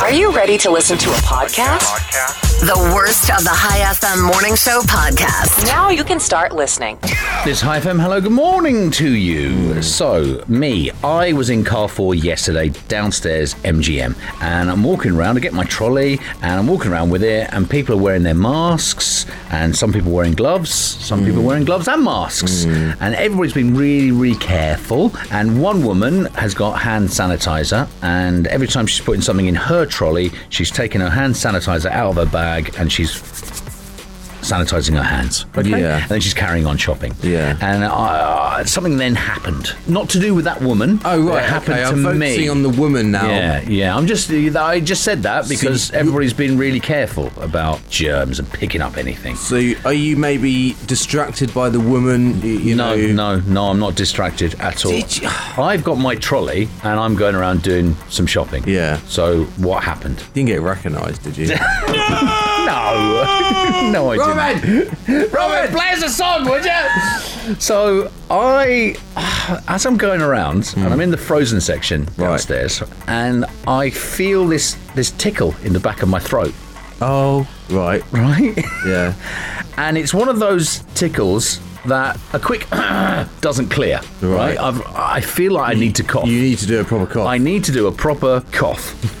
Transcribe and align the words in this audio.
Are 0.00 0.12
you 0.12 0.30
ready 0.30 0.56
to 0.58 0.70
listen 0.70 0.96
to 0.98 1.10
a 1.10 1.14
podcast? 1.14 2.47
The 2.58 2.92
worst 2.92 3.30
of 3.30 3.44
the 3.44 3.52
Hi 3.52 3.94
FM 3.94 4.26
Morning 4.26 4.56
Show 4.56 4.80
podcast. 4.80 5.64
Now 5.68 5.90
you 5.90 6.02
can 6.02 6.18
start 6.18 6.52
listening. 6.52 6.98
This 7.44 7.60
Hi 7.60 7.78
FM, 7.78 8.02
hello, 8.02 8.20
good 8.20 8.32
morning 8.32 8.90
to 8.90 9.08
you. 9.08 9.80
So, 9.80 10.42
me, 10.48 10.90
I 11.04 11.32
was 11.34 11.50
in 11.50 11.64
Carrefour 11.64 12.16
yesterday, 12.16 12.70
downstairs 12.88 13.54
MGM, 13.54 14.16
and 14.42 14.72
I'm 14.72 14.82
walking 14.82 15.12
around 15.12 15.36
to 15.36 15.40
get 15.40 15.52
my 15.52 15.62
trolley, 15.62 16.18
and 16.42 16.58
I'm 16.58 16.66
walking 16.66 16.90
around 16.90 17.10
with 17.10 17.22
it, 17.22 17.48
and 17.52 17.70
people 17.70 17.94
are 17.94 18.02
wearing 18.02 18.24
their 18.24 18.34
masks, 18.34 19.24
and 19.52 19.74
some 19.74 19.92
people 19.92 20.10
wearing 20.10 20.34
gloves, 20.34 20.74
some 20.74 21.24
people 21.24 21.42
mm. 21.42 21.46
wearing 21.46 21.64
gloves 21.64 21.86
and 21.86 22.02
masks, 22.02 22.64
mm. 22.64 22.96
and 23.00 23.14
everybody's 23.14 23.54
been 23.54 23.76
really, 23.76 24.10
really 24.10 24.36
careful. 24.36 25.12
And 25.30 25.62
one 25.62 25.84
woman 25.84 26.24
has 26.34 26.54
got 26.54 26.80
hand 26.80 27.08
sanitizer, 27.08 27.88
and 28.02 28.48
every 28.48 28.66
time 28.66 28.88
she's 28.88 29.04
putting 29.04 29.22
something 29.22 29.46
in 29.46 29.54
her 29.54 29.86
trolley, 29.86 30.32
she's 30.48 30.72
taking 30.72 31.00
her 31.00 31.10
hand 31.10 31.34
sanitizer 31.34 31.92
out 31.92 32.10
of 32.10 32.16
her 32.16 32.26
bag 32.26 32.47
and 32.78 32.90
she's 32.92 33.20
sanitizing 34.50 34.96
her 34.96 35.02
hands. 35.02 35.46
Okay? 35.56 35.68
Yeah. 35.80 36.00
And 36.02 36.08
then 36.08 36.20
she's 36.20 36.34
carrying 36.34 36.66
on 36.66 36.76
shopping. 36.76 37.14
Yeah. 37.22 37.56
And 37.60 37.84
uh, 37.84 38.64
something 38.64 38.96
then 38.96 39.14
happened. 39.14 39.74
Not 39.86 40.08
to 40.10 40.20
do 40.20 40.34
with 40.34 40.44
that 40.44 40.60
woman. 40.60 41.00
Oh 41.04 41.22
right, 41.28 41.42
It 41.44 41.48
happened 41.48 41.74
okay. 41.74 41.82
to 41.84 41.88
I'm 42.08 42.18
me. 42.18 42.26
focusing 42.30 42.50
on 42.50 42.62
the 42.62 42.68
woman 42.70 43.10
now. 43.10 43.28
yeah, 43.28 43.60
yeah. 43.62 43.96
I'm 43.96 44.06
just. 44.06 44.30
I 44.30 44.80
just 44.80 45.04
said 45.04 45.22
that 45.22 45.48
because 45.48 45.90
everybody's 45.92 46.32
been 46.32 46.58
really 46.58 46.80
careful 46.80 47.30
about 47.40 47.80
germs 47.90 48.38
and 48.38 48.50
picking 48.52 48.80
up 48.80 48.96
anything. 48.96 49.36
So 49.36 49.56
are 49.84 49.92
you 49.92 50.16
maybe 50.16 50.76
distracted 50.86 51.52
by 51.54 51.68
the 51.68 51.80
woman? 51.80 52.40
You, 52.42 52.52
you 52.58 52.74
no, 52.74 52.94
know, 52.96 53.12
no, 53.12 53.40
no. 53.40 53.64
I'm 53.70 53.78
not 53.78 53.94
distracted 53.94 54.54
at 54.60 54.84
all. 54.84 54.92
Did 54.92 55.18
you- 55.22 55.28
I've 55.58 55.84
got 55.84 55.96
my 55.96 56.14
trolley 56.14 56.68
and 56.82 56.98
I'm 57.00 57.14
going 57.16 57.34
around 57.34 57.62
doing 57.62 57.96
some 58.08 58.26
shopping. 58.26 58.64
Yeah. 58.66 58.98
So 59.08 59.44
what 59.58 59.82
happened? 59.84 60.22
Didn't 60.34 60.48
get 60.48 60.60
recognised, 60.60 61.22
did 61.24 61.36
you? 61.36 61.48
No, 62.68 62.74
no, 63.24 63.64
I 63.96 64.58
didn't. 64.60 65.32
Robert, 65.32 65.70
play 65.76 65.90
us 65.90 66.02
a 66.02 66.08
song, 66.08 66.48
would 66.48 66.64
you? 66.64 67.54
So 67.60 68.10
I, 68.30 68.96
as 69.68 69.86
I'm 69.86 69.96
going 69.96 70.20
around, 70.20 70.72
and 70.76 70.86
hmm. 70.86 70.92
I'm 70.92 71.00
in 71.00 71.10
the 71.10 71.16
frozen 71.16 71.60
section 71.60 72.02
Right. 72.16 72.28
downstairs, 72.28 72.82
and 73.06 73.44
I 73.66 73.90
feel 73.90 74.46
this 74.46 74.76
this 74.94 75.10
tickle 75.12 75.54
in 75.64 75.72
the 75.72 75.80
back 75.80 76.02
of 76.02 76.08
my 76.08 76.18
throat. 76.20 76.54
oh, 77.00 77.46
right. 77.70 78.02
Right, 78.12 78.56
Yeah. 78.86 79.14
and 79.76 79.96
it's 79.96 80.12
one 80.12 80.28
of 80.28 80.38
those 80.38 80.80
tickles 80.94 81.60
that 81.88 82.18
a 82.32 82.38
quick 82.38 82.68
doesn't 83.40 83.68
clear. 83.70 84.00
Right, 84.22 84.38
Right. 84.38 84.58
I've, 84.58 84.80
I 84.94 85.20
feel 85.20 85.52
like 85.52 85.76
I 85.76 85.78
need 85.78 85.94
to 85.96 86.02
cough. 86.04 86.26
You 86.26 86.40
need 86.40 86.58
to 86.58 86.66
do 86.66 86.80
a 86.80 86.84
proper 86.84 87.06
cough. 87.12 87.26
I 87.26 87.38
need 87.38 87.64
to 87.64 87.72
do 87.72 87.86
a 87.86 87.92
proper 87.92 88.42
cough. 88.52 88.94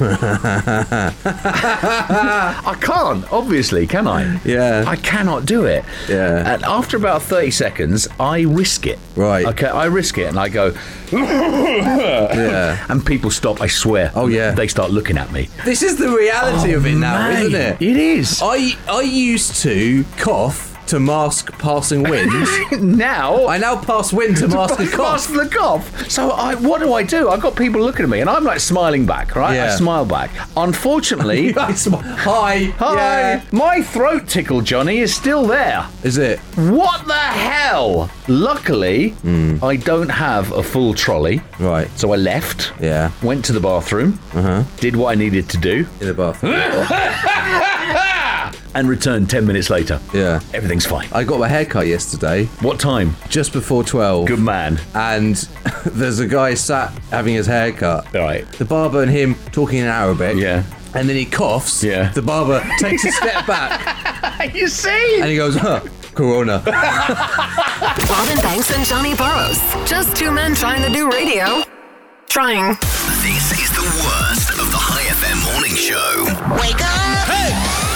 I 2.66 2.76
can't, 2.80 3.32
obviously, 3.32 3.86
can 3.86 4.06
I? 4.06 4.40
Yeah. 4.44 4.84
I 4.86 4.96
cannot 4.96 5.46
do 5.46 5.64
it. 5.64 5.84
Yeah. 6.08 6.54
And 6.54 6.62
after 6.64 6.96
about 6.96 7.22
30 7.22 7.50
seconds, 7.50 8.08
I 8.20 8.42
risk 8.42 8.86
it. 8.86 8.98
Right. 9.16 9.46
Okay, 9.46 9.66
I 9.66 9.86
risk 9.86 10.18
it 10.18 10.24
and 10.28 10.38
I 10.38 10.48
go, 10.48 10.74
yeah. 11.12 12.84
and 12.88 13.04
people 13.04 13.30
stop, 13.30 13.60
I 13.60 13.66
swear. 13.66 14.12
Oh, 14.14 14.26
yeah. 14.28 14.52
They 14.52 14.68
start 14.68 14.90
looking 14.90 15.18
at 15.18 15.32
me. 15.32 15.48
This 15.64 15.82
is 15.82 15.96
the 15.98 16.08
reality 16.10 16.72
of 16.72 16.86
it 16.86 16.94
now, 16.96 17.28
Mate, 17.28 17.40
isn't 17.46 17.54
it? 17.60 17.82
It 17.82 17.96
is. 17.96 18.40
I 18.42 18.76
I 18.88 19.00
used 19.02 19.56
to 19.62 20.04
cough 20.18 20.77
to 20.88 20.98
mask 21.00 21.52
passing 21.58 22.02
wind. 22.02 22.30
now. 22.98 23.46
I 23.46 23.58
now 23.58 23.76
pass 23.80 24.12
wind 24.12 24.36
to 24.38 24.48
mask 24.48 24.78
a 24.78 24.82
Mask 24.84 24.94
cough. 24.96 25.28
the 25.28 25.48
cough. 25.54 26.10
So 26.10 26.30
I, 26.30 26.54
what 26.56 26.80
do 26.80 26.92
I 26.94 27.02
do? 27.02 27.28
I've 27.28 27.40
got 27.40 27.56
people 27.56 27.80
looking 27.80 28.04
at 28.04 28.08
me, 28.08 28.20
and 28.20 28.28
I'm 28.30 28.44
like 28.44 28.60
smiling 28.60 29.06
back, 29.06 29.36
right? 29.36 29.58
I 29.60 29.70
smile 29.76 30.04
back. 30.04 30.30
Unfortunately, 30.56 31.52
sm- 31.74 31.94
Hi. 31.94 32.64
hi, 32.78 32.94
Yeah. 32.96 33.42
my 33.52 33.82
throat 33.82 34.26
tickle, 34.28 34.60
Johnny, 34.60 34.98
is 34.98 35.14
still 35.14 35.46
there. 35.46 35.86
Is 36.02 36.18
it? 36.18 36.38
What 36.56 37.06
the 37.06 37.14
hell? 37.14 38.10
Luckily, 38.28 39.14
I 39.62 39.76
don't 39.76 40.08
have 40.10 40.52
a 40.52 40.62
full 40.62 40.94
trolley. 40.94 41.40
Right. 41.58 41.88
So 41.98 42.12
I 42.12 42.16
left. 42.16 42.72
Yeah. 42.80 43.10
Went 43.22 43.44
to 43.46 43.52
the 43.52 43.60
bathroom. 43.60 44.18
Uh-huh. 44.34 44.64
Did 44.78 44.96
what 44.96 45.12
I 45.12 45.14
needed 45.14 45.48
to 45.50 45.56
do. 45.58 45.86
In 46.00 46.06
the 46.08 46.14
bathroom. 46.14 46.54
And 48.78 48.88
returned 48.88 49.28
10 49.28 49.44
minutes 49.44 49.70
later. 49.70 49.98
yeah. 50.14 50.40
Everything's 50.54 50.86
fine. 50.86 51.08
I 51.10 51.24
got 51.24 51.40
my 51.40 51.48
haircut 51.48 51.88
yesterday, 51.88 52.44
What 52.60 52.78
time? 52.78 53.16
just 53.28 53.52
before 53.52 53.82
12. 53.82 54.28
Good 54.28 54.38
man. 54.38 54.78
And 54.94 55.34
there's 55.86 56.20
a 56.20 56.26
guy 56.28 56.54
sat 56.54 56.92
having 57.10 57.34
his 57.34 57.46
haircut. 57.46 58.14
All 58.14 58.22
right. 58.22 58.46
The 58.52 58.64
barber 58.64 59.02
and 59.02 59.10
him 59.10 59.34
talking 59.50 59.78
in 59.80 59.86
Arabic. 59.86 60.36
Yeah. 60.36 60.62
And 60.94 61.08
then 61.08 61.16
he 61.16 61.24
coughs. 61.24 61.82
Yeah. 61.82 62.10
The 62.12 62.22
barber 62.22 62.64
takes 62.78 63.04
a 63.04 63.10
step 63.10 63.46
back 63.48 64.54
you 64.54 64.68
see? 64.68 65.16
and 65.20 65.28
he 65.28 65.34
goes, 65.36 65.56
huh, 65.56 65.80
Corona. 66.14 66.62
Robin 66.64 68.38
Banks 68.42 68.70
and 68.70 68.84
Johnny 68.86 69.14
Burrows. 69.16 69.58
Just 69.90 70.14
two 70.16 70.30
men 70.30 70.54
trying 70.54 70.82
to 70.82 70.92
do 70.92 71.10
radio. 71.10 71.62
Trying. 72.28 72.76
This 73.26 73.50
is 73.60 73.70
the 73.72 73.82
worst 74.06 74.50
of 74.50 74.70
the 74.70 74.78
Hi 74.78 75.02
FM 75.18 75.52
morning 75.52 75.74
show. 75.74 76.26
Wake 76.62 76.80
up! 76.80 77.87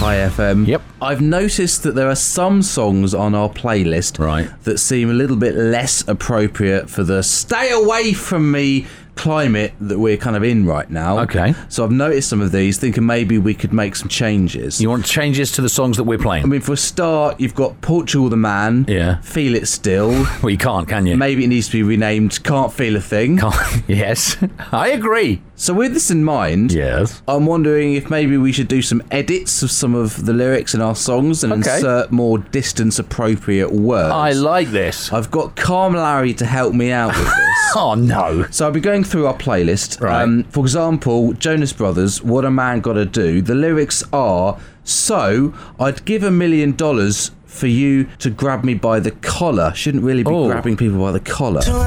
Hi 0.00 0.16
FM. 0.16 0.66
Yep. 0.66 0.82
I've 1.02 1.20
noticed 1.20 1.82
that 1.82 1.94
there 1.94 2.08
are 2.08 2.14
some 2.16 2.62
songs 2.62 3.12
on 3.14 3.34
our 3.34 3.50
playlist 3.50 4.18
Right. 4.18 4.48
that 4.64 4.78
seem 4.78 5.10
a 5.10 5.12
little 5.12 5.36
bit 5.36 5.54
less 5.54 6.02
appropriate 6.08 6.88
for 6.88 7.04
the 7.04 7.22
stay 7.22 7.70
away 7.70 8.14
from 8.14 8.50
me 8.50 8.86
climate 9.16 9.74
that 9.78 9.98
we're 9.98 10.16
kind 10.16 10.36
of 10.36 10.42
in 10.42 10.64
right 10.64 10.88
now. 10.90 11.18
Okay. 11.20 11.54
So 11.68 11.84
I've 11.84 11.90
noticed 11.90 12.30
some 12.30 12.40
of 12.40 12.50
these, 12.52 12.78
thinking 12.78 13.04
maybe 13.04 13.36
we 13.36 13.52
could 13.52 13.74
make 13.74 13.94
some 13.94 14.08
changes. 14.08 14.80
You 14.80 14.88
want 14.88 15.04
changes 15.04 15.52
to 15.52 15.60
the 15.60 15.68
songs 15.68 15.98
that 15.98 16.04
we're 16.04 16.16
playing? 16.16 16.44
I 16.44 16.46
mean, 16.46 16.62
for 16.62 16.72
a 16.72 16.76
start, 16.78 17.38
you've 17.38 17.54
got 17.54 17.78
Portugal 17.82 18.30
the 18.30 18.38
Man. 18.38 18.86
Yeah. 18.88 19.20
Feel 19.20 19.54
It 19.54 19.68
Still. 19.68 20.08
well, 20.42 20.48
you 20.48 20.56
can't, 20.56 20.88
can 20.88 21.04
you? 21.04 21.18
Maybe 21.18 21.44
it 21.44 21.48
needs 21.48 21.66
to 21.66 21.72
be 21.72 21.82
renamed 21.82 22.42
Can't 22.42 22.72
Feel 22.72 22.96
a 22.96 23.00
Thing. 23.02 23.36
Can't. 23.36 23.82
yes. 23.88 24.38
I 24.72 24.88
agree. 24.88 25.42
So, 25.62 25.74
with 25.74 25.92
this 25.92 26.10
in 26.10 26.24
mind, 26.24 26.72
Yes. 26.72 27.20
I'm 27.28 27.44
wondering 27.44 27.92
if 27.92 28.08
maybe 28.08 28.38
we 28.38 28.50
should 28.50 28.66
do 28.66 28.80
some 28.80 29.02
edits 29.10 29.62
of 29.62 29.70
some 29.70 29.94
of 29.94 30.24
the 30.24 30.32
lyrics 30.32 30.72
in 30.74 30.80
our 30.80 30.94
songs 30.96 31.44
and 31.44 31.52
Okay. 31.52 31.74
insert 31.76 32.10
more 32.10 32.38
distance 32.38 32.98
appropriate 32.98 33.70
words. 33.70 34.10
I 34.10 34.32
like 34.32 34.70
this. 34.70 35.12
I've 35.12 35.30
got 35.30 35.56
Calm 35.56 35.92
Larry 35.94 36.32
to 36.32 36.46
help 36.46 36.72
me 36.72 36.90
out 36.90 37.08
with 37.14 37.26
this. 37.26 37.36
Oh, 37.76 37.94
no. 37.94 38.46
So 38.50 38.64
I'll 38.64 38.72
be 38.72 38.80
going 38.80 39.04
through 39.04 39.26
our 39.26 39.34
playlist. 39.36 40.00
Right. 40.00 40.22
Um, 40.22 40.44
for 40.44 40.64
example, 40.64 41.34
Jonas 41.34 41.74
Brothers, 41.74 42.22
What 42.22 42.46
a 42.46 42.50
Man 42.50 42.80
Gotta 42.80 43.04
Do. 43.04 43.42
The 43.42 43.54
lyrics 43.54 44.02
are 44.14 44.56
So 44.82 45.52
I'd 45.78 46.04
give 46.06 46.22
a 46.24 46.30
million 46.30 46.72
dollars 46.72 47.32
for 47.44 47.66
you 47.66 48.04
to 48.20 48.30
grab 48.30 48.64
me 48.64 48.72
by 48.74 48.98
the 48.98 49.10
collar. 49.10 49.72
Shouldn't 49.74 50.02
really 50.04 50.22
be 50.22 50.30
Oh. 50.32 50.46
grabbing 50.50 50.78
people 50.78 50.98
by 50.98 51.12
the 51.12 51.20
collar. 51.20 51.60
So 51.60 51.78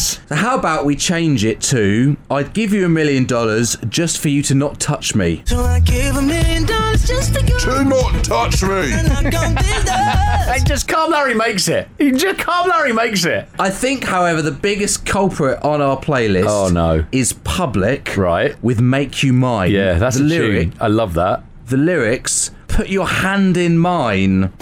Yes. 0.00 0.18
So 0.30 0.34
how 0.34 0.56
about 0.58 0.86
we 0.86 0.96
change 0.96 1.44
it 1.44 1.60
to 1.74 2.16
I'd 2.30 2.54
give 2.54 2.72
you 2.72 2.86
a 2.86 2.88
million 2.88 3.26
dollars 3.26 3.76
just 3.90 4.18
for 4.18 4.28
you 4.30 4.42
to 4.44 4.54
not 4.54 4.80
touch 4.80 5.14
me. 5.14 5.42
So 5.44 5.60
I 5.60 5.80
gave 5.80 6.16
a 6.16 6.22
million 6.22 6.64
dollars 6.64 7.06
just 7.06 7.34
to 7.34 7.42
go 7.44 7.58
Do 7.58 7.84
not 7.84 8.24
touch 8.24 8.62
me. 8.62 8.68
like 8.68 9.34
I'm 9.34 9.54
this 9.56 9.90
Hey, 9.90 10.58
just 10.64 10.88
Calm 10.88 11.10
Larry 11.10 11.34
makes 11.34 11.68
it. 11.68 11.86
He 11.98 12.12
Just 12.20 12.38
Calm 12.38 12.68
Larry 12.70 12.94
makes 12.94 13.24
it. 13.26 13.46
I 13.58 13.68
think, 13.68 14.04
however, 14.04 14.40
the 14.40 14.50
biggest 14.52 15.04
culprit 15.04 15.62
on 15.62 15.82
our 15.82 15.98
playlist 16.00 16.46
Oh, 16.48 16.68
no. 16.72 17.04
is 17.12 17.34
Public 17.34 18.16
Right. 18.16 18.56
with 18.62 18.80
Make 18.80 19.22
You 19.22 19.34
Mine. 19.34 19.70
Yeah, 19.70 19.98
that's 19.98 20.16
the 20.16 20.24
a 20.24 20.26
lyric. 20.26 20.70
tune. 20.70 20.78
I 20.80 20.86
love 20.88 21.12
that. 21.14 21.42
The 21.66 21.76
lyrics, 21.76 22.50
put 22.68 22.88
your 22.88 23.06
hand 23.06 23.56
in 23.58 23.76
mine. 23.78 24.52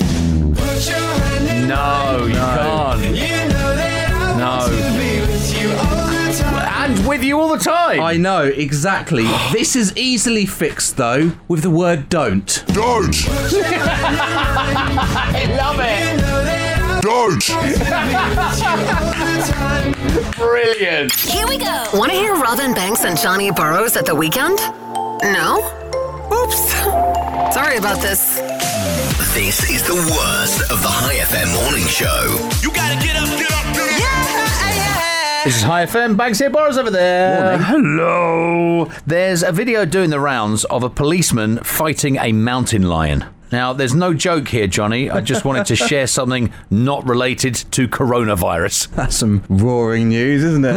No, 1.68 2.24
you 2.26 2.34
can't. 2.34 2.77
And 6.88 7.06
with 7.06 7.22
you 7.22 7.38
all 7.38 7.54
the 7.54 7.62
time. 7.62 8.00
I 8.00 8.16
know, 8.16 8.44
exactly. 8.44 9.24
this 9.52 9.76
is 9.76 9.94
easily 9.94 10.46
fixed, 10.46 10.96
though, 10.96 11.32
with 11.46 11.60
the 11.62 11.68
word 11.68 12.08
don't. 12.08 12.64
Don't. 12.68 13.14
I 14.96 15.44
love 15.58 15.76
it. 15.80 16.18
Don't. 17.02 17.44
Brilliant. 20.36 21.12
Here 21.12 21.46
we 21.46 21.58
go. 21.58 21.84
Want 21.92 22.10
to 22.10 22.16
hear 22.16 22.34
Robin 22.36 22.72
Banks 22.72 23.04
and 23.04 23.18
Johnny 23.18 23.50
Burrows 23.50 23.94
at 23.94 24.06
the 24.06 24.14
weekend? 24.14 24.56
No? 24.56 25.58
Oops. 26.32 26.72
Sorry 27.54 27.76
about 27.76 28.00
this. 28.00 28.36
This 29.34 29.68
is 29.70 29.82
the 29.82 29.92
worst 29.92 30.62
of 30.72 30.80
the 30.80 30.88
Hi 30.88 31.16
FM 31.16 31.52
morning 31.62 31.86
show. 31.86 32.48
You 32.62 32.72
gotta 32.72 32.94
get 33.04 33.14
up, 33.14 33.28
get 33.28 33.32
up, 33.32 33.38
get 33.38 33.52
up. 33.52 33.57
This 35.48 35.56
is 35.56 35.62
Hi 35.62 35.86
FM. 35.86 36.14
Banks 36.18 36.38
here, 36.40 36.50
Boris 36.50 36.76
over 36.76 36.90
there. 36.90 37.40
Morning. 37.40 37.66
Hello. 37.66 38.84
There's 39.06 39.42
a 39.42 39.50
video 39.50 39.86
doing 39.86 40.10
the 40.10 40.20
rounds 40.20 40.66
of 40.66 40.82
a 40.82 40.90
policeman 40.90 41.56
fighting 41.60 42.18
a 42.18 42.32
mountain 42.32 42.82
lion. 42.82 43.24
Now, 43.50 43.72
there's 43.72 43.94
no 43.94 44.12
joke 44.12 44.48
here, 44.48 44.66
Johnny. 44.66 45.08
I 45.08 45.22
just 45.22 45.46
wanted 45.46 45.64
to 45.68 45.76
share 45.88 46.06
something 46.06 46.52
not 46.68 47.08
related 47.08 47.54
to 47.54 47.88
coronavirus. 47.88 48.90
That's 48.90 49.16
some 49.16 49.42
roaring 49.48 50.10
news, 50.10 50.44
isn't 50.44 50.66
it? 50.66 50.74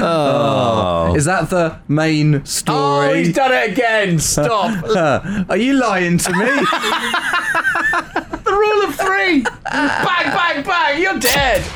oh. 0.00 1.14
Is 1.16 1.24
that 1.24 1.50
the 1.50 1.80
main 1.88 2.44
story? 2.44 3.08
Oh, 3.08 3.12
he's 3.12 3.34
done 3.34 3.50
it 3.52 3.72
again. 3.72 4.20
Stop. 4.20 5.48
Are 5.50 5.56
you 5.56 5.72
lying 5.72 6.18
to 6.18 6.30
me? 6.30 6.46
the 8.44 8.52
rule 8.52 8.84
of 8.84 8.94
three. 8.94 9.42
bang, 9.42 10.32
bang, 10.32 10.62
bang. 10.62 11.02
You're 11.02 11.18
dead. 11.18 11.68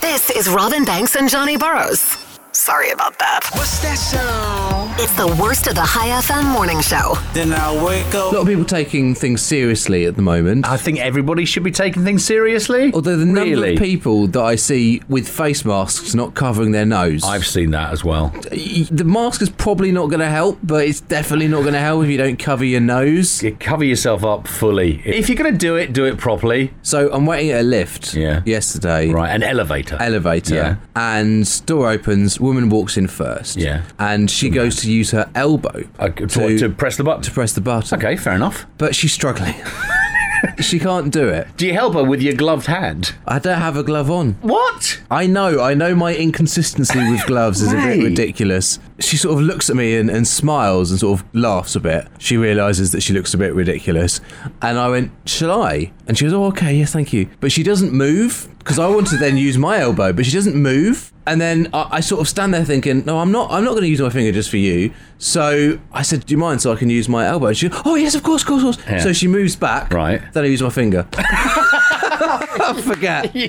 This 0.00 0.30
is 0.30 0.48
Robin 0.48 0.84
Banks 0.84 1.16
and 1.16 1.28
Johnny 1.28 1.56
Burrows. 1.56 2.23
Sorry 2.64 2.88
about 2.92 3.18
that. 3.18 3.40
What's 3.52 3.78
that 3.80 3.98
sound? 3.98 4.98
It's 4.98 5.12
the 5.18 5.26
worst 5.42 5.66
of 5.66 5.74
the 5.74 5.82
Hi 5.82 6.08
FM 6.22 6.50
morning 6.54 6.80
show. 6.80 7.14
Then 7.34 7.52
I 7.52 7.84
wake 7.84 8.14
A 8.14 8.16
lot 8.16 8.34
of 8.36 8.46
people 8.46 8.64
taking 8.64 9.14
things 9.14 9.42
seriously 9.42 10.06
at 10.06 10.16
the 10.16 10.22
moment. 10.22 10.66
I 10.66 10.78
think 10.78 10.98
everybody 10.98 11.44
should 11.44 11.62
be 11.62 11.70
taking 11.70 12.04
things 12.04 12.24
seriously. 12.24 12.90
Although 12.94 13.16
the 13.18 13.26
number 13.26 13.40
really? 13.42 13.72
of 13.74 13.78
people 13.78 14.28
that 14.28 14.40
I 14.42 14.54
see 14.54 15.02
with 15.10 15.28
face 15.28 15.62
masks 15.66 16.14
not 16.14 16.32
covering 16.34 16.72
their 16.72 16.86
nose, 16.86 17.22
I've 17.22 17.44
seen 17.44 17.72
that 17.72 17.92
as 17.92 18.02
well. 18.02 18.32
Y- 18.50 18.86
the 18.90 19.04
mask 19.04 19.42
is 19.42 19.50
probably 19.50 19.92
not 19.92 20.06
going 20.08 20.20
to 20.20 20.30
help, 20.30 20.58
but 20.62 20.86
it's 20.86 21.02
definitely 21.02 21.48
not 21.48 21.62
going 21.62 21.74
to 21.74 21.80
help 21.80 22.04
if 22.04 22.08
you 22.10 22.16
don't 22.16 22.38
cover 22.38 22.64
your 22.64 22.80
nose. 22.80 23.42
You 23.42 23.54
cover 23.56 23.84
yourself 23.84 24.24
up 24.24 24.48
fully. 24.48 25.02
If 25.04 25.28
you're 25.28 25.36
going 25.36 25.52
to 25.52 25.58
do 25.58 25.76
it, 25.76 25.92
do 25.92 26.06
it 26.06 26.16
properly. 26.16 26.72
So 26.80 27.12
I'm 27.12 27.26
waiting 27.26 27.50
at 27.50 27.60
a 27.60 27.64
lift 27.64 28.14
Yeah. 28.14 28.40
yesterday. 28.46 29.10
Right, 29.10 29.28
an 29.28 29.42
elevator. 29.42 29.98
Elevator 30.00 30.54
Yeah. 30.54 30.76
and 30.96 31.66
door 31.66 31.90
opens. 31.90 32.40
Woman 32.40 32.53
walks 32.70 32.96
in 32.96 33.06
first. 33.08 33.56
Yeah. 33.56 33.82
and 33.98 34.30
she 34.30 34.48
goes 34.50 34.76
to 34.76 34.90
use 34.90 35.10
her 35.12 35.30
elbow 35.34 35.84
Uh, 35.98 36.08
to, 36.08 36.58
to 36.58 36.68
press 36.70 36.96
the 36.96 37.04
button. 37.04 37.22
to 37.22 37.30
press 37.30 37.52
the 37.52 37.60
button. 37.60 37.98
Okay, 37.98 38.16
fair 38.16 38.34
enough. 38.34 38.66
but 38.78 38.94
she's 38.94 39.12
struggling. 39.12 39.54
she 40.60 40.78
can't 40.78 41.12
do 41.12 41.28
it. 41.28 41.48
Do 41.56 41.66
you 41.66 41.72
help 41.72 41.94
her 41.94 42.04
with 42.04 42.20
your 42.20 42.34
gloved 42.34 42.66
hand? 42.66 43.14
I 43.26 43.38
don't 43.38 43.58
have 43.58 43.76
a 43.76 43.82
glove 43.82 44.10
on. 44.10 44.32
What? 44.42 45.00
I 45.10 45.26
know, 45.26 45.60
I 45.60 45.74
know 45.74 45.94
my 45.94 46.14
inconsistency 46.14 46.98
with 47.10 47.24
gloves 47.26 47.60
is 47.62 47.72
a 47.72 47.76
bit 47.76 48.02
ridiculous. 48.04 48.78
She 49.00 49.16
sort 49.16 49.34
of 49.38 49.40
looks 49.44 49.70
at 49.70 49.76
me 49.76 49.96
and, 49.96 50.10
and 50.10 50.26
smiles 50.28 50.90
and 50.90 51.00
sort 51.00 51.20
of 51.20 51.26
laughs 51.34 51.74
a 51.76 51.80
bit. 51.80 52.06
She 52.18 52.36
realises 52.36 52.92
that 52.92 53.02
she 53.02 53.12
looks 53.14 53.32
a 53.34 53.38
bit 53.38 53.54
ridiculous. 53.54 54.20
And 54.60 54.78
I 54.78 54.88
went, 54.88 55.12
Shall 55.26 55.62
I? 55.62 55.92
And 56.06 56.18
she 56.18 56.24
goes, 56.26 56.34
Oh, 56.34 56.44
okay, 56.46 56.74
yes, 56.74 56.92
thank 56.92 57.12
you. 57.12 57.28
But 57.40 57.50
she 57.50 57.62
doesn't 57.62 57.92
move 57.92 58.48
because 58.58 58.78
I 58.78 58.88
want 58.88 59.06
to 59.08 59.16
then 59.16 59.36
use 59.36 59.56
my 59.58 59.78
elbow, 59.78 60.12
but 60.12 60.26
she 60.26 60.32
doesn't 60.32 60.54
move. 60.56 61.10
And 61.26 61.40
then 61.40 61.68
I, 61.72 61.88
I 61.92 62.00
sort 62.00 62.20
of 62.20 62.28
stand 62.28 62.52
there 62.52 62.64
thinking, 62.64 63.04
No, 63.04 63.18
I'm 63.18 63.32
not, 63.32 63.50
I'm 63.50 63.64
not 63.64 63.70
going 63.70 63.82
to 63.82 63.88
use 63.88 64.00
my 64.00 64.10
finger 64.10 64.32
just 64.32 64.50
for 64.50 64.56
you. 64.58 64.92
So 65.18 65.78
I 65.92 66.02
said, 66.02 66.26
Do 66.26 66.32
you 66.32 66.38
mind 66.38 66.60
so 66.62 66.72
I 66.72 66.76
can 66.76 66.90
use 66.90 67.08
my 67.08 67.26
elbow? 67.26 67.46
And 67.46 67.56
she 67.56 67.70
Oh, 67.84 67.94
yes, 67.94 68.14
of 68.14 68.22
course, 68.22 68.42
of 68.42 68.48
course, 68.48 68.62
of 68.62 68.76
course. 68.76 68.90
Yeah. 68.90 68.98
So 69.02 69.12
she 69.12 69.26
moves 69.28 69.56
back. 69.56 69.92
Right. 69.92 70.20
Then 70.32 70.44
I 70.44 70.48
use 70.48 70.62
my 70.62 70.70
finger. 70.70 71.06
I 71.16 72.80
forget. 72.82 73.34
You, 73.44 73.48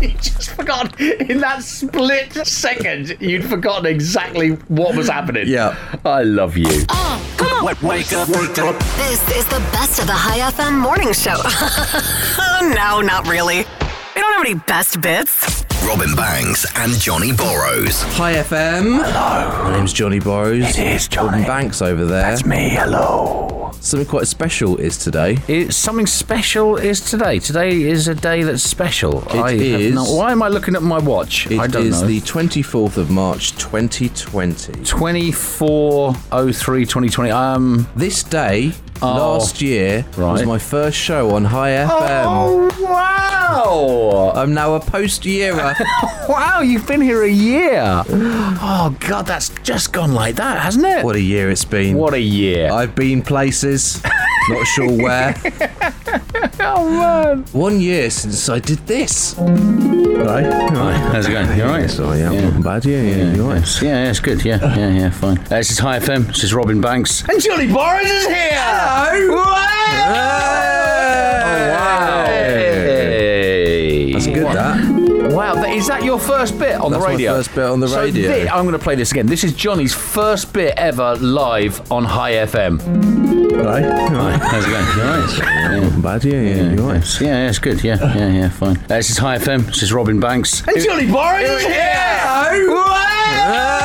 you 0.00 0.08
just 0.14 0.50
forgot 0.50 0.98
in 1.00 1.38
that 1.40 1.62
split 1.62 2.32
second. 2.46 3.16
You'd 3.20 3.44
forgotten 3.44 3.86
exactly 3.86 4.50
what 4.68 4.96
was 4.96 5.08
happening. 5.08 5.46
Yeah. 5.46 5.76
I 6.04 6.22
love 6.22 6.56
you. 6.56 6.84
oh 6.88 7.34
come 7.36 7.64
Wake, 7.64 7.82
wake 7.82 8.12
up, 8.14 8.28
wake 8.28 8.58
up. 8.58 8.78
This 8.96 9.36
is 9.36 9.44
the 9.46 9.60
best 9.72 9.98
of 10.00 10.06
the 10.06 10.14
Hi 10.14 10.50
FM 10.50 10.78
morning 10.80 11.12
show. 11.12 11.36
no, 12.74 13.00
not 13.02 13.28
really. 13.28 13.58
We 14.14 14.20
don't 14.22 14.32
have 14.32 14.44
any 14.46 14.54
best 14.54 15.00
bits. 15.00 15.59
Robin 15.90 16.14
Banks 16.14 16.64
and 16.76 16.92
Johnny 16.92 17.32
Borrows. 17.32 18.00
Hi 18.16 18.34
FM. 18.34 19.02
Hello. 19.04 19.64
My 19.64 19.72
name's 19.76 19.92
Johnny 19.92 20.20
Borrows. 20.20 20.62
It 20.62 20.78
is 20.78 21.08
Johnny. 21.08 21.30
Robin 21.30 21.44
Banks 21.48 21.82
over 21.82 22.04
there. 22.04 22.22
That's 22.22 22.46
me. 22.46 22.68
Hello. 22.68 23.72
Something 23.80 24.06
quite 24.08 24.28
special 24.28 24.76
is 24.76 24.96
today. 24.96 25.38
It's 25.48 25.76
something 25.76 26.06
special 26.06 26.76
is 26.76 27.00
today. 27.00 27.40
Today 27.40 27.82
is 27.82 28.06
a 28.06 28.14
day 28.14 28.44
that's 28.44 28.62
special. 28.62 29.22
It 29.30 29.34
I 29.34 29.50
have 29.50 29.60
is. 29.60 29.94
no- 29.96 30.04
why 30.14 30.30
am 30.30 30.44
I 30.44 30.48
looking 30.48 30.76
at 30.76 30.82
my 30.82 30.98
watch? 31.00 31.50
It 31.50 31.58
I 31.58 31.66
don't 31.66 31.86
is 31.86 32.02
know. 32.02 32.06
the 32.06 32.20
24th 32.20 32.96
of 32.96 33.10
March 33.10 33.50
2020. 33.58 34.84
2403 34.84 36.84
2020. 36.84 37.30
Um. 37.32 37.88
This 37.96 38.22
day 38.22 38.74
Oh. 39.02 39.06
last 39.38 39.62
year 39.62 40.04
was 40.18 40.44
my 40.44 40.58
first 40.58 40.96
show 40.98 41.30
on 41.34 41.44
Hi 41.46 41.70
FM. 41.70 42.24
Oh 42.26 42.70
wow! 42.82 44.32
I'm 44.34 44.52
now 44.52 44.74
a 44.74 44.80
post 44.80 45.24
yearer. 45.24 45.74
Wow, 46.28 46.60
you've 46.60 46.86
been 46.86 47.00
here 47.00 47.24
a 47.24 47.28
year. 47.28 47.82
Oh 48.08 48.96
god, 49.00 49.26
that's 49.26 49.48
just 49.64 49.92
gone 49.92 50.12
like 50.14 50.36
that, 50.36 50.60
hasn't 50.60 50.86
it? 50.86 51.04
what 51.04 51.16
a 51.16 51.20
year 51.20 51.50
it's 51.50 51.64
been. 51.64 51.96
What 51.96 52.14
a 52.14 52.20
year! 52.20 52.70
I've 52.70 52.94
been 52.94 53.20
places, 53.20 54.00
not 54.48 54.66
sure 54.66 54.90
where. 54.90 55.34
oh 56.60 56.90
man! 56.90 57.44
One 57.52 57.80
year 57.80 58.10
since 58.10 58.48
I 58.48 58.58
did 58.58 58.86
this. 58.86 59.34
Right. 59.38 60.44
How's 61.12 61.26
it 61.26 61.32
going? 61.32 61.56
You 61.56 61.64
all 61.64 61.70
right? 61.70 61.90
So 61.90 62.12
yeah, 62.12 62.30
not 62.50 62.62
bad. 62.62 62.84
Yeah, 62.84 63.02
yeah, 63.02 63.34
you're 63.34 63.48
right. 63.48 63.82
Yeah, 63.82 64.04
yeah, 64.04 64.10
it's 64.10 64.20
good. 64.20 64.44
Yeah, 64.44 64.58
yeah, 64.76 64.90
yeah, 64.90 65.10
fine. 65.10 65.38
Uh, 65.38 65.48
this 65.48 65.70
is 65.70 65.78
Hi 65.78 65.98
FM. 65.98 66.26
This 66.28 66.44
is 66.44 66.54
Robin 66.54 66.80
Banks. 66.80 67.28
And 67.28 67.40
Johnny 67.42 67.72
Borrows 67.72 68.06
is 68.06 68.26
here! 68.26 68.50
Hello! 68.52 69.36
wow! 69.36 71.00
Hey. 72.26 74.12
That's 74.12 74.26
good. 74.26 74.46
That. 74.46 75.32
Wow, 75.32 75.54
that, 75.54 75.70
is 75.70 75.86
that 75.86 76.02
your 76.04 76.18
first 76.18 76.58
bit 76.58 76.74
on 76.74 76.90
That's 76.90 77.02
the 77.02 77.08
my 77.08 77.14
radio? 77.14 77.34
first 77.34 77.54
bit 77.54 77.64
on 77.64 77.80
the 77.80 77.88
So 77.88 78.00
radio. 78.00 78.32
thi- 78.32 78.48
I'm 78.48 78.64
going 78.64 78.76
to 78.76 78.82
play 78.82 78.96
this 78.96 79.12
again. 79.12 79.26
This 79.26 79.44
is 79.44 79.52
Johnny's 79.54 79.94
first 79.94 80.52
bit 80.52 80.74
ever 80.76 81.14
live 81.16 81.90
on 81.92 82.04
Hi 82.04 82.32
FM. 82.32 83.39
Right. 83.52 83.84
right. 83.84 84.40
How's 84.42 84.64
it 84.64 84.70
going? 84.70 84.86
You 84.96 85.02
all 85.02 85.20
right? 85.20 85.38
Yeah. 85.38 85.80
Not 85.88 86.02
bad. 86.02 86.24
Yeah, 86.24 86.40
yeah, 86.40 86.72
you're 86.72 86.86
right. 86.86 87.20
Yeah, 87.20 87.28
yeah, 87.28 87.48
it's 87.48 87.58
good. 87.58 87.82
Yeah, 87.82 87.98
yeah, 88.16 88.28
yeah, 88.28 88.48
fine. 88.48 88.76
Uh, 88.76 88.80
this 88.88 89.10
is 89.10 89.18
Hi 89.18 89.38
FM. 89.38 89.66
This 89.66 89.82
is 89.82 89.92
Robin 89.92 90.20
Banks. 90.20 90.62
And 90.66 90.80
Johnny 90.80 91.10
Borrows 91.10 91.48
is 91.48 91.66
here! 91.66 93.79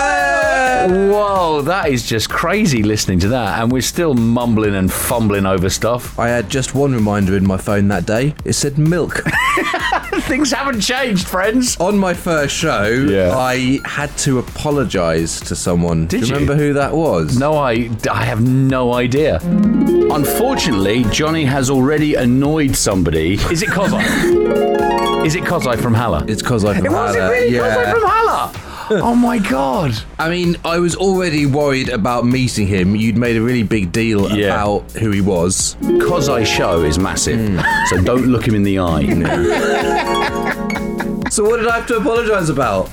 Whoa, 0.87 1.61
that 1.63 1.89
is 1.89 2.05
just 2.07 2.29
crazy 2.29 2.83
listening 2.83 3.19
to 3.19 3.27
that. 3.29 3.59
And 3.61 3.71
we're 3.71 3.81
still 3.81 4.13
mumbling 4.13 4.75
and 4.75 4.91
fumbling 4.91 5.45
over 5.45 5.69
stuff. 5.69 6.17
I 6.19 6.27
had 6.29 6.47
just 6.49 6.75
one 6.75 6.93
reminder 6.93 7.35
in 7.35 7.45
my 7.45 7.57
phone 7.57 7.87
that 7.87 8.05
day. 8.05 8.35
It 8.45 8.53
said 8.53 8.77
milk. 8.77 9.23
Things 10.27 10.51
haven't 10.51 10.81
changed, 10.81 11.27
friends. 11.27 11.75
On 11.79 11.97
my 11.97 12.13
first 12.13 12.55
show, 12.55 12.83
Yeah. 12.85 13.35
I 13.35 13.79
had 13.85 14.15
to 14.19 14.37
apologise 14.39 15.39
to 15.41 15.55
someone. 15.55 16.05
Did 16.07 16.09
Do 16.09 16.17
you 16.19 16.25
you? 16.27 16.33
remember 16.33 16.55
who 16.55 16.73
that 16.73 16.93
was? 16.93 17.37
No, 17.37 17.55
I, 17.57 17.89
I 18.11 18.23
have 18.25 18.41
no 18.47 18.93
idea. 18.93 19.39
Unfortunately, 19.41 21.03
Johnny 21.05 21.45
has 21.45 21.69
already 21.69 22.13
annoyed 22.15 22.75
somebody. 22.75 23.33
Is 23.51 23.63
it 23.63 23.69
Kozai? 23.69 24.05
Is 25.25 25.33
it 25.35 25.43
Kozai 25.43 25.81
from 25.81 25.95
Hala? 25.95 26.23
It's 26.27 26.43
because 26.43 26.63
I 26.63 26.75
from 26.75 26.85
it 26.85 26.91
Hala. 26.91 27.29
really 27.31 27.51
Kozai 27.53 27.75
Yeah. 27.85 27.91
from 27.93 28.03
Hala? 28.05 28.51
Oh 28.91 29.15
my 29.15 29.39
god. 29.39 29.93
I 30.19 30.29
mean, 30.29 30.57
I 30.63 30.79
was 30.79 30.95
already 30.95 31.45
worried 31.45 31.89
about 31.89 32.25
meeting 32.25 32.67
him. 32.67 32.95
You'd 32.95 33.17
made 33.17 33.35
a 33.35 33.41
really 33.41 33.63
big 33.63 33.91
deal 33.91 34.29
Yeah. 34.31 34.53
about 34.53 34.91
who 34.91 35.11
he 35.11 35.21
was. 35.21 35.75
Kozai 35.81 36.45
show 36.45 36.83
is 36.83 36.99
massive, 36.99 37.39
hmm. 37.39 37.59
so 37.87 38.01
don't 38.01 38.27
look 38.27 38.47
him 38.47 38.55
in 38.55 38.63
the 38.63 38.79
eye. 38.79 39.05
So 41.31 41.43
what 41.43 41.57
did 41.57 41.67
I 41.67 41.79
have 41.79 41.87
to 41.87 41.97
apologise 41.97 42.47
about? 42.47 42.87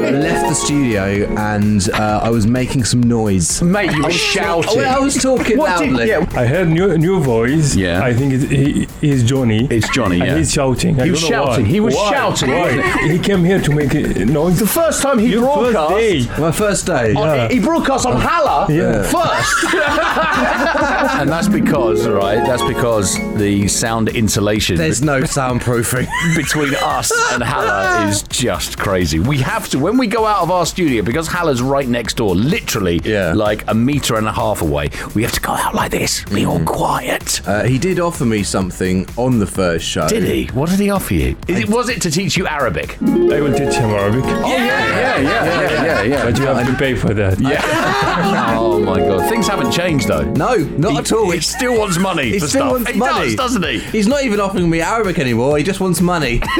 I 0.00 0.10
left 0.10 0.48
the 0.48 0.54
studio 0.54 1.26
and 1.38 1.88
uh, 1.90 2.20
I 2.22 2.30
was 2.30 2.46
making 2.46 2.84
some 2.84 3.02
noise. 3.02 3.62
Mate, 3.62 3.92
you 3.92 4.02
were 4.02 4.10
shouting. 4.10 4.80
I 4.84 4.98
was 4.98 5.14
talking 5.20 5.56
What 5.58 5.78
did- 5.78 5.92
loudly. 5.92 6.08
yeah, 6.08 6.26
I 6.34 6.46
heard 6.46 6.68
new 6.68 6.96
new 6.98 7.20
voice. 7.22 7.74
Yeah. 7.74 8.02
I 8.02 8.12
think 8.12 8.32
it's, 8.34 8.44
he, 8.44 8.86
he's 9.00 9.22
Johnny. 9.24 9.66
It's 9.70 9.88
Johnny, 9.90 10.20
And 10.20 10.28
yeah. 10.30 10.36
he's 10.38 10.52
shouting. 10.52 11.00
I 11.00 11.04
He 11.04 11.10
was 11.12 11.20
don't 11.22 11.30
know 11.30 11.44
shouting. 11.46 11.64
why. 11.64 11.70
He 11.70 11.80
was 11.80 11.94
Why? 11.94 12.10
shouting, 12.10 12.50
Why? 12.50 12.76
wasn't 12.76 13.10
he 13.12 13.18
came 13.18 13.44
here 13.44 13.60
to 13.60 13.74
make 13.74 13.94
a 13.94 14.24
noise. 14.26 14.58
the 14.58 14.66
first 14.66 15.02
time 15.02 15.18
he 15.18 15.28
Your 15.32 15.42
first 15.42 15.72
broadcast. 15.72 15.94
day. 15.96 16.40
My 16.40 16.52
first 16.52 16.86
day. 16.86 17.12
Yeah. 17.12 17.48
He 17.48 17.60
broadcast 17.60 18.06
on 18.06 18.20
Hala 18.20 18.66
Yeah. 18.72 19.02
first. 19.02 19.74
and 21.20 21.28
that's 21.28 21.48
because, 21.48 22.06
right, 22.06 22.36
that's 22.46 22.62
because 22.62 23.14
the 23.36 23.66
sound 23.68 24.08
insulation 24.10 24.76
There's 24.76 25.02
no 25.02 25.22
soundproofing. 25.22 26.06
between 26.36 26.74
us 26.76 27.10
and 27.32 27.42
Hala 27.42 28.08
is 28.08 28.22
just 28.24 28.78
crazy. 28.78 29.18
We 29.18 29.38
have 29.38 29.68
to, 29.70 29.78
when 29.84 29.98
we 29.98 30.06
go 30.06 30.24
out 30.24 30.40
of 30.42 30.50
our 30.50 30.64
studio, 30.64 31.02
because 31.02 31.28
Hala's 31.28 31.60
right 31.60 31.86
next 31.86 32.14
door, 32.16 32.34
literally 32.34 33.02
Yeah. 33.04 33.34
like 33.34 33.64
a 33.68 33.74
metre 33.74 34.16
and 34.16 34.26
a 34.26 34.32
half 34.32 34.62
away, 34.62 34.88
we 35.14 35.22
have 35.22 35.32
to 35.32 35.40
go 35.42 35.52
out 35.52 35.74
like 35.74 35.90
this, 35.90 36.24
be 36.24 36.46
all 36.46 36.60
quiet. 36.60 37.42
Uh, 37.46 37.64
he 37.64 37.76
did 37.78 38.00
offer 38.00 38.24
me 38.24 38.42
something 38.44 39.06
on 39.18 39.38
the 39.40 39.46
first 39.46 39.84
show. 39.86 40.08
Did 40.08 40.24
he? 40.24 40.46
What 40.54 40.70
did 40.70 40.80
he 40.80 40.88
offer 40.88 41.12
you? 41.12 41.36
Is 41.48 41.58
it, 41.58 41.68
was 41.68 41.90
it 41.90 42.00
to 42.00 42.10
teach 42.10 42.34
you 42.38 42.46
Arabic? 42.46 42.96
I 43.02 43.40
will 43.42 43.52
teach 43.52 43.74
him 43.74 43.90
Arabic. 43.90 44.24
yeah, 44.24 44.46
yeah, 44.46 45.20
yeah, 45.20 45.84
yeah, 45.84 46.02
yeah. 46.02 46.24
But 46.24 46.38
you 46.38 46.46
have 46.46 46.66
to 46.66 46.74
pay 46.76 46.94
for 46.94 47.12
that. 47.12 47.38
Yeah. 47.38 47.60
oh 48.58 48.80
my 48.80 48.98
god. 49.00 49.28
Things 49.28 49.46
haven't 49.48 49.70
changed 49.70 50.08
though. 50.08 50.22
No, 50.32 50.56
not 50.56 50.92
He- 50.92 50.98
at 50.98 51.12
all. 51.12 51.30
He 51.30 51.40
still 51.40 51.78
wants 51.78 51.98
money 51.98 52.30
He 52.30 52.38
for 52.38 52.46
still 52.48 52.60
stuff. 52.62 52.72
wants 52.72 52.90
he 52.90 52.98
money. 52.98 53.24
does, 53.26 53.34
doesn't 53.36 53.64
he? 53.66 53.78
He's 53.80 54.06
not 54.08 54.24
even 54.24 54.40
offering 54.40 54.70
me 54.70 54.80
Arabic 54.80 55.18
anymore. 55.18 55.58
He 55.58 55.62
just 55.62 55.78
wants 55.80 56.00
money. 56.00 56.40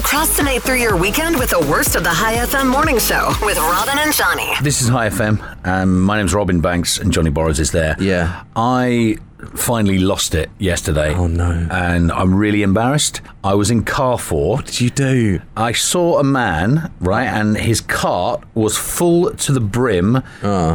Procrastinate 0.00 0.62
through 0.62 0.78
your 0.78 0.96
weekend 0.96 1.38
with 1.38 1.50
the 1.50 1.60
worst 1.60 1.94
of 1.94 2.02
the 2.02 2.08
Hi 2.10 2.36
FM 2.36 2.70
morning 2.70 2.98
show 2.98 3.34
with 3.42 3.58
Robin 3.58 3.98
and 3.98 4.14
Johnny. 4.14 4.50
This 4.62 4.80
is 4.80 4.88
Hi 4.88 5.10
FM. 5.10 5.66
Um, 5.66 6.00
my 6.00 6.16
name's 6.16 6.32
Robin 6.32 6.62
Banks, 6.62 6.96
and 6.96 7.12
Johnny 7.12 7.28
Borrows 7.28 7.60
is 7.60 7.70
there. 7.70 7.96
Yeah. 8.00 8.44
I 8.56 9.18
finally 9.54 9.98
lost 9.98 10.34
it 10.34 10.50
yesterday. 10.58 11.14
Oh, 11.14 11.26
no. 11.26 11.66
And 11.70 12.10
I'm 12.12 12.34
really 12.34 12.62
embarrassed. 12.62 13.20
I 13.42 13.54
was 13.54 13.70
in 13.70 13.84
Carrefour. 13.84 14.56
What 14.56 14.66
did 14.66 14.80
you 14.80 14.90
do? 14.90 15.40
I 15.56 15.72
saw 15.72 16.18
a 16.18 16.24
man, 16.24 16.90
right, 17.00 17.26
and 17.26 17.56
his 17.56 17.80
cart 17.80 18.44
was 18.54 18.76
full 18.76 19.30
to 19.32 19.52
the 19.52 19.60
brim 19.60 20.22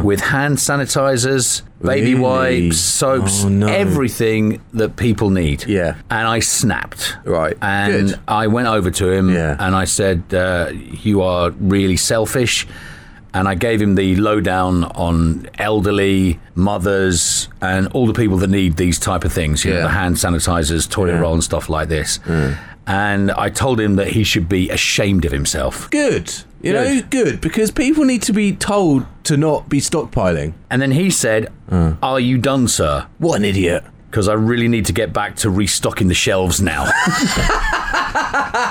with 0.04 0.20
hand 0.20 0.58
sanitizers, 0.58 1.62
baby 1.80 2.14
Really? 2.14 2.20
wipes, 2.68 2.78
soaps, 2.78 3.44
Oh, 3.44 3.48
no. 3.48 3.66
everything 3.68 4.60
that 4.72 4.96
people 4.96 5.30
need. 5.30 5.64
Yeah. 5.66 5.94
And 6.10 6.26
I 6.26 6.40
snapped. 6.40 7.16
Right. 7.24 7.56
And 7.62 8.08
Good. 8.10 8.20
I 8.26 8.46
went 8.48 8.68
over 8.68 8.90
to 8.90 9.10
him 9.10 9.32
Yeah. 9.32 9.56
and 9.58 9.74
I 9.74 9.84
said, 9.84 10.22
uh, 10.34 10.70
You 10.72 11.22
are 11.22 11.50
really 11.50 11.96
selfish. 11.96 12.66
And 13.36 13.46
I 13.48 13.54
gave 13.54 13.82
him 13.82 13.96
the 13.96 14.16
lowdown 14.16 14.84
on 14.84 15.46
elderly, 15.58 16.40
mothers, 16.54 17.48
and 17.60 17.86
all 17.88 18.06
the 18.06 18.14
people 18.14 18.38
that 18.38 18.48
need 18.48 18.76
these 18.78 18.98
type 18.98 19.24
of 19.24 19.32
things. 19.32 19.62
You 19.62 19.74
know, 19.74 19.82
the 19.82 19.88
hand 19.90 20.16
sanitizers, 20.16 20.88
toilet 20.88 21.12
Yeah. 21.12 21.18
roll, 21.20 21.34
and 21.34 21.44
stuff 21.44 21.68
like 21.68 21.88
this. 21.90 22.18
And 22.86 23.30
I 23.32 23.50
told 23.50 23.78
him 23.80 23.96
that 23.96 24.08
he 24.08 24.24
should 24.24 24.48
be 24.48 24.70
ashamed 24.70 25.24
of 25.26 25.32
himself. 25.32 25.90
Good. 25.90 26.32
You 26.62 26.72
Good. 26.72 26.94
know, 26.96 27.02
good 27.10 27.40
because 27.42 27.70
people 27.70 28.04
need 28.04 28.22
to 28.22 28.32
be 28.32 28.52
told 28.52 29.04
to 29.24 29.36
not 29.36 29.68
be 29.68 29.80
stockpiling. 29.80 30.54
And 30.70 30.80
then 30.80 30.92
he 30.92 31.10
said, 31.10 31.52
uh. 31.70 31.94
Are 32.02 32.18
you 32.20 32.38
done, 32.38 32.68
sir? 32.68 33.06
What 33.18 33.36
an 33.36 33.44
idiot. 33.44 33.84
Because 34.10 34.28
I 34.28 34.32
really 34.34 34.68
need 34.68 34.86
to 34.86 34.92
get 34.94 35.12
back 35.12 35.36
to 35.36 35.50
restocking 35.50 36.08
the 36.08 36.14
shelves 36.14 36.62
now. 36.62 36.84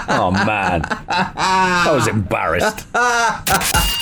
oh, 0.10 0.32
man. 0.46 0.82
I 1.10 1.92
was 1.94 2.08
embarrassed. 2.08 2.88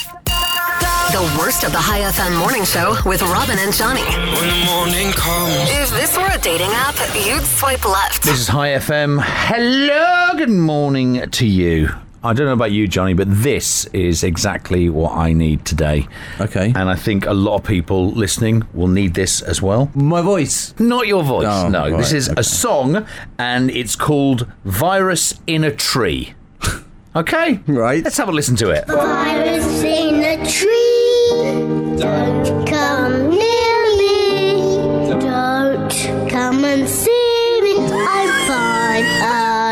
The 1.14 1.38
worst 1.40 1.64
of 1.64 1.72
the 1.72 1.78
Hi 1.78 2.00
FM 2.02 2.40
morning 2.40 2.66
show 2.66 2.96
with 3.08 3.22
Robin 3.22 3.60
and 3.60 3.72
Johnny. 3.72 4.02
When 4.02 4.50
the 4.50 4.66
morning 4.66 5.12
comes. 5.12 5.54
If 5.70 5.92
this 5.92 6.18
were 6.18 6.28
a 6.28 6.40
dating 6.40 6.72
app, 6.72 6.96
you'd 7.16 7.44
swipe 7.44 7.86
left. 7.86 8.24
This 8.24 8.40
is 8.40 8.48
Hi 8.48 8.70
FM. 8.70 9.22
Hello, 9.24 10.36
good 10.36 10.50
morning 10.50 11.30
to 11.30 11.46
you. 11.46 11.90
I 12.24 12.34
don't 12.34 12.48
know 12.48 12.54
about 12.54 12.72
you, 12.72 12.88
Johnny, 12.88 13.14
but 13.14 13.28
this 13.30 13.86
is 13.94 14.24
exactly 14.24 14.90
what 14.90 15.16
I 15.16 15.34
need 15.34 15.66
today. 15.66 16.08
Okay. 16.42 16.74
And 16.76 16.90
I 16.90 16.96
think 16.96 17.28
a 17.28 17.34
lot 17.34 17.58
of 17.58 17.64
people 17.64 18.10
listening 18.10 18.64
will 18.74 18.88
need 18.88 19.14
this 19.14 19.44
as 19.44 19.62
well. 19.62 19.92
My 19.94 20.24
voice. 20.24 20.74
Not 20.80 21.06
your 21.06 21.22
voice. 21.22 21.46
Oh, 21.48 21.70
no, 21.70 21.92
right, 21.92 21.98
this 21.98 22.12
is 22.12 22.28
okay. 22.28 22.40
a 22.40 22.44
song, 22.44 23.06
and 23.38 23.70
it's 23.70 23.96
called 23.96 24.52
"Virus 24.66 25.40
in 25.46 25.64
a 25.64 25.72
Tree." 25.72 26.34
okay, 27.16 27.60
Right. 27.68 28.04
Let's 28.04 28.18
have 28.18 28.30
a 28.30 28.32
listen 28.32 28.56
to 28.56 28.72
it. 28.72 28.88
Virus 28.88 29.84
in 29.84 30.24
a 30.24 30.50
tree. 30.50 30.93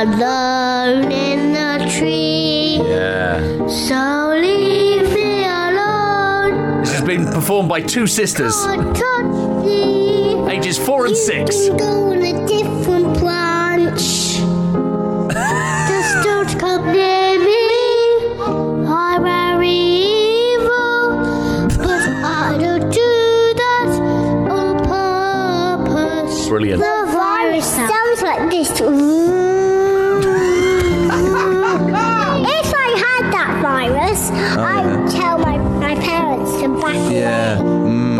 Alone 0.01 1.12
in 1.12 1.53
the 1.53 1.86
tree. 1.98 2.79
Yeah. 2.84 3.39
So 3.67 4.34
leave 4.39 5.12
me 5.13 5.43
alone. 5.46 6.81
This 6.81 6.93
has 6.93 7.01
been 7.03 7.25
performed 7.27 7.70
by 7.70 7.81
two 7.81 8.08
sisters, 8.08 8.55
Don't 8.65 8.96
touch 8.96 9.65
me. 9.65 10.50
ages 10.50 10.77
four 10.79 11.05
and 11.05 11.15
six. 11.15 11.70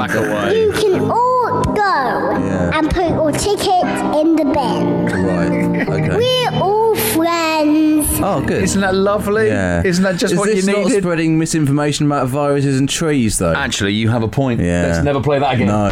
Back 0.08 0.16
away. 0.16 0.62
You 0.62 0.72
can 0.72 1.02
all 1.12 1.64
go 1.64 2.38
Yeah. 2.42 2.78
and 2.78 2.90
put 2.90 3.10
your 3.10 3.32
tickets 3.32 3.96
in 4.20 4.36
the 4.36 4.46
bin. 4.46 5.06
Right. 5.06 5.88
Okay. 5.88 6.18
We're 6.18 6.62
all 6.62 6.96
friends. 6.96 8.08
Oh, 8.24 8.42
good. 8.46 8.64
Isn't 8.64 8.82
that 8.82 8.96
lovely? 8.96 9.48
yeah. 9.48 9.84
Isn't 9.86 10.04
that 10.04 10.18
just 10.18 10.34
Is 10.34 10.40
what 10.40 10.48
this 10.50 10.66
you 10.66 10.72
not 10.74 10.92
spreading 10.92 11.38
misinformation 11.38 12.06
about 12.08 12.28
viruses 12.28 12.80
and 12.80 12.88
trees, 12.90 13.38
though? 13.38 13.54
Actually, 13.54 13.94
you 13.94 14.10
have 14.10 14.24
a 14.24 14.28
point. 14.28 14.60
Yeah. 14.62 14.88
Let's 14.88 15.04
never 15.04 15.22
play 15.22 15.40
that 15.40 15.54
again. 15.56 15.68
no. 15.68 15.90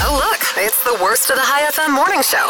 Oh, 0.00 0.14
look, 0.14 0.40
it's 0.56 0.82
the 0.84 0.96
worst 1.02 1.30
of 1.30 1.36
the 1.36 1.42
Hi 1.44 1.62
FM 1.70 1.92
morning 1.94 2.22
show. 2.22 2.46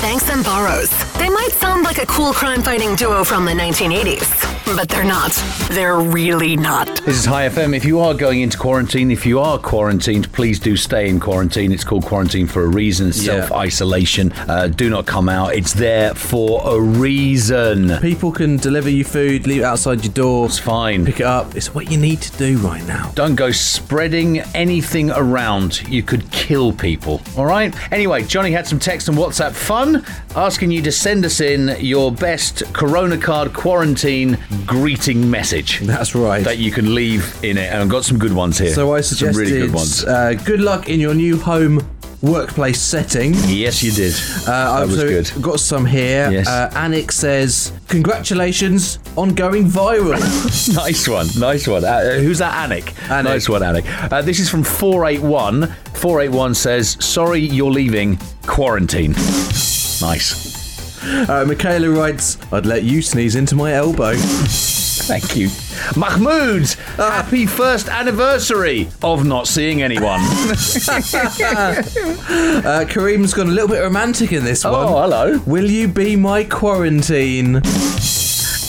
Thanks 0.00 0.28
and 0.30 0.44
Burrows. 0.44 0.90
They 1.18 1.28
might 1.28 1.50
sound 1.52 1.82
like 1.84 1.98
a 1.98 2.06
cool 2.06 2.32
crime 2.32 2.62
fighting 2.62 2.94
duo 2.96 3.24
from 3.24 3.44
the 3.44 3.52
1980s, 3.52 4.28
but 4.74 4.88
they're 4.88 5.04
not. 5.04 5.30
They're 5.70 5.98
really 6.00 6.56
not. 6.56 6.86
This 7.04 7.18
is 7.18 7.24
Hi 7.24 7.48
FM. 7.48 7.74
If 7.76 7.84
you 7.84 8.00
are 8.00 8.14
going 8.14 8.40
into 8.40 8.58
quarantine, 8.58 9.10
if 9.10 9.24
you 9.24 9.38
are 9.38 9.58
quarantined, 9.58 10.32
please 10.32 10.58
do 10.58 10.76
stay 10.76 11.08
in 11.08 11.20
quarantine. 11.20 11.70
It's 11.72 11.84
called 11.84 12.04
quarantine 12.04 12.46
for 12.48 12.64
a 12.64 12.66
reason. 12.66 13.08
It's 13.08 13.22
Yeah. 13.24 13.40
self 13.46 13.52
isolation. 13.52 14.32
Uh, 14.48 14.66
do 14.66 14.90
not 14.90 15.06
come 15.06 15.28
out. 15.28 15.54
It's 15.54 15.72
there 15.74 16.14
for 16.14 16.62
a 16.66 16.80
reason. 16.80 17.96
People 18.00 18.32
can 18.32 18.56
deliver 18.56 18.90
you 18.90 19.04
food, 19.04 19.46
leave 19.46 19.60
it 19.60 19.64
outside 19.64 20.02
your 20.04 20.12
door, 20.12 20.46
It's 20.46 20.58
fine. 20.58 21.04
pick 21.04 21.20
it 21.20 21.26
up. 21.26 21.54
It's 21.54 21.74
what 21.74 21.90
you 21.90 21.96
need 21.98 22.20
to 22.22 22.36
do 22.36 22.58
right 22.58 22.84
now. 22.86 23.12
Don't 23.14 23.36
go 23.36 23.52
spreading 23.52 24.40
anything 24.54 25.10
around. 25.10 25.82
You 25.88 26.02
could 26.02 26.28
kill 26.32 26.72
people. 26.72 27.20
All 27.36 27.46
right? 27.46 27.72
Anyway, 27.92 28.24
Johnny 28.24 28.50
had 28.50 28.66
some 28.66 28.78
text 28.80 29.08
and 29.08 29.16
WhatsApp 29.16 29.52
fun 29.52 30.04
asking 30.34 30.70
you 30.72 30.82
to 30.82 30.92
send 30.92 31.24
us 31.24 31.40
in 31.40 31.76
your 31.80 32.10
best 32.10 32.62
Corona 32.72 33.16
card 33.16 33.52
quarantine 33.52 34.38
greeting 34.66 35.30
message 35.30 35.80
That's 35.80 36.14
right. 36.14 36.44
that 36.44 36.58
you 36.58 36.70
can 36.70 36.94
leave 36.94 37.38
in 37.44 37.58
it. 37.58 37.72
And 37.72 37.82
I've 37.82 37.88
got 37.88 38.04
some 38.04 38.18
good 38.18 38.32
ones 38.32 38.58
here. 38.58 38.72
So 38.72 38.94
I 38.94 39.00
suggested 39.00 39.34
some 39.34 39.42
really 39.44 39.66
good 39.66 39.74
ones. 39.74 40.04
Uh, 40.04 40.34
good 40.44 40.60
luck 40.60 40.88
in 40.88 41.00
your 41.00 41.14
new 41.14 41.38
home 41.38 41.80
workplace 42.22 42.80
setting. 42.80 43.34
yes, 43.46 43.82
you 43.82 43.92
did. 43.92 44.14
Uh, 44.14 44.46
that 44.46 44.82
I've 44.82 44.88
was 44.90 45.02
good. 45.32 45.42
got 45.42 45.60
some 45.60 45.84
here. 45.84 46.30
Yes. 46.30 46.48
Uh, 46.48 46.70
Anik 46.74 47.12
says, 47.12 47.72
Congratulations 47.88 48.98
on 49.16 49.34
going 49.34 49.64
viral. 49.66 50.16
Nice 50.74 51.06
one, 51.08 51.26
nice 51.38 51.66
one. 51.68 51.84
Uh, 51.84 52.18
who's 52.18 52.38
that, 52.38 52.68
Anik? 52.68 52.84
Anik. 53.08 53.24
Nice 53.24 53.48
one, 53.48 53.62
Anik. 53.62 54.10
Uh, 54.12 54.22
this 54.22 54.40
is 54.40 54.48
from 54.50 54.64
481. 54.64 55.66
481 55.94 56.54
says, 56.54 56.96
Sorry 57.04 57.40
you're 57.40 57.70
leaving 57.70 58.18
quarantine. 58.46 59.12
Nice. 60.00 60.45
uh, 61.28 61.44
Michaela 61.46 61.90
writes, 61.90 62.38
I'd 62.52 62.66
let 62.66 62.82
you 62.82 63.02
sneeze 63.02 63.36
into 63.36 63.54
my 63.54 63.72
elbow. 63.72 64.14
Thank 64.16 65.36
you. 65.36 65.50
Mahmood, 65.96 66.66
happy 66.96 67.46
first 67.46 67.88
anniversary 67.88 68.88
of 69.02 69.24
not 69.24 69.46
seeing 69.46 69.82
anyone. 69.82 70.20
Uh, 72.66 72.84
Kareem's 72.88 73.32
gone 73.32 73.48
a 73.48 73.52
little 73.52 73.68
bit 73.68 73.78
romantic 73.80 74.32
in 74.32 74.42
this 74.44 74.64
one. 74.64 74.74
oh, 74.74 75.00
hello. 75.02 75.38
Will 75.46 75.70
you 75.70 75.86
be 75.86 76.16
my 76.16 76.42
quarantine? 76.44 77.56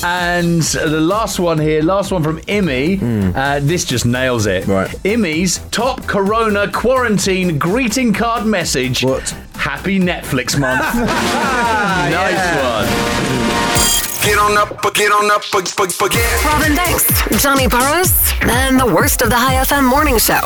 And 0.04 0.62
the 0.62 1.00
last 1.02 1.40
one 1.40 1.58
here, 1.58 1.82
last 1.82 2.12
one 2.12 2.22
from 2.22 2.40
Imi. 2.42 3.34
Uh, 3.36 3.60
this 3.62 3.84
just 3.84 4.06
nails 4.06 4.46
it. 4.46 4.66
Hmm. 4.66 4.72
Right. 4.72 4.90
Imi's 5.04 5.58
top 5.72 6.06
Corona 6.06 6.72
quarantine 6.72 7.58
greeting 7.58 8.14
card 8.14 8.46
message. 8.46 9.04
What? 9.04 9.36
Happy 9.58 10.00
Netflix 10.00 10.58
month. 10.60 10.82
nice 12.16 12.56
one. 12.64 13.88
Get 14.28 14.38
on 14.40 14.58
up, 14.58 14.94
get 14.94 15.12
on 15.12 15.32
up, 15.32 15.44
forget. 15.44 16.44
Robin 16.46 16.76
Banks, 16.76 17.42
Johnny 17.42 17.68
Burrows, 17.68 18.12
and 18.42 18.80
the 18.80 18.86
worst 18.86 19.22
of 19.22 19.30
the 19.30 19.38
Hi 19.38 19.56
FM 19.64 19.88
morning 19.90 20.18
show. 20.18 20.42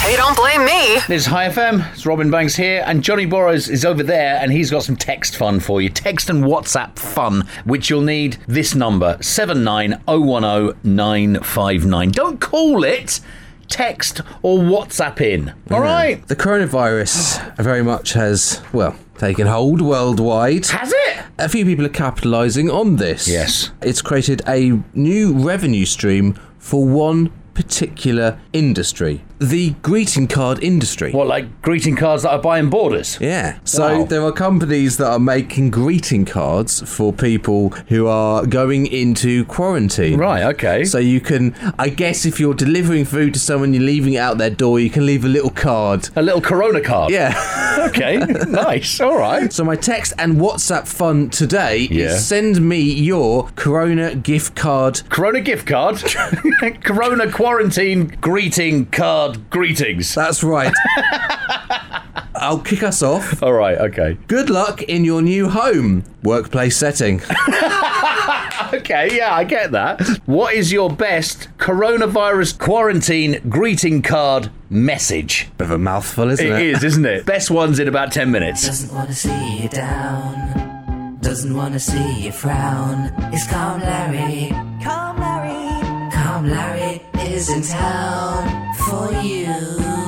Hey, 0.00 0.16
don't 0.16 0.36
blame 0.36 0.64
me. 0.64 0.94
This 1.06 1.22
is 1.22 1.26
Hi 1.26 1.48
FM. 1.48 1.92
It's 1.92 2.04
Robin 2.06 2.30
Banks 2.30 2.56
here, 2.56 2.82
and 2.86 3.04
Johnny 3.04 3.26
Burrows 3.26 3.68
is 3.68 3.84
over 3.84 4.02
there, 4.02 4.38
and 4.42 4.50
he's 4.50 4.70
got 4.70 4.82
some 4.82 4.96
text 4.96 5.36
fun 5.36 5.60
for 5.60 5.80
you. 5.80 5.88
Text 5.88 6.28
and 6.28 6.42
WhatsApp 6.42 6.98
fun, 6.98 7.46
which 7.64 7.88
you'll 7.88 8.00
need 8.02 8.38
this 8.48 8.74
number 8.74 9.16
seven 9.20 9.62
nine 9.62 10.02
oh 10.08 10.20
one 10.20 10.44
oh 10.44 10.74
nine 10.82 11.38
five 11.40 11.86
nine. 11.86 12.10
Don't 12.10 12.40
call 12.40 12.82
it. 12.82 13.20
Text 13.70 14.20
or 14.42 14.58
WhatsApp 14.58 15.20
in. 15.20 15.54
All 15.70 15.80
right. 15.80 16.26
The 16.28 16.36
coronavirus 16.36 17.56
very 17.56 17.82
much 17.82 18.12
has, 18.12 18.60
well, 18.72 18.96
taken 19.16 19.46
hold 19.46 19.80
worldwide. 19.80 20.66
Has 20.66 20.92
it? 20.94 21.24
A 21.38 21.48
few 21.48 21.64
people 21.64 21.86
are 21.86 21.90
capitalising 21.90 22.70
on 22.72 22.96
this. 22.96 23.26
Yes. 23.26 23.70
It's 23.80 24.02
created 24.02 24.42
a 24.46 24.78
new 24.92 25.32
revenue 25.32 25.86
stream 25.86 26.38
for 26.58 26.84
one 26.84 27.32
particular 27.64 28.38
industry. 28.52 29.22
the 29.42 29.70
greeting 29.80 30.26
card 30.28 30.62
industry. 30.62 31.12
What, 31.12 31.26
like 31.26 31.62
greeting 31.62 31.96
cards 31.96 32.24
that 32.24 32.30
I 32.32 32.36
buy 32.36 32.58
in 32.58 32.68
Borders? 32.68 33.16
Yeah. 33.22 33.58
So 33.64 34.00
Wow. 34.00 34.04
there 34.04 34.22
are 34.22 34.32
companies 34.32 34.98
that 34.98 35.06
are 35.10 35.18
making 35.18 35.70
greeting 35.70 36.26
cards 36.26 36.82
for 36.94 37.10
people 37.10 37.70
who 37.88 38.06
are 38.06 38.44
going 38.44 38.84
into 38.86 39.46
quarantine. 39.46 40.18
Right, 40.18 40.42
okay. 40.54 40.84
So 40.84 40.98
you 40.98 41.20
can, 41.22 41.54
I 41.78 41.88
guess, 41.88 42.26
if 42.26 42.38
you're 42.38 42.52
delivering 42.52 43.06
food 43.06 43.32
to 43.32 43.40
someone, 43.40 43.72
you're 43.72 43.82
leaving 43.82 44.12
it 44.12 44.18
out 44.18 44.36
their 44.36 44.50
door, 44.50 44.78
you 44.78 44.90
can 44.90 45.06
leave 45.06 45.24
a 45.24 45.28
little 45.28 45.48
card. 45.50 46.10
A 46.16 46.22
little 46.22 46.42
Corona 46.42 46.82
card. 46.82 47.10
Yeah. 47.10 47.32
Okay, 47.88 48.16
nice. 48.48 49.00
All 49.00 49.16
right. 49.18 49.52
So 49.52 49.64
my 49.64 49.76
text 49.76 50.12
and 50.18 50.36
WhatsApp 50.36 50.86
fun 50.86 51.30
today 51.30 51.88
Yeah. 51.90 52.06
is 52.06 52.26
send 52.26 52.60
me 52.60 52.80
your 52.80 53.48
Corona 53.56 54.14
gift 54.14 54.54
card. 54.54 55.02
Corona 55.08 55.40
gift 55.40 55.66
card. 55.66 55.96
corona 56.84 57.30
quarantine 57.30 58.16
greeting 58.20 58.86
card 58.86 59.48
greetings. 59.50 60.14
That's 60.14 60.42
right. 60.44 60.72
I'll 62.34 62.60
kick 62.60 62.82
us 62.82 63.02
off. 63.02 63.42
All 63.42 63.52
right, 63.52 63.76
okay. 63.78 64.16
Good 64.26 64.48
luck 64.50 64.82
in 64.82 65.04
your 65.04 65.20
new 65.22 65.48
home 65.50 66.04
workplace 66.22 66.76
setting. 66.76 67.20
Okay, 68.80 69.16
yeah, 69.16 69.34
I 69.34 69.44
get 69.44 69.72
that. 69.72 70.00
What 70.26 70.54
is 70.54 70.70
your 70.72 70.90
best 70.90 71.48
coronavirus 71.58 72.58
quarantine 72.58 73.40
greeting 73.48 74.00
card 74.02 74.50
message? 74.68 75.48
Bit 75.58 75.64
of 75.66 75.70
a 75.72 75.78
mouthful, 75.78 76.30
isn't 76.30 76.46
It 76.46 76.52
it? 76.52 76.66
is, 76.76 76.84
isn't 76.84 77.04
it? 77.04 77.26
Best 77.26 77.50
ones 77.50 77.78
in 77.78 77.88
about 77.88 78.12
10 78.12 78.30
minutes. 78.30 78.66
Doesn't 78.66 78.94
wanna 78.94 79.12
see 79.12 79.62
you 79.62 79.68
down. 79.68 81.18
Doesn't 81.20 81.54
wanna 81.54 81.80
see 81.80 82.24
you 82.24 82.32
frown. 82.32 83.12
It's 83.32 83.46
Calm 83.48 83.80
Larry. 83.80 84.50
Calm 84.84 85.18
Larry. 85.18 86.10
Calm 86.12 86.46
Larry 86.48 87.02
is 87.20 87.50
in 87.50 87.62
town 87.62 88.74
for 88.76 89.12
you. 89.22 89.99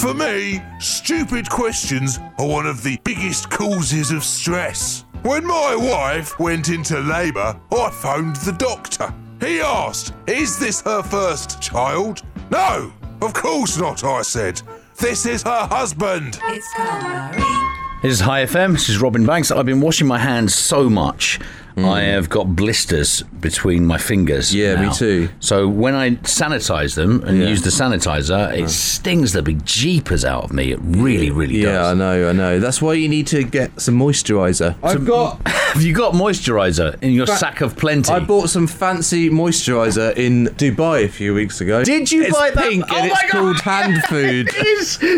For 0.00 0.14
me, 0.14 0.62
stupid 0.78 1.50
questions 1.50 2.18
are 2.38 2.46
one 2.46 2.64
of 2.64 2.82
the 2.82 2.98
biggest 3.04 3.50
causes 3.50 4.10
of 4.10 4.24
stress. 4.24 5.04
When 5.24 5.46
my 5.46 5.76
wife 5.76 6.38
went 6.38 6.70
into 6.70 6.98
labour, 7.00 7.60
I 7.70 7.90
phoned 7.90 8.36
the 8.36 8.52
doctor. 8.52 9.12
He 9.40 9.60
asked, 9.60 10.14
Is 10.26 10.58
this 10.58 10.80
her 10.80 11.02
first 11.02 11.60
child? 11.60 12.22
No, 12.50 12.90
of 13.20 13.34
course 13.34 13.76
not, 13.76 14.02
I 14.02 14.22
said. 14.22 14.62
This 14.98 15.26
is 15.26 15.42
her 15.42 15.66
husband. 15.66 16.40
It's 16.44 16.74
Calm 16.74 17.04
Larry. 17.04 17.42
This 18.02 18.12
is 18.12 18.20
Hi 18.20 18.46
FM. 18.46 18.72
This 18.72 18.88
is 18.88 19.02
Robin 19.02 19.26
Banks. 19.26 19.50
I've 19.50 19.66
been 19.66 19.82
washing 19.82 20.06
my 20.06 20.18
hands 20.18 20.54
so 20.54 20.88
much. 20.88 21.38
I 21.78 22.00
have 22.02 22.28
got 22.28 22.54
blisters 22.56 23.22
between 23.40 23.86
my 23.86 23.96
fingers. 23.98 24.50
Mm. 24.52 24.54
Yeah, 24.54 24.86
me 24.88 24.92
too. 24.94 25.28
So 25.40 25.66
when 25.68 25.94
I 25.94 26.10
sanitize 26.10 26.94
them 26.94 27.22
and 27.24 27.40
Yeah. 27.40 27.48
use 27.48 27.62
the 27.62 27.70
sanitizer, 27.70 28.52
it 28.56 28.68
stings 28.70 29.32
the 29.32 29.42
big 29.42 29.64
jeepers 29.64 30.24
out 30.24 30.44
of 30.44 30.52
me. 30.52 30.72
It 30.72 30.78
really, 30.82 31.30
really 31.30 31.62
does. 31.62 31.72
Yeah, 31.72 31.86
I 31.88 31.94
know, 31.94 32.28
I 32.28 32.32
know. 32.32 32.60
That's 32.60 32.82
why 32.82 32.94
you 32.94 33.08
need 33.08 33.26
to 33.28 33.42
get 33.44 33.80
some 33.80 33.98
moisturiser. 33.98 34.74
I've 34.82 35.04
got. 35.06 35.40
Have 35.70 35.82
you 35.82 35.94
got 35.94 36.14
moisturizer 36.14 37.00
in 37.00 37.12
your 37.12 37.28
sack 37.28 37.60
of 37.60 37.76
plenty? 37.76 38.12
I 38.12 38.18
bought 38.18 38.50
some 38.50 38.66
fancy 38.66 39.30
moisturiser 39.30 40.16
in 40.16 40.46
Dubai 40.56 41.04
a 41.04 41.08
few 41.08 41.32
weeks 41.32 41.60
ago. 41.60 41.84
Did 41.84 42.10
you 42.10 42.22
it's 42.24 42.36
buy 42.36 42.50
that? 42.50 42.68
pink 42.68 42.84
Oh 42.90 42.96
and 42.96 43.06
it's 43.12 43.22
God. 43.22 43.30
called 43.30 43.60
hand 43.60 44.02
food. 44.08 44.48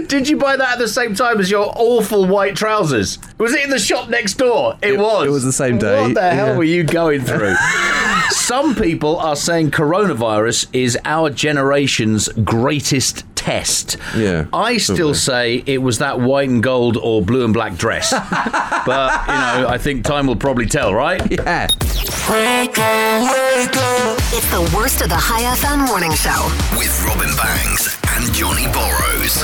Did 0.09 0.29
you 0.29 0.37
buy 0.37 0.57
that 0.57 0.75
at 0.75 0.79
the 0.79 0.89
same 0.89 1.15
time 1.15 1.41
as 1.41 1.51
your 1.51 1.73
awful 1.77 2.27
white 2.27 2.55
trousers? 2.55 3.19
Was 3.39 3.55
it 3.55 3.65
in 3.65 3.71
the 3.71 3.79
shop 3.79 4.11
next 4.11 4.35
door? 4.35 4.77
It, 4.83 4.95
It- 4.95 4.99
was. 4.99 5.27
it 5.27 5.31
was 5.31 5.45
the 5.45 5.53
same 5.53 5.79
day, 5.79 6.03
What 6.03 6.15
the 6.15 6.31
hell 6.31 6.42
yeah. 6.47 6.57
were 6.57 6.65
you 6.65 6.85
going 6.85 7.23
through? 7.23 7.55
Some 8.31 8.75
people 8.75 9.19
are 9.19 9.37
saying 9.37 9.71
coronavirus 9.73 10.69
is 10.73 10.99
our 11.05 11.31
generation's 11.31 12.29
greatest 12.29 13.25
test. 13.35 13.97
Yeah, 14.17 14.47
I 14.53 14.79
still 14.79 14.97
probably. 14.97 15.15
say 15.15 15.63
it 15.67 15.79
was 15.79 15.99
that 15.99 16.21
white 16.21 16.49
and 16.49 16.63
gold 16.63 16.97
or 16.97 17.23
blue 17.23 17.45
and 17.45 17.53
black 17.53 17.77
dress. 17.77 18.11
but, 18.87 19.27
you 19.27 19.63
know, 19.63 19.69
I 19.69 19.79
think 19.79 20.05
time 20.05 20.27
will 20.27 20.37
probably 20.37 20.67
tell, 20.67 20.95
right? 20.95 21.21
Yeah. 21.31 21.69
It's 24.35 24.51
the 24.51 24.77
worst 24.77 25.03
of 25.03 25.09
the 25.09 25.17
Hi 25.19 25.43
FM 25.57 25.87
morning 25.87 26.13
show. 26.15 26.49
With 26.79 27.05
Robin 27.05 27.35
Banks 27.37 27.99
and 28.17 28.33
Johnny 28.35 28.67
Borrows. 28.73 29.43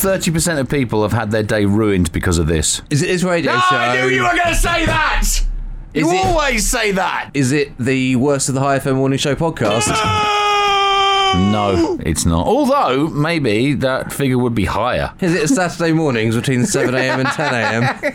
30% 0.00 0.58
of 0.58 0.68
people 0.70 1.02
have 1.02 1.12
had 1.12 1.30
their 1.30 1.42
day 1.42 1.66
ruined 1.66 2.10
because 2.10 2.38
of 2.38 2.46
this. 2.46 2.80
Is 2.88 3.02
it 3.02 3.10
his 3.10 3.22
radio 3.22 3.52
show? 3.52 3.76
I 3.76 4.00
knew 4.00 4.08
you 4.08 4.22
were 4.22 4.34
going 4.34 4.48
to 4.48 4.54
say 4.54 4.86
that! 4.86 5.49
Is 5.92 6.06
you 6.06 6.12
it- 6.12 6.24
always 6.26 6.68
say 6.68 6.92
that! 6.92 7.30
Is 7.34 7.52
it 7.52 7.76
the 7.78 8.16
worst 8.16 8.48
of 8.48 8.54
the 8.54 8.60
Hi 8.60 8.78
FM 8.78 8.96
Morning 8.96 9.18
Show 9.18 9.34
podcast? 9.34 9.88
No, 11.52 11.96
it's 12.04 12.24
not. 12.26 12.46
Although, 12.46 13.06
maybe 13.08 13.74
that 13.74 14.12
figure 14.12 14.36
would 14.38 14.54
be 14.54 14.64
higher. 14.64 15.12
Is 15.20 15.34
it 15.34 15.48
Saturday 15.48 15.92
mornings 15.92 16.34
between 16.36 16.60
7am 16.62 17.18
and 17.20 17.28
10am 17.28 18.14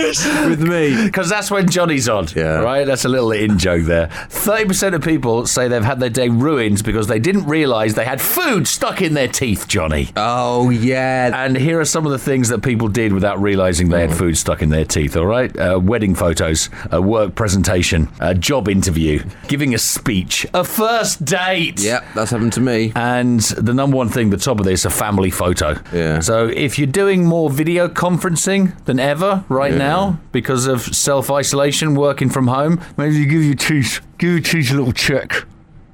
Yes! 0.00 0.48
with 0.48 0.60
me? 0.62 0.90
Because 1.10 1.28
that's 1.28 1.50
when 1.50 1.68
Johnny's 1.68 2.08
on. 2.08 2.28
Yeah. 2.36 2.60
Right? 2.60 2.86
That's 2.86 3.04
a 3.04 3.08
little 3.08 3.32
in 3.32 3.58
joke 3.58 3.84
there. 3.84 4.06
30% 4.06 4.94
of 4.94 5.02
people 5.02 5.46
say 5.46 5.66
they've 5.66 5.82
had 5.82 5.98
their 5.98 6.10
day 6.10 6.28
ruined 6.28 6.84
because 6.84 7.08
they 7.08 7.18
didn't 7.18 7.46
realise 7.46 7.94
they 7.94 8.04
had 8.04 8.20
food 8.20 8.68
stuck 8.68 9.02
in 9.02 9.14
their 9.14 9.26
teeth, 9.26 9.66
Johnny. 9.66 10.10
Oh, 10.16 10.70
yeah. 10.70 11.44
And 11.44 11.56
here 11.56 11.80
are 11.80 11.84
some 11.84 12.06
of 12.06 12.12
the 12.12 12.18
things 12.18 12.48
that 12.50 12.62
people 12.62 12.86
did 12.88 13.12
without 13.12 13.40
realizing 13.40 13.88
they 13.88 14.00
had 14.00 14.16
food 14.16 14.36
stuck 14.38 14.62
in 14.62 14.68
their 14.68 14.84
teeth, 14.84 15.16
all 15.16 15.26
right? 15.26 15.54
Uh, 15.58 15.80
wedding 15.82 16.14
photos, 16.14 16.70
a 16.92 17.00
work 17.02 17.34
presentation, 17.34 18.08
a 18.20 18.34
job 18.34 18.68
interview, 18.68 19.22
giving 19.48 19.74
a 19.74 19.78
speech, 19.78 20.46
a 20.54 20.62
first 20.62 21.24
date. 21.24 21.80
Yep, 21.82 22.04
that's 22.14 22.30
happened 22.30 22.52
to 22.54 22.60
me. 22.60 22.92
And 22.94 23.40
the 23.40 23.74
number 23.74 23.96
one 23.96 24.08
thing, 24.08 24.30
the 24.30 24.36
top 24.36 24.60
of 24.60 24.64
this, 24.64 24.84
a 24.84 24.90
family 24.90 25.30
photo. 25.30 25.76
Yeah. 25.92 26.20
So 26.20 26.46
if 26.46 26.78
you're 26.78 26.86
doing 26.86 27.24
more 27.24 27.50
video 27.50 27.88
conferencing 27.88 28.82
than 28.84 29.00
ever 29.00 29.44
right 29.48 29.74
now 29.74 29.89
because 30.32 30.66
of 30.66 30.82
self 30.82 31.30
isolation, 31.30 31.94
working 31.94 32.30
from 32.30 32.46
home, 32.48 32.80
maybe 32.96 33.16
you 33.16 33.26
give 33.26 33.42
your 33.42 33.54
teeth, 33.54 34.00
give 34.18 34.30
your 34.30 34.40
teeth 34.40 34.70
a 34.70 34.74
little 34.74 34.92
check 34.92 35.44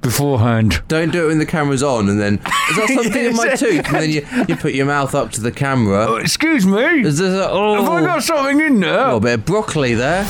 beforehand. 0.01 0.81
Don't 0.87 1.11
do 1.11 1.25
it 1.25 1.27
when 1.27 1.39
the 1.39 1.45
camera's 1.45 1.83
on 1.83 2.07
and 2.07 2.19
then, 2.19 2.35
is 2.35 2.75
that 2.77 2.87
something 3.03 3.25
in 3.25 3.35
my 3.35 3.55
tooth? 3.55 3.85
And 3.87 3.95
then 3.95 4.09
you, 4.09 4.25
you 4.47 4.55
put 4.55 4.73
your 4.73 4.85
mouth 4.85 5.13
up 5.15 5.31
to 5.31 5.41
the 5.41 5.51
camera. 5.51 6.05
Oh, 6.07 6.15
excuse 6.15 6.65
me. 6.65 7.01
Is 7.01 7.17
there 7.17 7.41
a, 7.41 7.47
oh, 7.49 7.75
Have 7.75 7.89
I 7.91 8.01
got 8.01 8.23
something 8.23 8.61
in 8.61 8.79
there? 8.79 8.99
a 8.99 9.05
little 9.05 9.19
bit 9.19 9.33
of 9.39 9.45
broccoli 9.45 9.93
there? 9.95 10.23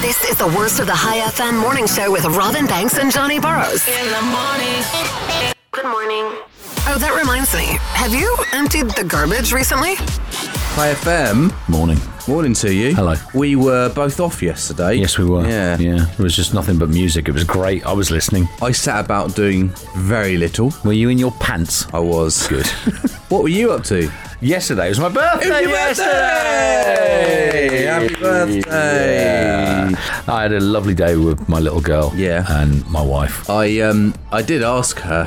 This 0.00 0.24
is 0.28 0.36
the 0.36 0.48
worst 0.56 0.80
of 0.80 0.86
the 0.86 0.94
Hi 0.94 1.20
FM 1.30 1.60
morning 1.60 1.86
show 1.86 2.10
with 2.10 2.24
Robin 2.24 2.66
Banks 2.66 2.98
and 2.98 3.12
Johnny 3.12 3.38
Burrows. 3.38 3.86
In 3.86 4.06
the 4.10 4.22
morning. 4.22 5.51
Good 5.72 5.84
morning. 5.86 6.24
Oh, 6.86 6.96
that 7.00 7.18
reminds 7.18 7.54
me. 7.54 7.78
Have 7.94 8.12
you 8.12 8.36
emptied 8.52 8.90
the 8.90 9.04
garbage 9.04 9.52
recently? 9.54 9.94
Hi 10.74 10.92
FM, 10.92 11.50
Morning. 11.68 11.98
morning 12.28 12.52
to 12.54 12.72
you. 12.74 12.94
Hello. 12.94 13.14
We 13.34 13.56
were 13.56 13.88
both 13.88 14.20
off 14.20 14.42
yesterday. 14.42 14.94
Yes, 14.96 15.16
we 15.18 15.24
were. 15.24 15.46
Yeah. 15.48 15.78
Yeah. 15.78 16.10
It 16.12 16.18
was 16.18 16.36
just 16.36 16.52
nothing 16.52 16.78
but 16.78 16.90
music. 16.90 17.26
It 17.28 17.32
was 17.32 17.44
great. 17.44 17.86
I 17.86 17.92
was 17.92 18.10
listening. 18.10 18.48
I 18.60 18.72
sat 18.72 19.02
about 19.02 19.34
doing 19.34 19.68
very 19.96 20.36
little. 20.36 20.74
Were 20.84 20.92
you 20.92 21.08
in 21.08 21.16
your 21.18 21.32
pants? 21.32 21.86
I 21.94 21.98
was. 22.00 22.46
Good. 22.48 22.66
What 23.32 23.42
were 23.44 23.48
you 23.48 23.72
up 23.72 23.82
to? 23.84 24.10
Yesterday 24.42 24.90
was 24.90 25.00
my 25.00 25.08
birthday. 25.08 25.46
It 25.46 25.68
was 25.70 25.96
your 25.96 26.06
birthday! 26.06 27.84
Happy 27.86 28.14
birthday! 28.16 29.14
Yeah. 29.90 30.22
I 30.28 30.42
had 30.42 30.52
a 30.52 30.60
lovely 30.60 30.92
day 30.92 31.16
with 31.16 31.48
my 31.48 31.58
little 31.58 31.80
girl. 31.80 32.12
Yeah. 32.14 32.44
And 32.46 32.86
my 32.90 33.00
wife. 33.00 33.48
I 33.48 33.80
um 33.80 34.12
I 34.30 34.42
did 34.42 34.62
ask 34.62 34.98
her. 34.98 35.24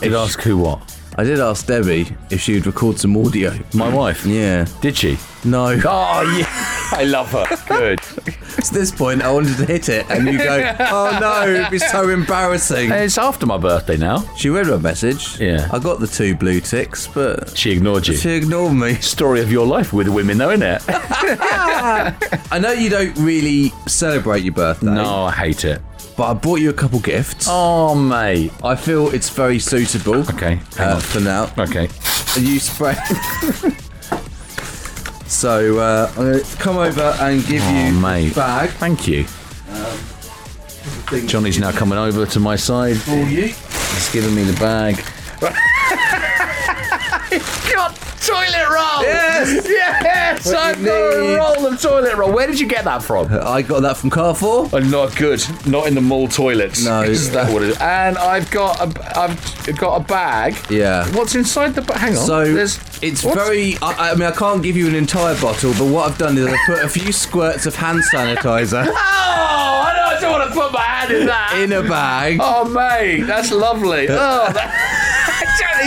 Did 0.00 0.14
ask 0.14 0.40
who 0.42 0.56
what? 0.58 0.92
I 1.18 1.24
did 1.24 1.40
ask 1.40 1.66
Debbie 1.66 2.14
if 2.28 2.42
she 2.42 2.54
would 2.54 2.66
record 2.66 2.98
some 2.98 3.16
audio. 3.16 3.58
My 3.72 3.88
wife. 3.88 4.26
Yeah. 4.26 4.66
Did 4.82 4.96
she? 4.98 5.16
No. 5.44 5.68
Oh 5.84 6.36
yeah. 6.38 6.46
I 6.92 7.04
love 7.04 7.30
her. 7.32 7.46
Good. 7.66 8.00
At 8.58 8.64
this 8.66 8.90
point, 8.92 9.22
I 9.22 9.32
wanted 9.32 9.56
to 9.56 9.64
hit 9.64 9.88
it, 9.88 10.04
and 10.10 10.26
you 10.28 10.36
go, 10.38 10.76
"Oh 10.78 11.18
no, 11.20 11.48
it'd 11.50 11.70
be 11.70 11.78
so 11.78 12.10
embarrassing." 12.10 12.90
it's 12.90 13.16
after 13.18 13.46
my 13.46 13.56
birthday 13.56 13.96
now. 13.96 14.18
She 14.36 14.50
read 14.50 14.66
my 14.66 14.76
message. 14.76 15.40
Yeah. 15.40 15.68
I 15.72 15.78
got 15.78 16.00
the 16.00 16.06
two 16.06 16.36
blue 16.36 16.60
ticks, 16.60 17.06
but 17.06 17.56
She 17.56 17.70
ignored 17.72 18.06
you. 18.06 18.14
she 18.14 18.30
ignored 18.32 18.74
me. 18.74 18.94
Story 18.96 19.40
of 19.40 19.50
your 19.50 19.66
life 19.66 19.92
with 19.94 20.08
women, 20.08 20.36
though, 20.38 20.50
isn't 20.50 20.62
it? 20.62 20.82
I 20.88 22.58
know 22.60 22.72
you 22.72 22.90
don't 22.90 23.14
really 23.18 23.70
celebrate 23.86 24.42
your 24.44 24.54
birthday. 24.54 24.86
no, 24.86 25.24
I 25.24 25.32
hate 25.32 25.64
it. 25.64 25.80
But 26.16 26.30
I 26.30 26.34
brought 26.34 26.60
you 26.60 26.70
a 26.70 26.74
couple 26.74 26.98
gifts. 27.00 27.46
Oh, 27.48 27.94
mate. 27.94 28.50
I 28.64 28.74
feel 28.74 29.08
it's 29.08 29.28
very 29.28 29.58
suitable. 29.58 30.20
Okay. 30.30 30.60
Hang 30.76 30.92
uh, 30.92 30.94
on. 30.94 31.00
for 31.00 31.20
now. 31.20 31.52
Okay. 31.58 31.88
Are 32.36 32.40
You 32.40 32.58
spray. 32.58 32.94
so 35.26 35.78
uh, 35.78 36.10
I'm 36.16 36.32
gonna 36.32 36.40
come 36.58 36.78
over 36.78 37.14
and 37.20 37.44
give 37.46 37.62
Oh, 37.64 37.86
you 37.86 37.92
mate. 38.00 38.32
a 38.32 38.34
bag 38.34 38.70
Thank 38.70 39.06
you. 39.06 39.26
Johnny's 41.28 41.58
now 41.58 41.70
coming 41.72 41.98
over 41.98 42.24
to 42.26 42.40
my 42.40 42.56
side. 42.56 42.96
for 42.96 43.14
you. 43.14 43.42
He's 43.48 44.12
giving 44.12 44.34
me 44.34 44.42
the 44.44 44.58
bag. 44.58 45.02
God 48.26 48.44
toilet 48.46 48.68
roll. 48.68 49.02
Yes. 49.02 49.66
Yes, 49.68 50.46
What 50.46 50.56
I've 50.56 50.80
you 50.80 50.86
got 50.86 51.16
a 51.16 51.20
need. 51.20 51.34
roll 51.36 51.66
of 51.66 51.80
toilet 51.80 52.16
roll. 52.16 52.32
Where 52.32 52.46
did 52.46 52.58
you 52.60 52.66
get 52.66 52.84
that 52.84 53.02
from? 53.02 53.28
I 53.32 53.62
got 53.62 53.80
that 53.82 53.96
from 53.96 54.10
Carrefour. 54.10 54.68
Oh, 54.72 54.78
not 54.78 55.14
good. 55.16 55.42
Not 55.66 55.86
in 55.86 55.94
the 55.94 56.00
mall 56.00 56.28
toilets. 56.28 56.84
No. 56.84 57.02
Is 57.16 57.30
that 57.32 57.52
what 57.52 57.62
it 57.62 57.70
is? 57.70 57.78
And 57.80 58.18
I've 58.18 58.50
got 58.50 58.80
a, 58.80 59.18
I've 59.18 59.76
got 59.78 60.00
a 60.00 60.04
bag. 60.04 60.56
Yeah. 60.70 61.06
What's 61.14 61.34
inside 61.34 61.74
the 61.74 61.82
bag? 61.82 61.96
Hang 61.98 62.16
on. 62.16 62.26
So 62.26 62.52
There's, 62.52 62.78
it's 63.02 63.22
what's- 63.24 63.36
very. 63.36 63.76
I, 63.82 64.10
I 64.10 64.14
mean, 64.14 64.24
I 64.28 64.32
can't 64.32 64.62
give 64.62 64.76
you 64.76 64.88
an 64.88 64.94
entire 64.94 65.38
bottle, 65.40 65.72
but 65.72 65.86
what 65.86 66.10
I've 66.10 66.18
done 66.18 66.36
is 66.38 66.46
I've 66.46 66.66
put 66.66 66.84
a 66.84 66.88
few 66.88 67.12
squirts 67.12 67.66
of 67.66 67.74
hand 67.76 68.02
sanitizer 68.12 68.86
Oh, 68.88 68.92
I 68.92 69.92
don't, 69.94 70.16
I 70.16 70.20
don't 70.20 70.32
want 70.40 70.48
to 70.52 70.58
put 70.58 70.72
my 70.72 70.80
hand 70.80 71.12
in 71.12 71.26
that. 71.26 71.58
in 71.58 71.72
a 71.72 71.82
bag. 71.88 72.38
Oh, 72.40 72.64
mate, 72.68 73.22
that's 73.22 73.50
lovely. 73.52 74.06
Oh, 74.10 74.50
that, 74.52 75.15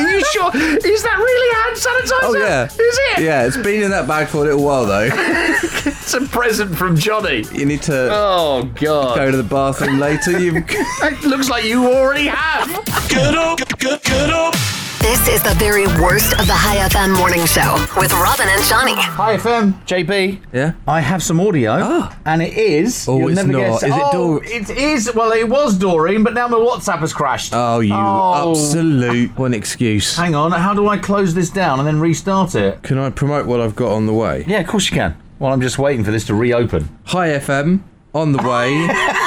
are 0.06 0.10
you 0.10 0.24
sure? 0.32 0.52
Is 0.56 1.04
that 1.04 1.18
really 1.18 1.56
hand 1.56 1.76
sanitizer? 1.78 2.20
Oh 2.24 2.36
yeah, 2.36 2.66
Is 2.66 2.74
it? 2.78 3.24
Yeah, 3.24 3.46
it's 3.46 3.58
been 3.58 3.84
in 3.84 3.92
that 3.92 4.08
bag 4.08 4.28
for 4.28 4.38
a 4.38 4.42
little 4.42 4.64
while 4.64 4.86
though. 4.86 5.10
It's 5.12 6.14
a 6.14 6.22
present 6.22 6.76
from 6.76 6.96
Johnny. 6.96 7.44
You 7.54 7.66
need 7.66 7.82
to 7.84 8.10
Oh, 8.12 8.64
God. 8.76 9.16
go 9.18 9.32
to 9.32 9.38
the 9.38 9.44
bathroom 9.44 10.00
later. 10.00 10.40
You 10.40 10.64
It 10.70 11.24
looks 11.24 11.50
like 11.50 11.66
you 11.66 11.86
already 11.88 12.28
have. 12.28 12.68
Get 13.10 13.36
up, 13.36 13.60
get, 13.80 14.04
get 14.04 14.30
up. 14.30 14.56
This 15.02 15.28
is 15.28 15.42
the 15.42 15.56
very 15.58 15.88
worst 16.02 16.34
of 16.34 16.46
the 16.46 16.54
Hi 16.54 16.78
FM 16.90 17.18
morning 17.18 17.46
show 17.46 17.74
with 18.00 18.12
Robin 18.14 18.48
and 18.50 18.64
Johnny. 18.66 18.94
Hi, 18.96 19.38
FM. 19.38 19.74
JB. 19.86 20.40
yeah. 20.54 20.74
I 20.88 21.00
have 21.00 21.24
some 21.24 21.40
audio, 21.40 21.72
ah. 21.82 22.18
and 22.26 22.42
it 22.42 22.56
is. 22.58 23.08
Oh, 23.08 23.18
you'll 23.18 23.30
it's 23.30 23.36
never 23.38 23.52
not. 23.54 23.60
guess- 23.60 23.84
Is 23.84 23.90
it 23.96 24.02
oh, 24.04 24.12
Dor- 24.12 24.44
It 24.44 24.70
is. 24.70 25.12
Well, 25.16 25.32
it 25.32 25.48
was 25.50 25.78
Doreen, 25.78 26.24
but 26.24 26.34
now 26.34 26.48
my 26.48 26.58
WhatsApp 26.58 27.00
has 27.00 27.14
crashed. 27.14 27.54
Oh, 27.56 27.80
you 27.80 27.94
Oh. 27.96 28.52
absolute 28.52 29.38
one 29.38 29.54
excuse. 29.54 30.16
Hang 30.18 30.36
on. 30.36 30.52
How 30.52 30.74
do 30.74 30.88
I 30.90 30.98
close 30.98 31.34
this 31.34 31.50
down 31.50 31.80
and 31.80 31.88
then 31.88 32.00
restart 32.00 32.54
it? 32.56 32.84
Can 32.84 32.98
I 32.98 33.10
promote 33.10 33.46
what 33.48 33.62
I've 33.62 33.76
got 33.76 33.92
on 33.94 34.06
the 34.06 34.14
way? 34.14 34.44
Yeah, 34.48 34.60
of 34.60 34.68
course 34.68 34.90
you 34.92 34.96
can. 34.96 35.16
Well, 35.40 35.54
I'm 35.54 35.62
just 35.62 35.80
waiting 35.80 36.04
for 36.04 36.12
this 36.12 36.26
to 36.26 36.36
reopen. 36.36 36.90
Hi 37.06 37.30
FM 37.30 37.82
on 38.14 38.34
the 38.34 38.40
way. 38.44 38.88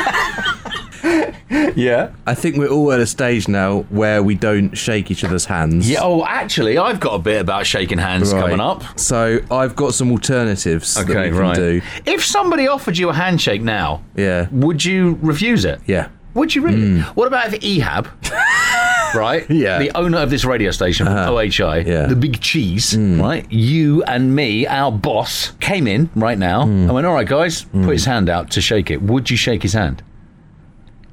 Yeah. 1.76 2.10
I 2.26 2.34
think 2.34 2.56
we're 2.56 2.68
all 2.68 2.92
at 2.92 3.00
a 3.00 3.06
stage 3.06 3.48
now 3.48 3.80
where 3.90 4.22
we 4.22 4.34
don't 4.34 4.74
shake 4.76 5.10
each 5.10 5.24
other's 5.24 5.46
hands. 5.46 5.88
Yeah. 5.88 6.00
Oh, 6.02 6.24
actually, 6.24 6.78
I've 6.78 7.00
got 7.00 7.14
a 7.14 7.18
bit 7.18 7.40
about 7.40 7.66
shaking 7.66 7.98
hands 7.98 8.32
Right. 8.32 8.40
coming 8.40 8.60
up. 8.60 8.98
So 8.98 9.40
I've 9.50 9.74
got 9.74 9.94
some 9.94 10.10
alternatives 10.10 10.94
that 10.94 11.06
we 11.08 11.14
can 11.14 11.54
do. 11.54 11.80
If 12.06 12.24
somebody 12.24 12.68
offered 12.68 12.98
you 12.98 13.08
a 13.08 13.12
handshake 13.14 13.62
now, 13.62 14.02
Yeah. 14.16 14.48
would 14.52 14.84
you 14.84 15.18
refuse 15.22 15.64
it? 15.64 15.80
Yeah. 15.86 16.08
Would 16.34 16.54
you 16.54 16.62
really? 16.62 17.00
Hmm. 17.00 17.00
What 17.14 17.26
about 17.26 17.52
if 17.52 17.60
Ehab, 17.60 18.08
right? 19.14 19.48
Yeah. 19.50 19.78
The 19.78 19.90
owner 19.96 20.18
of 20.18 20.30
this 20.30 20.44
radio 20.46 20.70
station, 20.70 21.06
uh-huh. 21.06 21.26
from 21.26 21.34
OHI, 21.34 21.86
Yeah. 21.86 22.06
the 22.06 22.16
big 22.16 22.40
cheese, 22.40 22.94
hmm. 22.94 23.20
right? 23.20 23.50
You 23.52 24.02
and 24.04 24.34
me, 24.34 24.66
our 24.66 24.90
boss, 24.90 25.52
came 25.60 25.86
in 25.86 26.08
right 26.14 26.38
now 26.38 26.64
hmm. 26.64 26.84
and 26.84 26.94
went, 26.94 27.06
all 27.06 27.14
right, 27.14 27.28
guys, 27.28 27.64
put 27.64 27.90
his 27.92 28.06
hand 28.06 28.30
out 28.30 28.50
to 28.52 28.60
shake 28.62 28.90
it. 28.90 29.02
Would 29.02 29.30
you 29.30 29.36
shake 29.36 29.62
his 29.62 29.74
hand? 29.74 30.02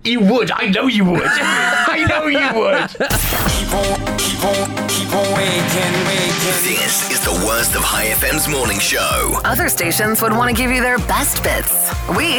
You 0.03 0.21
would. 0.21 0.49
I 0.51 0.67
know 0.67 0.87
you 0.87 1.03
would. 1.05 1.21
I 1.27 2.05
know 2.07 2.27
you 2.27 2.39
would. 2.59 2.89
This 6.61 7.11
is 7.11 7.19
the 7.23 7.31
worst 7.45 7.75
of 7.75 7.81
Hi 7.83 8.07
FM's 8.07 8.47
morning 8.47 8.79
show. 8.79 9.39
Other 9.45 9.69
stations 9.69 10.21
would 10.21 10.31
want 10.31 10.49
to 10.49 10.59
give 10.61 10.71
you 10.71 10.81
their 10.81 10.97
best 10.99 11.43
bits. 11.43 11.91
We, 12.09 12.35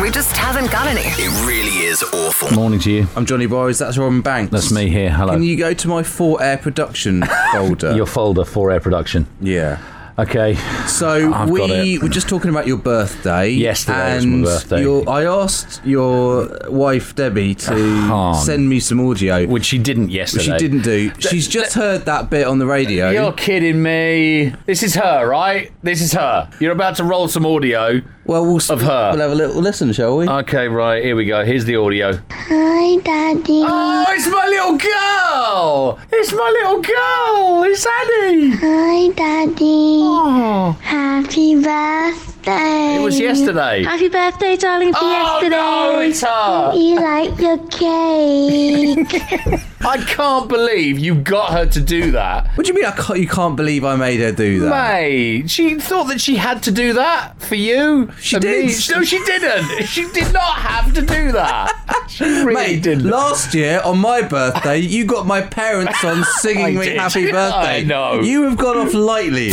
we 0.00 0.10
just 0.10 0.36
haven't 0.36 0.70
got 0.70 0.86
any. 0.86 1.00
It 1.04 1.46
really 1.46 1.86
is 1.86 2.02
awful. 2.02 2.50
Morning 2.54 2.78
to 2.80 2.90
you. 2.90 3.06
I'm 3.16 3.26
Johnny 3.26 3.46
Borrows, 3.46 3.78
that's 3.78 3.98
Robin 3.98 4.20
Banks. 4.20 4.52
That's 4.52 4.70
me 4.72 4.88
here. 4.88 5.10
Hello. 5.10 5.32
Can 5.32 5.42
you 5.42 5.56
go 5.56 5.74
to 5.74 5.88
my 5.88 6.02
Four 6.02 6.42
Air 6.42 6.58
Production 6.58 7.22
folder? 7.52 7.94
Your 7.96 8.06
folder 8.06 8.44
for 8.44 8.70
air 8.70 8.80
production. 8.80 9.26
yeah. 9.40 9.78
Okay. 10.18 10.56
So 10.88 11.32
I've 11.32 11.48
we 11.48 11.98
were 11.98 12.08
just 12.08 12.28
talking 12.28 12.50
about 12.50 12.66
your 12.66 12.76
birthday. 12.76 13.50
Yesterday 13.50 14.14
was 14.16 14.24
and 14.24 14.40
my 14.40 14.46
birthday. 14.46 14.80
Your, 14.82 15.08
I 15.08 15.24
asked 15.24 15.80
your 15.84 16.48
wife 16.68 17.14
Debbie 17.14 17.54
to 17.54 18.34
send 18.44 18.68
me 18.68 18.80
some 18.80 19.00
audio, 19.06 19.46
Which 19.46 19.66
she 19.66 19.78
didn't 19.78 20.10
yesterday. 20.10 20.50
which 20.52 20.60
she 20.60 20.68
didn't 20.68 20.82
do. 20.82 21.12
She's 21.20 21.46
just 21.46 21.74
heard 21.74 22.04
that 22.06 22.30
bit 22.30 22.48
on 22.48 22.58
the 22.58 22.66
radio. 22.66 23.10
You're 23.10 23.32
kidding 23.32 23.80
me. 23.80 24.54
This 24.66 24.82
is 24.82 24.96
her, 24.96 25.24
right? 25.28 25.70
This 25.82 26.00
is 26.00 26.12
her. 26.14 26.50
You're 26.58 26.72
about 26.72 26.96
to 26.96 27.04
roll 27.04 27.28
some 27.28 27.46
audio. 27.46 28.00
Well, 28.28 28.44
we'll 28.44 28.56
Of 28.58 28.82
her. 28.82 29.10
We'll 29.12 29.20
have 29.22 29.32
a 29.32 29.34
little 29.34 29.60
listen, 29.60 29.90
shall 29.92 30.18
we? 30.18 30.28
Okay, 30.28 30.68
right, 30.68 31.02
here 31.02 31.16
we 31.16 31.24
go. 31.24 31.44
Here's 31.44 31.64
the 31.64 31.76
audio. 31.76 32.20
Hi, 32.30 32.96
Daddy. 33.00 33.64
Oh, 33.66 34.04
it's 34.10 34.28
my 34.28 34.46
little 34.46 34.76
girl! 34.76 35.98
It's 36.12 36.32
my 36.32 36.50
little 36.50 36.82
girl! 36.82 37.62
It's 37.64 37.86
Annie! 37.86 38.50
Hi, 38.50 39.08
Daddy. 39.14 40.00
Oh, 40.04 40.76
Happy 40.82 41.54
birthday. 41.54 42.37
It 42.50 43.02
was 43.02 43.18
yesterday. 43.18 43.84
Happy 43.84 44.08
birthday, 44.08 44.56
darling, 44.56 44.92
for 44.92 45.00
Oh, 45.02 45.10
yesterday. 45.40 45.56
no, 45.56 46.00
it's 46.00 46.20
her! 46.22 46.72
You 46.74 46.96
like 46.96 47.38
your 47.38 47.58
cake. 47.68 49.60
I 49.80 49.98
can't 49.98 50.48
believe 50.48 50.98
you 50.98 51.14
got 51.14 51.52
her 51.52 51.66
to 51.66 51.80
do 51.80 52.10
that. 52.12 52.48
what 52.56 52.66
do 52.66 52.72
you 52.72 52.74
mean? 52.74 52.84
I 52.84 52.90
can't, 52.92 53.18
you 53.20 53.28
can't 53.28 53.56
believe 53.56 53.84
I 53.84 53.96
made 53.96 54.20
her 54.20 54.32
do 54.32 54.60
that? 54.60 54.70
Mate, 54.70 55.48
she 55.50 55.78
thought 55.78 56.04
that 56.08 56.20
she 56.20 56.36
had 56.36 56.62
to 56.64 56.70
do 56.72 56.94
that 56.94 57.40
for 57.40 57.54
you. 57.54 58.10
She 58.20 58.36
For 58.36 58.40
did. 58.40 58.66
me. 58.66 58.74
No, 58.94 59.02
she 59.04 59.18
didn't. 59.24 59.86
She 59.86 60.08
did 60.12 60.32
not 60.32 60.54
have 60.56 60.92
to 60.94 61.00
do 61.02 61.32
that. 61.32 62.06
She 62.08 62.24
really 62.24 62.54
Mate, 62.54 62.82
didn't. 62.82 63.04
last 63.08 63.54
year 63.54 63.80
on 63.84 63.98
my 63.98 64.22
birthday, 64.22 64.78
you 64.78 65.04
got 65.04 65.26
my 65.26 65.42
parents 65.42 66.02
on 66.04 66.24
singing 66.40 66.78
me 66.78 66.86
did. 66.86 66.96
happy 66.98 67.30
birthday. 67.30 67.80
I 67.80 67.82
know. 67.84 68.20
You 68.20 68.42
have 68.44 68.56
gone 68.58 68.78
off 68.78 68.94
lightly. 68.94 69.50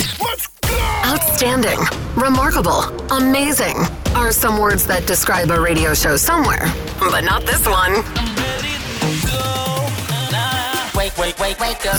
Outstanding, 1.06 1.78
remarkable, 2.16 2.82
amazing 3.12 3.78
are 4.16 4.32
some 4.32 4.60
words 4.60 4.88
that 4.88 5.06
describe 5.06 5.52
a 5.52 5.62
radio 5.62 5.94
show 5.94 6.18
somewhere, 6.18 6.66
but 7.00 7.22
not 7.22 7.44
this 7.46 7.68
one. 7.68 7.94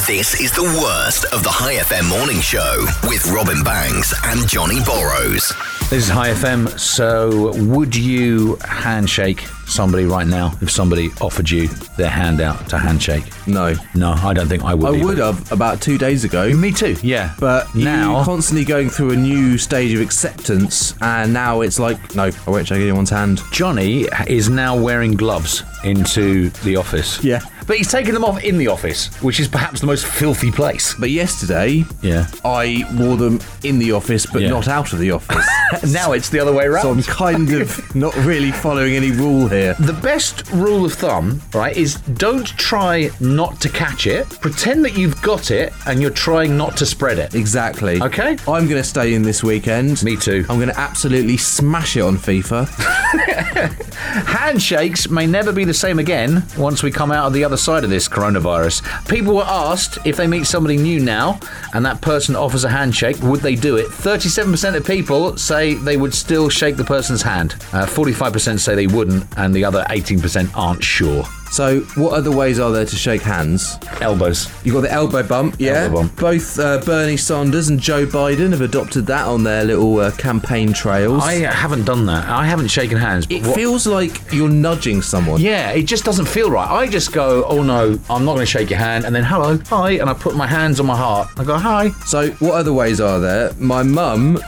This 0.08 0.40
is 0.40 0.50
the 0.50 0.64
worst 0.82 1.24
of 1.26 1.44
the 1.44 1.50
Hi 1.50 1.76
FM 1.76 2.08
morning 2.18 2.40
show 2.40 2.84
with 3.04 3.24
Robin 3.30 3.62
Banks 3.62 4.12
and 4.24 4.48
Johnny 4.48 4.80
Borrows. 4.84 5.52
This 5.88 6.04
is 6.04 6.08
Hi 6.08 6.30
FM. 6.30 6.76
So, 6.76 7.52
would 7.62 7.94
you 7.94 8.56
handshake 8.64 9.44
somebody 9.66 10.04
right 10.04 10.26
now 10.26 10.52
if 10.60 10.70
somebody 10.70 11.10
offered 11.20 11.48
you 11.50 11.68
their 11.96 12.10
hand 12.10 12.40
out 12.40 12.68
to 12.70 12.78
handshake? 12.78 13.24
No. 13.46 13.74
No, 13.94 14.12
I 14.12 14.32
don't 14.32 14.48
think 14.48 14.64
I 14.64 14.74
would. 14.74 14.86
I 14.86 14.94
either. 14.96 15.04
would 15.06 15.18
have 15.18 15.52
about 15.52 15.80
two 15.80 15.98
days 15.98 16.24
ago. 16.24 16.52
Me 16.54 16.72
too. 16.72 16.96
Yeah, 17.02 17.34
But 17.38 17.74
now 17.74 18.24
constantly 18.24 18.64
going 18.64 18.90
through 18.90 19.10
a 19.12 19.16
new 19.16 19.58
stage 19.58 19.92
of 19.94 20.00
acceptance, 20.00 20.94
and 21.00 21.32
now 21.32 21.60
it's 21.60 21.78
like, 21.78 22.14
no, 22.14 22.30
I 22.46 22.50
won't 22.50 22.66
shake 22.68 22.80
anyone's 22.80 23.10
hand. 23.10 23.40
Johnny 23.52 24.06
is 24.26 24.48
now 24.48 24.76
wearing 24.80 25.12
gloves 25.12 25.62
into 25.84 26.50
the 26.64 26.76
office. 26.76 27.22
Yeah. 27.22 27.40
but 27.66 27.76
he's 27.76 27.90
taken 27.90 28.14
them 28.14 28.24
off 28.24 28.42
in 28.44 28.58
the 28.58 28.68
office, 28.68 29.08
which 29.22 29.40
is 29.40 29.48
perhaps 29.48 29.80
the 29.80 29.86
most 29.86 30.06
filthy 30.06 30.52
place. 30.52 30.94
But 30.98 31.10
yesterday, 31.10 31.84
Yeah. 32.00 32.26
I 32.44 32.84
wore 32.94 33.16
them 33.16 33.40
in 33.64 33.78
the 33.80 33.90
office, 33.92 34.24
but 34.26 34.42
Yeah. 34.42 34.50
not 34.50 34.68
out 34.68 34.92
of 34.92 34.98
the 35.00 35.10
office. 35.10 35.44
now 35.92 36.12
it's 36.12 36.28
the 36.28 36.38
other 36.38 36.52
way 36.52 36.64
around. 36.66 36.82
so 36.82 36.90
I'm 36.92 37.02
kind 37.02 37.52
of 37.54 37.94
not 37.96 38.14
really 38.24 38.52
following 38.52 38.94
any 38.94 39.10
rule 39.10 39.48
here. 39.48 39.55
The 39.78 39.98
best 40.02 40.50
rule 40.52 40.84
of 40.84 40.92
thumb, 40.94 41.40
right, 41.54 41.76
is 41.76 41.96
don't 41.96 42.46
try 42.46 43.10
not 43.20 43.60
to 43.60 43.68
catch 43.68 44.06
it. 44.06 44.28
Pretend 44.40 44.84
that 44.84 44.96
you've 44.96 45.20
got 45.22 45.50
it 45.50 45.72
and 45.86 46.00
you're 46.00 46.10
trying 46.10 46.56
not 46.56 46.76
to 46.78 46.86
spread 46.86 47.18
it. 47.18 47.34
Exactly. 47.34 48.00
Okay. 48.00 48.36
I'm 48.48 48.66
going 48.68 48.82
to 48.82 48.84
stay 48.84 49.14
in 49.14 49.22
this 49.22 49.42
weekend. 49.42 50.02
Me 50.02 50.16
too. 50.16 50.44
I'm 50.48 50.56
going 50.56 50.68
to 50.68 50.78
absolutely 50.78 51.36
smash 51.36 51.96
it 51.96 52.02
on 52.02 52.16
FIFA. 52.16 52.66
Handshakes 53.96 55.08
may 55.10 55.26
never 55.26 55.52
be 55.52 55.64
the 55.64 55.74
same 55.74 55.98
again 55.98 56.44
once 56.56 56.82
we 56.82 56.90
come 56.90 57.12
out 57.12 57.26
of 57.26 57.32
the 57.32 57.44
other 57.44 57.56
side 57.56 57.84
of 57.84 57.90
this 57.90 58.08
coronavirus. 58.08 59.08
People 59.08 59.36
were 59.36 59.44
asked 59.44 59.98
if 60.04 60.16
they 60.16 60.26
meet 60.26 60.46
somebody 60.46 60.76
new 60.76 61.00
now 61.00 61.38
and 61.74 61.84
that 61.84 62.00
person 62.00 62.36
offers 62.36 62.64
a 62.64 62.68
handshake, 62.68 63.16
would 63.22 63.40
they 63.40 63.54
do 63.54 63.76
it? 63.76 63.86
37% 63.88 64.76
of 64.76 64.86
people 64.86 65.36
say 65.36 65.74
they 65.74 65.96
would 65.96 66.14
still 66.14 66.48
shake 66.48 66.76
the 66.76 66.84
person's 66.84 67.22
hand. 67.22 67.54
Uh, 67.72 67.86
45% 67.86 68.58
say 68.58 68.74
they 68.74 68.86
wouldn't, 68.86 69.26
and 69.36 69.45
the 69.52 69.64
other 69.64 69.84
18% 69.88 70.50
aren't 70.56 70.82
sure. 70.82 71.24
So, 71.48 71.80
what 71.94 72.12
other 72.12 72.32
ways 72.36 72.58
are 72.58 72.72
there 72.72 72.84
to 72.84 72.96
shake 72.96 73.22
hands? 73.22 73.78
Elbows. 74.00 74.50
You've 74.64 74.74
got 74.74 74.80
the 74.80 74.92
elbow 74.92 75.22
bump, 75.22 75.54
yeah. 75.60 75.84
Elbow 75.84 75.94
bump. 76.00 76.16
Both 76.16 76.58
uh, 76.58 76.80
Bernie 76.84 77.16
Sanders 77.16 77.68
and 77.68 77.78
Joe 77.78 78.04
Biden 78.04 78.50
have 78.50 78.60
adopted 78.62 79.06
that 79.06 79.26
on 79.26 79.44
their 79.44 79.64
little 79.64 79.96
uh, 80.00 80.10
campaign 80.16 80.72
trails. 80.72 81.22
I 81.22 81.34
haven't 81.34 81.84
done 81.84 82.04
that. 82.06 82.28
I 82.28 82.46
haven't 82.46 82.66
shaken 82.68 82.98
hands. 82.98 83.26
But 83.26 83.36
it 83.36 83.46
what- 83.46 83.54
feels 83.54 83.86
like 83.86 84.20
you're 84.32 84.48
nudging 84.50 85.00
someone. 85.02 85.40
Yeah, 85.40 85.70
it 85.70 85.84
just 85.84 86.04
doesn't 86.04 86.26
feel 86.26 86.50
right. 86.50 86.68
I 86.68 86.88
just 86.88 87.12
go, 87.12 87.44
oh 87.44 87.62
no, 87.62 87.96
I'm 88.10 88.24
not 88.24 88.34
going 88.34 88.44
to 88.44 88.46
shake 88.46 88.68
your 88.68 88.80
hand, 88.80 89.04
and 89.04 89.14
then 89.14 89.22
hello, 89.24 89.56
hi, 89.68 89.92
and 89.92 90.10
I 90.10 90.14
put 90.14 90.34
my 90.34 90.48
hands 90.48 90.80
on 90.80 90.86
my 90.86 90.96
heart. 90.96 91.28
I 91.38 91.44
go, 91.44 91.56
hi. 91.56 91.90
So, 92.06 92.30
what 92.32 92.54
other 92.54 92.72
ways 92.72 93.00
are 93.00 93.20
there? 93.20 93.52
My 93.54 93.84
mum 93.84 94.36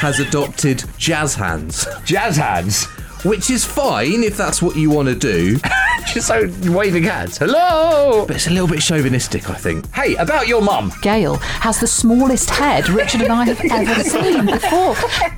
has 0.00 0.20
adopted 0.20 0.82
jazz 0.96 1.34
hands, 1.34 1.86
Jazz 2.06 2.36
hands. 2.38 2.88
Which 3.24 3.50
is 3.50 3.64
fine 3.64 4.22
if 4.22 4.36
that's 4.36 4.60
what 4.62 4.76
you 4.76 4.90
want 4.90 5.08
to 5.08 5.14
do. 5.14 5.58
She's 6.06 6.26
so 6.26 6.50
waving 6.64 7.04
hands. 7.04 7.38
Hello. 7.38 8.24
But 8.26 8.36
it's 8.36 8.46
a 8.46 8.50
little 8.50 8.68
bit 8.68 8.80
chauvinistic, 8.80 9.48
I 9.48 9.54
think. 9.54 9.90
Hey, 9.92 10.14
about 10.16 10.46
your 10.46 10.60
mum. 10.60 10.92
Gail 11.00 11.36
has 11.36 11.80
the 11.80 11.86
smallest 11.86 12.50
head 12.50 12.88
Richard 12.88 13.22
and 13.22 13.32
I 13.32 13.46
have 13.46 13.60
ever 13.70 14.04
seen 14.04 14.46
before. 14.46 14.94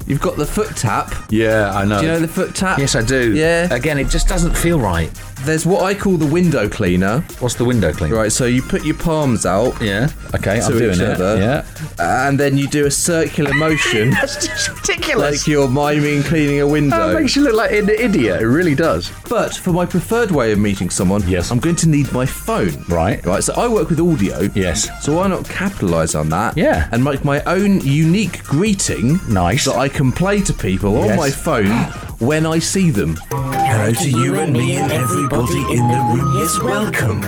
You've 0.07 0.21
got 0.21 0.37
the 0.37 0.47
foot 0.47 0.77
tap. 0.77 1.15
Yeah, 1.31 1.71
I 1.71 1.85
know. 1.85 2.01
Do 2.01 2.07
you 2.07 2.13
know 2.13 2.19
the 2.21 2.29
foot 2.29 2.55
tap? 2.55 2.79
Yes, 2.79 2.97
I 2.97 3.03
do. 3.03 3.35
Yeah. 3.35 3.73
Again, 3.73 3.99
it 3.99 4.09
just 4.09 4.27
doesn't 4.29 4.57
feel 4.57 4.81
right. 4.81 5.11
There's 5.47 5.65
what 5.65 5.85
I 5.85 5.95
call 5.95 6.17
the 6.17 6.27
window 6.27 6.69
cleaner. 6.69 7.21
What's 7.39 7.55
the 7.55 7.65
window 7.65 7.93
cleaner? 7.93 8.17
Right, 8.17 8.33
so 8.33 8.47
you 8.47 8.63
put 8.63 8.85
your 8.85 8.97
palms 8.97 9.47
out. 9.47 9.81
Yeah. 9.81 10.09
Okay, 10.35 10.61
I'm 10.61 10.73
doing 10.73 10.95
each 10.95 11.01
it. 11.01 11.19
Yeah. 11.21 11.65
And 12.01 12.39
then 12.39 12.59
you 12.59 12.67
do 12.67 12.87
a 12.87 12.91
circular 12.91 13.55
motion. 13.55 14.11
That's 14.11 14.45
just 14.47 14.69
ridiculous. 14.71 15.41
like 15.43 15.47
you're 15.47 15.69
miming 15.69 16.25
cleaning 16.25 16.61
a 16.61 16.67
window. 16.67 17.13
that 17.13 17.21
makes 17.21 17.37
you 17.37 17.43
look 17.43 17.55
like 17.55 17.71
an 17.71 17.89
idiot. 17.89 18.43
It 18.43 18.47
really 18.49 18.75
does. 18.75 19.13
But 19.29 19.55
for 19.55 19.71
my 19.73 19.87
preferred 19.87 20.33
way 20.33 20.51
of 20.53 20.59
meeting 20.59 20.91
someone, 20.91 21.23
Yes. 21.29 21.51
I'm 21.53 21.61
going 21.61 21.77
to 21.77 21.89
need 21.89 22.13
my 22.13 22.27
phone. 22.27 22.83
Right. 22.89 23.25
Right. 23.25 23.43
So 23.45 23.55
I 23.55 23.69
work 23.69 23.89
with 23.89 24.01
audio. 24.01 24.41
Yes. 24.55 24.89
So 25.05 25.15
why 25.15 25.29
not 25.29 25.49
capitalise 25.49 26.15
on 26.17 26.29
that? 26.31 26.57
Yeah. 26.57 26.89
And 26.91 27.05
make 27.05 27.25
my 27.25 27.41
own 27.45 27.81
unique 27.83 28.43
greeting. 28.45 29.21
Nice. 29.29 29.65
That 29.67 29.77
I 29.77 29.89
can 29.89 30.11
play 30.11 30.41
to 30.43 30.53
people 30.53 30.97
on 30.99 31.17
my 31.17 31.31
phone 31.31 31.67
when 32.19 32.47
I 32.47 32.59
see 32.59 32.91
them. 32.91 33.17
Hello 33.31 33.93
to 33.93 34.11
you 34.11 34.37
and 34.37 34.53
me 34.53 34.77
and 34.77 34.91
everybody 34.91 35.61
in 35.73 35.87
the 35.89 36.15
room. 36.15 36.37
Yes, 36.39 36.61
welcome. 36.63 37.23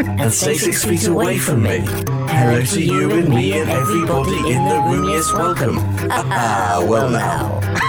and 0.20 0.32
stay 0.32 0.54
six 0.54 0.84
feet 0.84 1.06
away 1.06 1.38
from 1.38 1.62
me. 1.62 1.82
Hello 2.28 2.62
to 2.62 2.82
you 2.82 3.10
and 3.12 3.28
me 3.28 3.58
and 3.58 3.70
everybody 3.70 4.36
in 4.52 4.64
the 4.68 4.82
room. 4.88 5.08
Yes, 5.08 5.32
welcome. 5.32 5.76
Ah, 6.10 6.84
well 6.88 7.10
now. 7.10 7.60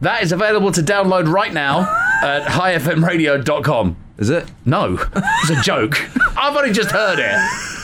That 0.00 0.22
is 0.22 0.32
available 0.32 0.70
to 0.72 0.82
download 0.82 1.32
right 1.32 1.50
now 1.50 1.80
at 2.22 2.42
highfmradio.com. 2.42 3.96
Is 4.18 4.28
it? 4.28 4.44
No, 4.66 4.98
it's 5.14 5.50
a 5.50 5.62
joke. 5.62 5.98
I've 6.36 6.54
only 6.54 6.72
just 6.72 6.90
heard 6.90 7.18
it. 7.18 7.34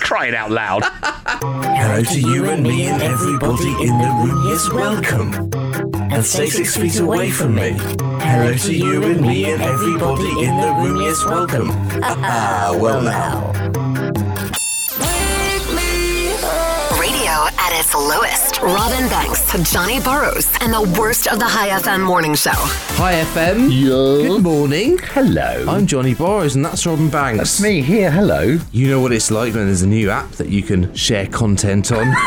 Crying 0.03 0.35
out 0.35 0.51
loud. 0.51 0.83
Hello 0.85 2.03
to 2.03 2.21
you 2.21 2.45
and 2.51 2.63
me 2.63 2.89
and 2.89 3.01
everybody 3.03 3.71
in 3.71 3.97
the 3.97 4.23
room. 4.23 4.47
Yes, 4.49 4.71
welcome. 4.71 5.70
And 6.13 6.25
stay 6.25 6.49
six 6.49 6.77
feet 6.77 6.99
away 6.99 7.31
from 7.31 7.55
me. 7.55 7.77
Hello 7.79 8.55
to 8.55 8.75
you 8.75 9.03
and 9.05 9.21
me 9.21 9.51
and 9.51 9.63
everybody 9.63 10.29
in 10.45 10.57
the 10.57 10.73
room. 10.83 10.97
Yes, 11.03 11.25
welcome. 11.25 11.71
Ah, 12.03 12.77
well 12.81 13.01
now. 13.03 14.00
At 17.71 17.79
its 17.79 17.95
lowest. 17.95 18.61
Robin 18.63 19.09
Banks, 19.09 19.73
Johnny 19.73 20.01
Burrows, 20.01 20.51
and 20.61 20.73
the 20.73 20.99
worst 21.01 21.29
of 21.29 21.39
the 21.39 21.45
Hi 21.47 21.69
FM 21.81 22.05
morning 22.05 22.35
show. 22.35 22.51
Hi 22.55 23.15
FM. 23.23 23.71
Yeah. 23.71 24.29
Good 24.29 24.43
morning. 24.43 24.99
Hello. 24.99 25.67
I'm 25.69 25.87
Johnny 25.87 26.15
Burrows, 26.15 26.57
and 26.57 26.65
that's 26.65 26.85
Robin 26.85 27.09
Banks. 27.09 27.39
That's 27.39 27.61
me 27.61 27.81
here. 27.81 28.11
Hello. 28.11 28.59
You 28.73 28.89
know 28.89 29.01
what 29.01 29.13
it's 29.13 29.31
like 29.31 29.55
when 29.55 29.67
there's 29.67 29.83
a 29.83 29.87
new 29.87 30.11
app 30.11 30.33
that 30.33 30.49
you 30.49 30.63
can 30.63 30.93
share 30.95 31.27
content 31.27 31.93
on. 31.93 32.13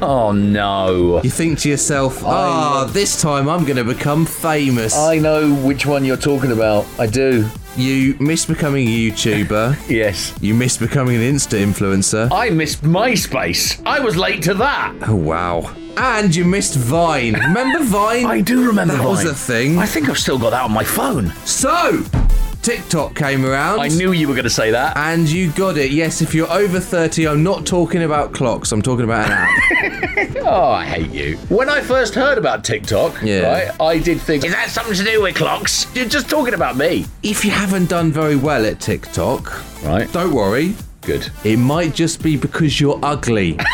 Oh 0.00 0.32
no. 0.32 1.20
you 1.22 1.30
think 1.30 1.58
to 1.60 1.68
yourself, 1.68 2.24
ah, 2.24 2.84
this 2.92 3.20
time 3.20 3.48
I'm 3.48 3.64
going 3.64 3.76
to 3.76 3.84
become 3.84 4.26
famous. 4.26 4.96
I 4.96 5.18
know 5.18 5.54
which 5.54 5.86
one 5.86 6.04
you're 6.04 6.16
talking 6.16 6.52
about. 6.52 6.86
I 6.98 7.06
do. 7.06 7.48
You 7.76 8.16
miss 8.20 8.44
becoming 8.46 8.86
a 8.86 8.90
YouTuber. 9.10 9.76
Yes. 9.94 10.34
You 10.40 10.54
miss 10.54 10.76
becoming 10.76 11.16
an 11.16 11.22
Insta 11.22 11.58
influencer. 11.62 12.30
I 12.32 12.50
missed 12.50 12.82
MySpace. 12.82 13.80
I 13.86 14.00
was 14.00 14.16
late 14.16 14.42
to 14.44 14.54
that. 14.54 14.94
Oh, 15.06 15.14
wow. 15.14 15.74
And 15.96 16.34
you 16.34 16.44
missed 16.44 16.74
Vine. 16.76 17.34
Remember 17.34 17.82
Vine? 17.84 18.26
I 18.26 18.40
do 18.40 18.66
remember 18.66 18.96
That 18.96 19.04
was 19.06 19.24
a 19.24 19.34
thing. 19.34 19.78
I 19.78 19.86
think 19.86 20.08
I've 20.08 20.18
still 20.18 20.38
got 20.38 20.50
that 20.50 20.62
on 20.62 20.72
my 20.72 20.82
phone. 20.84 21.30
So, 21.44 22.02
TikTok 22.64 23.14
came 23.14 23.44
around. 23.44 23.80
I 23.80 23.88
knew 23.88 24.12
you 24.12 24.26
were 24.26 24.32
going 24.34 24.44
to 24.44 24.50
say 24.50 24.70
that. 24.70 24.96
And 24.96 25.28
you 25.28 25.50
got 25.52 25.76
it. 25.76 25.90
Yes, 25.90 26.22
if 26.22 26.34
you're 26.34 26.50
over 26.50 26.80
30, 26.80 27.28
I'm 27.28 27.42
not 27.42 27.66
talking 27.66 28.02
about 28.04 28.32
clocks, 28.32 28.72
I'm 28.72 28.80
talking 28.80 29.04
about 29.04 29.26
an 29.26 29.32
app. 29.32 30.30
Oh, 30.46 30.70
I 30.72 30.84
hate 30.84 31.10
you. 31.10 31.36
When 31.48 31.70
I 31.70 31.80
first 31.80 32.14
heard 32.14 32.36
about 32.36 32.64
TikTok, 32.64 33.22
Yeah. 33.22 33.40
right, 33.68 33.80
I 33.80 33.98
did 33.98 34.20
think, 34.20 34.44
is 34.44 34.52
that 34.52 34.68
something 34.68 34.94
to 34.94 35.02
do 35.02 35.22
with 35.22 35.34
clocks? 35.36 35.86
You're 35.96 36.04
just 36.04 36.28
talking 36.28 36.52
about 36.54 36.76
me. 36.76 37.06
if 37.22 37.44
you 37.46 37.50
haven't 37.50 37.88
done 37.88 38.12
very 38.12 38.36
well 38.36 38.64
at 38.66 38.78
TikTok, 38.80 39.62
Right. 39.82 40.10
don't 40.12 40.32
worry. 40.34 40.74
Good. 41.00 41.28
It 41.44 41.56
might 41.58 41.94
just 41.94 42.22
be 42.22 42.36
because 42.36 42.78
you're 42.80 42.98
ugly. 43.02 43.58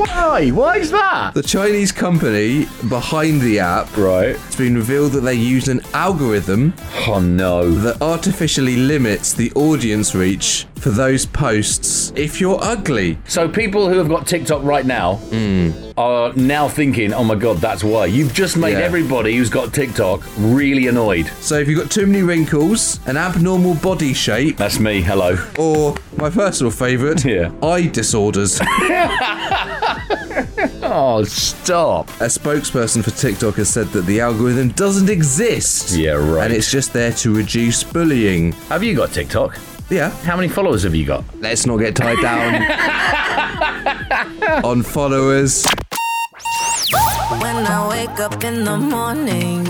Why? 0.00 0.48
Why 0.50 0.76
is 0.76 0.90
that? 0.90 1.32
the 1.34 1.42
Chinese 1.42 1.90
company 1.92 2.66
behind 2.88 3.40
the 3.40 3.58
app, 3.60 3.96
Right. 3.96 4.30
it's 4.46 4.56
been 4.56 4.74
revealed 4.74 5.12
that 5.12 5.20
they 5.22 5.34
used 5.34 5.68
an 5.68 5.80
algorithm 5.94 6.74
Oh, 7.06 7.18
no. 7.20 7.70
that 7.70 8.02
artificially 8.02 8.76
limits 8.76 9.32
the 9.32 9.50
audience 9.54 10.14
reach 10.14 10.66
for 10.76 10.90
those 10.90 11.24
posts 11.24 12.12
if 12.14 12.40
you're 12.40 12.58
ugly. 12.62 13.16
So 13.26 13.48
people 13.48 13.88
who 13.88 13.96
have 13.98 14.08
got 14.08 14.26
TikTok 14.26 14.62
right 14.62 14.84
now 14.84 15.14
hmm. 15.30 15.70
are 15.96 16.32
now 16.34 16.68
thinking, 16.68 17.14
oh 17.14 17.24
my 17.24 17.34
God, 17.34 17.56
that's 17.58 17.82
why. 17.82 18.04
You've 18.06 18.34
just 18.34 18.56
made 18.56 18.72
Yeah. 18.72 18.80
everybody 18.84 19.34
who's 19.36 19.48
got 19.50 19.72
TikTok 19.72 20.20
really 20.38 20.86
annoyed. 20.88 21.26
So 21.40 21.58
if 21.58 21.68
you've 21.68 21.78
got 21.80 21.90
too 21.90 22.06
many 22.06 22.22
wrinkles, 22.22 23.00
an 23.06 23.16
abnormal 23.16 23.74
body 23.76 24.12
shape, 24.12 24.58
That's 24.58 24.78
me. 24.78 25.00
Hello. 25.00 25.38
or 25.58 25.94
my 26.16 26.30
personal 26.30 26.70
favourite, 26.70 27.24
Yeah. 27.24 27.50
eye 27.62 27.88
disorders. 27.88 28.60
Oh, 30.88 31.24
stop. 31.24 32.08
A 32.20 32.26
spokesperson 32.26 33.02
for 33.02 33.10
TikTok 33.10 33.56
has 33.56 33.68
said 33.68 33.88
that 33.88 34.06
the 34.06 34.20
algorithm 34.20 34.68
doesn't 34.70 35.10
exist. 35.10 35.96
Yeah, 35.96 36.12
right. 36.12 36.44
And 36.44 36.54
it's 36.54 36.70
just 36.70 36.92
there 36.92 37.12
to 37.12 37.34
reduce 37.34 37.82
bullying. 37.82 38.52
Have 38.68 38.84
you 38.84 38.94
got 38.94 39.10
TikTok? 39.12 39.58
Yeah. 39.90 40.10
How 40.22 40.36
many 40.36 40.48
followers 40.48 40.84
have 40.84 40.94
you 40.94 41.04
got? 41.04 41.24
Let's 41.40 41.66
not 41.66 41.78
get 41.78 41.96
tied 41.96 42.20
down 42.22 42.62
on 44.64 44.82
followers. 44.82 45.66
When 47.40 47.66
I 47.66 47.88
wake 47.90 48.20
up 48.20 48.44
in 48.44 48.64
the 48.64 48.78
morning. 48.78 49.66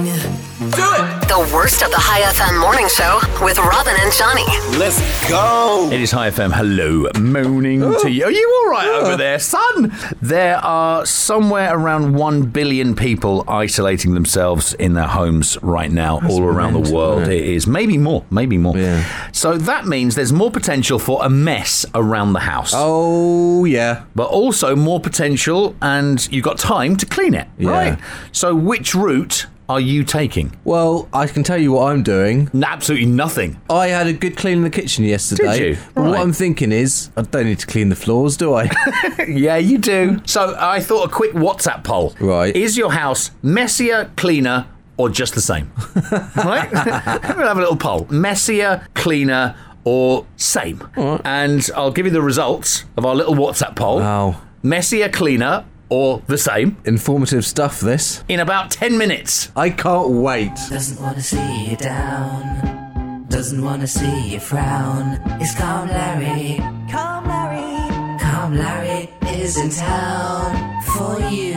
The 0.71 1.49
worst 1.55 1.83
of 1.83 1.91
the 1.93 1.97
Hi 1.97 2.23
FM 2.33 2.61
morning 2.61 2.89
show 2.89 3.21
with 3.45 3.57
Robin 3.59 3.95
and 4.01 4.13
Johnny. 4.13 4.45
Let's 4.77 4.99
go. 5.31 5.89
It 5.93 6.01
is 6.01 6.11
Hi 6.11 6.29
FM. 6.29 6.53
Hello, 6.53 7.09
moaning 7.21 7.85
oh. 7.85 8.03
to 8.03 8.11
you. 8.11 8.25
Are 8.25 8.33
you 8.33 8.63
all 8.65 8.71
right 8.73 8.89
over 8.89 9.13
oh. 9.13 9.17
there, 9.17 9.39
son? 9.39 9.97
There 10.21 10.57
are 10.57 11.07
somewhere 11.07 11.73
around 11.73 12.17
one 12.17 12.47
billion 12.47 12.97
people 12.97 13.45
isolating 13.47 14.15
themselves 14.15 14.75
in 14.75 14.95
their 14.95 15.07
homes 15.07 15.57
right 15.63 15.91
now, 15.91 16.21
all 16.29 16.43
around 16.43 16.73
the 16.73 16.93
world. 16.93 17.23
isn't 17.23 17.33
it? 17.33 17.43
It 17.43 17.49
is 17.49 17.69
maybe 17.69 17.97
more, 17.97 18.25
maybe 18.31 18.59
more. 18.59 18.77
Yeah. 18.77 19.05
So 19.31 19.57
that 19.59 19.87
means 19.87 20.17
there's 20.17 20.33
more 20.33 20.51
potential 20.51 20.99
for 20.99 21.25
a 21.25 21.31
mess 21.31 21.87
around 21.95 22.33
the 22.33 22.41
house. 22.41 22.73
Oh, 22.75 23.65
yeah. 23.67 24.05
But 24.17 24.31
also 24.31 24.75
more 24.75 24.99
potential, 24.99 25.77
and 25.81 26.27
you've 26.33 26.45
got 26.45 26.59
time 26.59 26.97
to 26.97 27.07
clean 27.07 27.35
it, 27.35 27.47
Yeah. 27.57 27.71
right? 27.71 27.99
So, 28.33 28.53
which 28.55 28.93
route 28.95 29.47
are 29.69 29.81
you 29.81 30.05
taking? 30.05 30.57
Well, 30.65 31.09
I 31.13 31.27
can 31.27 31.43
tell 31.43 31.59
you 31.61 31.73
what 31.73 31.91
I'm 31.93 32.03
doing. 32.03 32.51
Absolutely 32.63 33.07
nothing. 33.07 33.61
I 33.69 33.89
had 33.89 34.07
a 34.07 34.13
good 34.13 34.37
clean 34.37 34.59
in 34.59 34.63
the 34.63 34.71
kitchen 34.71 35.05
yesterday. 35.05 35.59
Did 35.59 35.77
you? 35.77 35.83
But 35.95 36.05
what 36.05 36.21
I'm 36.21 36.33
thinking 36.33 36.73
is, 36.73 37.11
I 37.17 37.23
don't 37.23 37.47
need 37.47 37.59
to 37.59 37.67
clean 37.67 37.89
the 37.89 37.97
floors, 37.97 38.37
do 38.37 38.55
I? 38.55 38.71
Yeah, 39.27 39.57
you 39.57 39.79
do. 39.79 40.21
So 40.25 40.55
I 40.59 40.79
thought 40.79 41.09
a 41.09 41.13
quick 41.13 41.33
WhatsApp 41.33 41.83
poll. 41.83 42.15
Right. 42.21 42.55
Is 42.55 42.77
your 42.77 42.93
house 42.93 43.33
messier, 43.43 44.11
cleaner, 44.17 44.67
or 44.97 45.09
just 45.09 45.35
the 45.35 45.41
same? 45.41 45.73
right? 46.37 46.71
we'll 47.37 47.47
have 47.49 47.59
a 47.59 47.61
little 47.61 47.77
poll. 47.77 48.07
Messier, 48.09 48.87
cleaner, 48.95 49.57
or 49.85 50.27
same? 50.37 50.89
And 50.97 51.69
I'll 51.75 51.91
give 51.91 52.07
you 52.07 52.13
the 52.13 52.23
results 52.23 52.85
of 52.97 53.05
our 53.05 53.17
little 53.17 53.35
WhatsApp 53.35 53.75
poll. 53.75 53.99
Wow. 53.99 54.41
Messier, 54.63 55.09
cleaner, 55.09 55.65
or 55.89 56.23
the 56.27 56.39
same 56.39 56.77
Informative 56.85 57.45
stuff, 57.45 57.81
this. 57.81 58.25
in 58.29 58.41
about 58.41 58.71
10 58.71 58.97
minutes. 58.99 59.51
I 59.57 59.71
can't 59.71 60.09
wait. 60.11 60.55
Doesn't 60.71 61.01
wanna 61.01 61.21
see 61.23 61.71
you 61.71 61.77
down. 61.77 63.27
Doesn't 63.29 63.63
wanna 63.63 63.87
see 63.87 64.33
you 64.33 64.41
frown. 64.41 65.21
It's 65.41 65.55
Calm 65.55 65.89
Larry. 65.89 66.57
Calm 66.91 67.27
Larry. 67.27 68.19
Calm 68.21 68.55
Larry 68.57 69.11
is 69.29 69.57
in 69.59 69.71
town 69.71 70.83
for 70.83 71.21
you. 71.31 71.55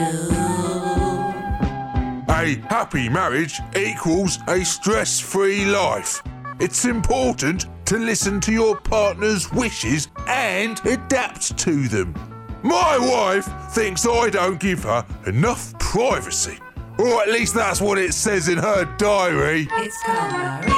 A 2.28 2.54
happy 2.68 3.08
marriage 3.08 3.60
equals 3.76 4.38
a 4.48 4.64
stress 4.64 5.20
free 5.20 5.64
life. 5.66 6.22
It's 6.58 6.84
important 6.84 7.66
to 7.86 7.98
listen 7.98 8.40
to 8.42 8.52
your 8.52 8.76
partner's 8.76 9.50
wishes 9.52 10.08
and 10.26 10.80
adapt 10.86 11.56
to 11.58 11.88
them. 11.88 12.14
My 12.62 12.98
wife 12.98 13.46
thinks 13.72 14.06
I 14.06 14.28
don't 14.30 14.60
give 14.60 14.84
her 14.84 15.04
enough 15.26 15.72
privacy. 15.78 16.58
Or 16.98 17.22
at 17.22 17.28
least 17.28 17.54
that's 17.54 17.80
what 17.80 17.96
it 17.98 18.12
says 18.12 18.48
in 18.48 18.58
her 18.58 18.84
diary. 18.98 19.66
It's 19.72 20.02
Calm 20.04 20.32
Larry. 20.32 20.68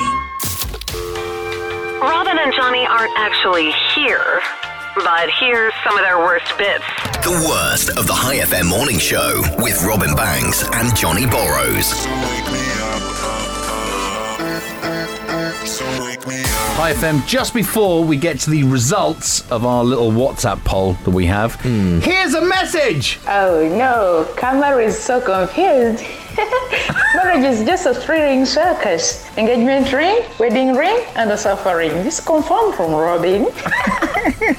Robin 2.01 2.39
and 2.39 2.53
Johnny 2.55 2.87
aren't 2.87 3.17
actually 3.17 3.73
here, 3.95 4.41
but 4.95 5.29
here's 5.41 5.73
some 5.85 5.97
of 5.99 6.05
their 6.05 6.19
worst 6.19 6.57
bits. 6.57 6.85
The 7.25 7.47
worst 7.49 7.91
of 7.99 8.07
the 8.07 8.15
Hi 8.15 8.37
FM 8.39 8.69
morning 8.69 8.99
show 8.99 9.43
with 9.59 9.83
Robin 9.85 10.15
Banks 10.15 10.63
and 10.75 10.95
Johnny 10.97 11.27
Borrows. 11.27 11.87
So 11.87 12.11
Wake 12.11 12.53
me 12.53 12.63
up, 12.79 13.03
up, 13.27 13.59
up. 16.47 16.62
Hi 16.75 16.95
FM, 16.95 17.25
just 17.27 17.53
before 17.53 18.03
we 18.03 18.17
get 18.17 18.41
to 18.41 18.51
the 18.51 18.65
results 18.65 19.49
of 19.53 19.67
our 19.67 19.85
little 19.85 20.11
WhatsApp 20.11 20.65
poll 20.65 20.95
that 21.05 21.11
we 21.11 21.27
have, 21.27 21.55
hmm. 21.57 22.01
here's 22.01 22.35
a 22.35 22.41
message! 22.41 23.21
Oh 23.29 23.69
no, 23.69 24.27
Kamar 24.37 24.81
is 24.81 24.99
so 24.99 25.21
confused. 25.21 26.03
Marriage 27.15 27.45
is 27.45 27.65
just 27.65 27.85
a 27.87 27.95
three 27.95 28.23
ring 28.23 28.47
circus 28.47 29.29
engagement 29.37 29.93
ring, 29.93 30.25
wedding 30.41 30.75
ring, 30.75 31.05
and 31.15 31.31
a 31.31 31.37
suffering. 31.37 31.91
This 32.03 32.19
confirmed 32.25 32.75
from 32.75 32.93
Robin. 32.93 33.47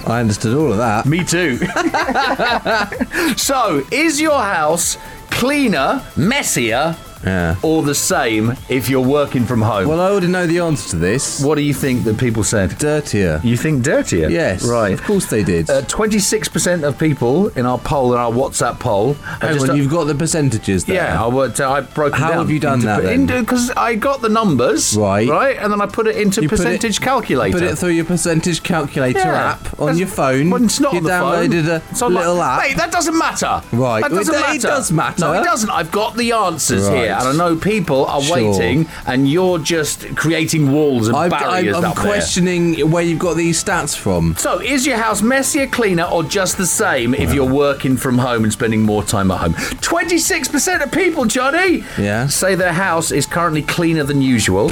I 0.07 0.19
understood 0.21 0.55
all 0.55 0.71
of 0.71 0.77
that. 0.77 1.07
Me 1.07 1.25
too. 1.25 1.57
so, 3.37 3.83
is 3.91 4.21
your 4.21 4.39
house 4.39 4.97
cleaner, 5.31 6.05
messier, 6.15 6.95
Yeah. 7.25 7.55
or 7.61 7.83
the 7.83 7.95
same 7.95 8.55
if 8.69 8.89
you're 8.89 9.05
working 9.05 9.45
from 9.45 9.61
home? 9.61 9.87
Well, 9.87 9.99
I 10.01 10.09
already 10.09 10.27
know 10.27 10.45
the 10.47 10.59
answer 10.59 10.89
to 10.91 10.95
this. 10.97 11.41
what 11.43 11.55
do 11.55 11.61
you 11.61 11.73
think 11.73 12.03
that 12.03 12.17
people 12.17 12.43
said? 12.43 12.77
Dirtier. 12.77 13.39
You 13.43 13.57
think 13.57 13.83
dirtier? 13.83 14.29
Yes. 14.29 14.63
Right. 14.65 14.93
Of 14.93 15.03
course 15.03 15.25
they 15.27 15.43
did. 15.43 15.69
Uh, 15.69 15.81
26% 15.83 16.83
of 16.83 16.97
people 16.97 17.47
in 17.49 17.65
our 17.65 17.77
poll, 17.79 18.13
in 18.13 18.19
our 18.19 18.31
WhatsApp 18.31 18.79
poll, 18.79 19.13
have 19.13 19.41
Hang 19.41 19.53
just- 19.53 19.69
on, 19.69 19.77
you've 19.77 19.89
got 19.89 20.05
the 20.05 20.15
percentages 20.15 20.85
there. 20.85 20.95
Yeah, 20.97 21.23
I 21.23 21.27
worked. 21.27 21.59
I 21.61 21.81
broke. 21.81 22.13
How 22.13 22.29
down 22.29 22.37
have 22.39 22.51
you 22.51 22.59
done 22.59 22.75
into- 22.75 22.85
that 22.87 23.03
then? 23.03 23.25
Because 23.25 23.71
I 23.77 23.95
got 23.95 24.21
the 24.21 24.29
numbers 24.29 24.95
Right. 24.97 25.27
right, 25.29 25.57
and 25.59 25.71
then 25.71 25.81
I 25.81 25.85
put 25.85 26.07
it 26.07 26.15
into 26.17 26.41
You 26.41 26.49
put 26.49 26.59
it- 26.59 26.63
percentage 26.63 26.99
calculator. 27.01 27.57
Put 27.59 27.67
it 27.67 27.77
through 27.77 27.89
your 27.91 28.05
percentage 28.05 28.63
calculator 28.63 29.19
Yeah. 29.19 29.51
app 29.51 29.67
on 29.79 29.87
That's- 29.87 29.99
your 29.99 30.07
phone. 30.07 30.49
Well, 30.49 30.63
it's 30.63 30.79
not 30.79 30.93
you 30.93 30.97
on 30.99 31.03
the 31.05 31.09
phone. 31.09 31.49
downloaded 31.49 31.81
It's 31.91 32.01
a 32.01 32.05
on 32.05 32.13
my- 32.13 32.19
little 32.19 32.41
app. 32.41 32.61
Mate, 32.61 32.77
that 32.77 32.91
doesn't 32.91 33.17
matter. 33.17 33.61
Right. 33.71 34.01
That 34.01 34.11
Well, 34.11 34.19
doesn't 34.19 34.35
it- 34.35 34.39
matter. 34.41 34.55
it 34.55 34.61
does 34.61 34.91
matter. 34.91 35.19
No, 35.21 35.33
it 35.33 35.43
doesn't. 35.43 35.69
I've 35.69 35.91
got 35.91 36.15
the 36.17 36.31
answers 36.33 36.87
Right. 36.87 36.97
here, 36.97 37.12
and 37.19 37.27
I 37.29 37.33
know 37.33 37.55
people 37.55 38.05
are 38.05 38.21
Sure. 38.21 38.35
waiting, 38.51 38.87
and 39.05 39.29
you're 39.29 39.59
just 39.59 40.15
creating 40.15 40.71
walls 40.71 41.07
and 41.07 41.17
I'm, 41.17 41.29
barriers 41.29 41.75
I'm, 41.75 41.83
I'm 41.85 41.91
up 41.91 41.95
there. 41.95 42.05
questioning 42.05 42.91
where 42.91 43.03
you've 43.03 43.19
got 43.19 43.35
these 43.37 43.63
stats 43.63 43.95
from. 43.97 44.35
So, 44.37 44.59
is 44.59 44.85
your 44.85 44.97
house 44.97 45.21
messier, 45.21 45.67
cleaner, 45.67 46.03
or 46.03 46.23
just 46.23 46.57
the 46.57 46.65
same 46.65 47.13
if 47.13 47.33
you're 47.33 47.51
working 47.51 47.97
from 47.97 48.17
home 48.17 48.43
and 48.43 48.51
spending 48.53 48.81
more 48.83 49.03
time 49.03 49.31
at 49.31 49.37
home? 49.39 49.53
26% 49.53 50.81
of 50.83 50.91
people, 50.91 51.25
Johnny, 51.25 51.83
Yeah. 51.97 52.27
say 52.27 52.55
their 52.55 52.73
house 52.73 53.11
is 53.11 53.25
currently 53.25 53.61
cleaner 53.61 54.03
than 54.03 54.21
usual. 54.21 54.71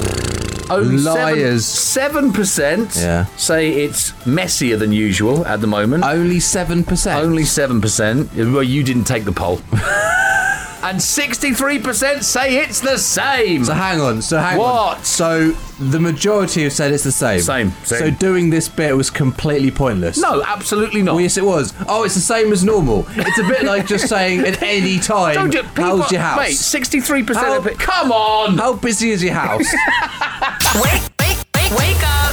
Only 0.70 0.98
Liars. 1.02 1.66
Seven 1.66 2.32
percent 2.32 2.96
Yeah. 2.96 3.26
say 3.36 3.72
it's 3.84 4.14
messier 4.26 4.78
than 4.78 4.94
usual 4.94 5.46
at 5.46 5.60
the 5.60 5.68
moment. 5.68 6.06
Only 6.06 6.40
7%. 6.40 7.16
Only 7.22 7.44
seven 7.44 7.82
percent. 7.82 8.30
Well, 8.36 8.64
you 8.64 8.82
didn't 8.82 9.04
take 9.04 9.26
the 9.26 9.34
poll. 9.34 9.60
and 10.84 11.02
sixty-three 11.02 11.80
percent 11.80 12.24
say 12.24 12.58
it's 12.58 12.80
the 12.82 12.98
same. 12.98 13.66
So 13.66 13.74
hang 13.74 14.00
on. 14.02 14.22
So 14.22 14.38
hang 14.40 14.60
on. 14.60 14.60
What? 14.60 15.06
So 15.06 15.52
the 15.80 16.00
majority 16.00 16.64
have 16.64 16.74
said 16.74 16.92
it's 16.92 17.04
the 17.04 17.12
same. 17.12 17.40
Same, 17.42 17.72
same. 17.84 18.00
So 18.00 18.10
doing 18.12 18.50
this 18.50 18.68
bit 18.70 18.96
was 18.96 19.10
completely 19.10 19.72
pointless. 19.72 20.18
no, 20.18 20.44
absolutely 20.44 21.02
not. 21.02 21.14
Well, 21.14 21.22
yes, 21.22 21.38
it 21.38 21.44
was. 21.46 21.74
Oh, 21.88 22.04
it's 22.04 22.16
the 22.16 22.22
same 22.22 22.52
as 22.52 22.64
normal. 22.64 23.06
It's 23.12 23.40
a 23.40 23.44
bit 23.44 23.64
like 23.64 23.88
just 23.88 24.08
saying 24.08 24.42
at 24.42 24.62
any 24.62 25.00
time, 25.00 25.36
Don't 25.36 25.50
do, 25.50 25.64
people, 25.64 25.84
how's 25.84 26.12
your 26.12 26.22
house? 26.22 26.38
Mate, 26.40 26.54
sixty-three 26.56 27.24
percent 27.24 27.48
How- 27.48 27.58
of 27.58 27.68
it. 27.68 27.80
Come 27.80 28.12
on. 28.12 28.58
How 28.58 28.74
busy 28.74 29.12
is 29.12 29.24
your 29.24 29.34
house? 29.34 29.66
Wake, 30.76 31.02
wake, 31.20 31.38
wake, 31.56 31.78
wake 31.78 31.98
up. 32.04 32.32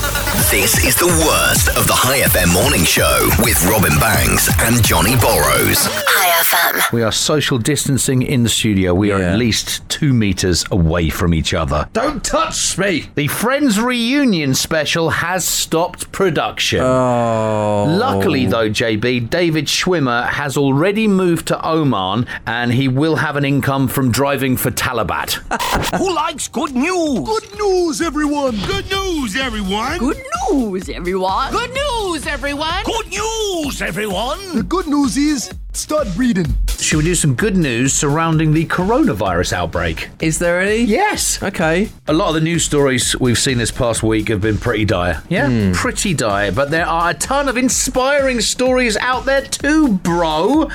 This 0.50 0.82
is 0.84 0.96
the 0.96 1.06
worst 1.26 1.68
of 1.76 1.86
the 1.86 1.92
Hi 1.92 2.20
FM 2.20 2.52
morning 2.54 2.84
show 2.84 3.28
with 3.42 3.60
Robin 3.66 3.98
Banks 3.98 4.48
and 4.62 4.82
Johnny 4.84 5.16
Borrows. 5.16 5.86
Hi 6.20 6.42
FM. 6.42 6.92
We 6.92 7.02
are 7.04 7.12
social 7.12 7.58
distancing 7.58 8.22
in 8.22 8.42
the 8.42 8.48
studio. 8.48 8.92
We 8.92 9.12
are 9.12 9.20
Yeah. 9.20 9.32
at 9.34 9.38
least 9.38 9.88
two 9.88 10.12
meters 10.12 10.64
away 10.72 11.10
from 11.10 11.32
each 11.32 11.54
other. 11.54 11.88
Don't 11.92 12.24
touch 12.24 12.76
me. 12.76 13.08
The 13.14 13.28
Friends 13.28 13.78
reunion 13.80 14.54
special 14.56 15.10
has 15.10 15.44
stopped 15.44 16.10
production. 16.10 16.80
Oh. 16.80 17.86
Luckily, 17.88 18.46
though, 18.46 18.68
JB, 18.68 19.20
David 19.30 19.66
Schwimmer 19.66 20.28
has 20.28 20.56
already 20.56 21.06
moved 21.06 21.46
to 21.48 21.64
Oman 21.64 22.26
and 22.48 22.72
he 22.72 22.88
will 22.88 23.14
have 23.16 23.36
an 23.36 23.44
income 23.44 23.86
from 23.86 24.10
driving 24.10 24.56
for 24.56 24.72
Talabat. 24.72 25.34
Who 25.98 26.12
likes 26.12 26.48
good 26.48 26.74
news? 26.74 27.20
Good 27.28 27.54
news, 27.60 28.00
everyone. 28.00 28.56
Good 28.66 28.90
news, 28.90 29.36
everyone. 29.36 29.98
Good 30.00 30.20
news, 30.50 30.88
everyone. 30.88 31.52
Good 31.52 31.70
news, 31.70 32.26
everyone. 32.26 32.82
Good 32.84 33.08
news, 33.08 33.80
everyone. 33.82 34.38
The 34.56 34.64
good 34.64 34.88
news 34.88 35.16
is 35.16 35.50
start 35.78 36.08
breathing. 36.16 36.56
Should 36.78 36.98
we 36.98 37.04
do 37.04 37.14
some 37.14 37.34
good 37.34 37.56
news 37.56 37.92
surrounding 37.92 38.52
the 38.52 38.66
coronavirus 38.66 39.52
outbreak? 39.52 40.08
Is 40.20 40.38
there 40.38 40.60
any? 40.60 40.82
Yes. 40.82 41.42
Okay. 41.42 41.88
A 42.06 42.12
lot 42.12 42.28
of 42.28 42.34
the 42.34 42.40
news 42.40 42.64
stories 42.64 43.18
we've 43.18 43.38
seen 43.38 43.58
this 43.58 43.70
past 43.70 44.02
week 44.02 44.28
have 44.28 44.40
been 44.40 44.58
pretty 44.58 44.84
dire. 44.84 45.22
Yeah, 45.28 45.48
hmm. 45.48 45.72
pretty 45.72 46.14
dire. 46.14 46.52
But 46.52 46.70
there 46.70 46.86
are 46.86 47.10
a 47.10 47.14
ton 47.14 47.48
of 47.48 47.56
inspiring 47.56 48.40
stories 48.40 48.96
out 48.96 49.24
there 49.24 49.42
too, 49.42 49.92
bro. 49.98 50.68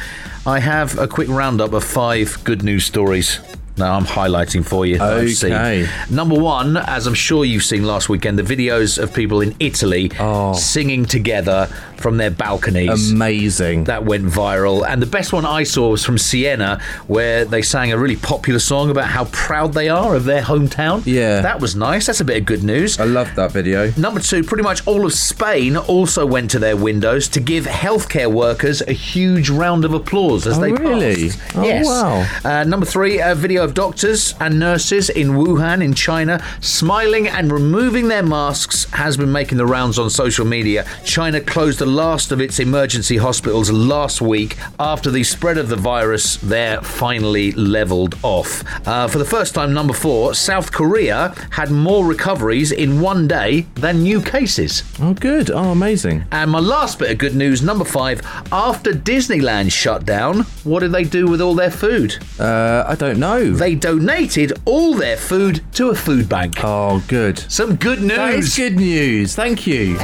I 0.46 0.60
have 0.60 0.98
a 0.98 1.08
quick 1.08 1.30
roundup 1.30 1.74
of 1.74 1.84
five 1.84 2.44
good 2.44 2.64
news 2.64 2.86
stories. 2.86 3.40
Now 3.78 3.96
I'm 3.96 4.06
highlighting 4.06 4.64
for 4.66 4.86
you. 4.86 4.98
that 5.00 5.14
I've 5.14 5.30
seen. 5.32 5.54
Okay. 5.54 5.88
Number 6.10 6.36
one, 6.40 6.78
as 6.78 7.08
I'm 7.08 7.14
sure 7.16 7.44
you've 7.44 7.64
seen 7.64 7.84
last 7.86 8.08
weekend, 8.10 8.38
the 8.38 8.44
videos 8.44 9.02
of 9.02 9.14
people 9.14 9.42
in 9.42 9.56
Italy 9.60 10.12
singing 10.56 11.06
together 11.06 11.68
from 11.98 12.18
their 12.18 12.30
balconies. 12.32 13.12
Amazing. 13.12 13.86
That 13.86 14.04
went 14.06 14.26
viral. 14.26 14.86
And 14.86 15.02
the 15.02 15.06
best 15.08 15.32
one 15.32 15.46
I 15.46 15.64
saw 15.64 15.90
was 15.90 16.04
from 16.06 16.18
Siena, 16.18 16.82
where 17.08 17.46
they 17.46 17.62
sang 17.62 17.94
a 17.94 17.98
really 17.98 18.18
popular 18.18 18.60
song 18.60 18.90
about 18.92 19.06
how 19.06 19.26
proud 19.26 19.74
they 19.74 19.88
are 19.90 20.14
of 20.16 20.26
their 20.26 20.42
hometown. 20.42 21.02
Yeah. 21.06 21.42
That 21.42 21.62
was 21.62 21.76
nice. 21.78 22.06
That's 22.08 22.20
a 22.20 22.26
bit 22.26 22.38
of 22.38 22.46
good 22.46 22.62
news. 22.64 23.00
I 23.00 23.06
love 23.06 23.34
that 23.36 23.52
video. 23.54 23.92
Number 23.98 24.20
two, 24.20 24.44
pretty 24.44 24.64
much 24.64 24.86
all 24.86 25.06
of 25.06 25.14
Spain 25.14 25.78
also 25.78 26.26
went 26.26 26.52
to 26.52 26.60
their 26.60 26.76
windows 26.76 27.28
to 27.30 27.40
give 27.40 27.66
healthcare 27.66 28.32
workers 28.32 28.82
a 28.82 28.92
huge 28.94 29.50
round 29.50 29.86
of 29.86 29.94
applause 29.94 30.46
as 30.46 30.58
Oh, 30.58 30.62
they 30.62 30.74
really? 30.74 31.30
passed. 31.30 31.56
Oh, 31.56 31.64
yes. 31.64 31.86
wow. 31.88 32.28
Uh, 32.44 32.64
number 32.66 32.86
three, 32.86 33.20
a 33.20 33.34
video 33.34 33.63
of 33.64 33.74
doctors 33.74 34.36
and 34.40 34.60
nurses 34.60 35.10
in 35.10 35.30
Wuhan, 35.30 35.82
in 35.82 35.94
China, 35.94 36.44
smiling 36.60 37.28
and 37.28 37.52
removing 37.52 38.10
their 38.10 38.22
masks 38.22 38.84
has 38.92 39.16
been 39.16 39.32
making 39.32 39.58
the 39.58 39.66
rounds 39.66 39.98
on 39.98 40.10
social 40.10 40.46
media. 40.46 40.86
China 41.06 41.40
closed 41.40 41.80
the 41.80 41.86
last 41.86 42.32
of 42.32 42.42
its 42.42 42.60
emergency 42.60 43.18
hospitals 43.18 43.72
last 43.72 44.22
week 44.22 44.58
after 44.80 45.10
the 45.10 45.24
spread 45.24 45.58
of 45.58 45.70
the 45.70 45.76
virus 45.78 46.36
there 46.38 46.82
finally 46.82 47.54
leveled 47.54 48.16
off. 48.22 48.64
Uh, 48.86 49.08
for 49.08 49.18
the 49.18 49.26
first 49.26 49.56
time, 49.56 49.74
number 49.74 49.94
four, 49.94 50.34
South 50.34 50.72
Korea 50.72 51.34
had 51.52 51.72
more 51.72 52.06
recoveries 52.06 52.72
in 52.74 53.00
one 53.00 53.28
day 53.28 53.62
than 53.76 54.04
new 54.04 54.22
cases. 54.22 54.84
Oh, 55.00 55.14
good. 55.14 55.50
Oh, 55.50 55.72
amazing. 55.72 56.26
And 56.32 56.52
my 56.52 56.60
last 56.60 57.00
bit 57.00 57.12
of 57.12 57.18
good 57.18 57.36
news, 57.36 57.62
number 57.62 57.86
five, 57.86 58.22
after 58.52 58.92
Disneyland 58.92 59.72
shut 59.72 60.06
down, 60.06 60.42
what 60.66 60.82
did 60.82 60.92
they 60.92 61.06
do 61.06 61.28
with 61.28 61.40
all 61.40 61.56
their 61.56 61.72
food? 61.72 62.18
Uh, 62.38 62.84
I 62.88 62.96
don't 62.96 63.20
know. 63.20 63.53
They 63.54 63.76
donated 63.76 64.54
all 64.66 64.96
their 64.96 65.16
food 65.16 65.64
to 65.74 65.90
a 65.90 65.96
food 65.96 66.28
bank. 66.28 66.56
Oh, 66.64 67.04
good. 67.08 67.38
Some 67.52 67.76
good 67.76 68.00
news. 68.00 68.18
That 68.18 68.34
is 68.34 68.56
good 68.56 68.76
news. 68.76 69.36
Thank 69.36 69.68
you. 69.68 69.96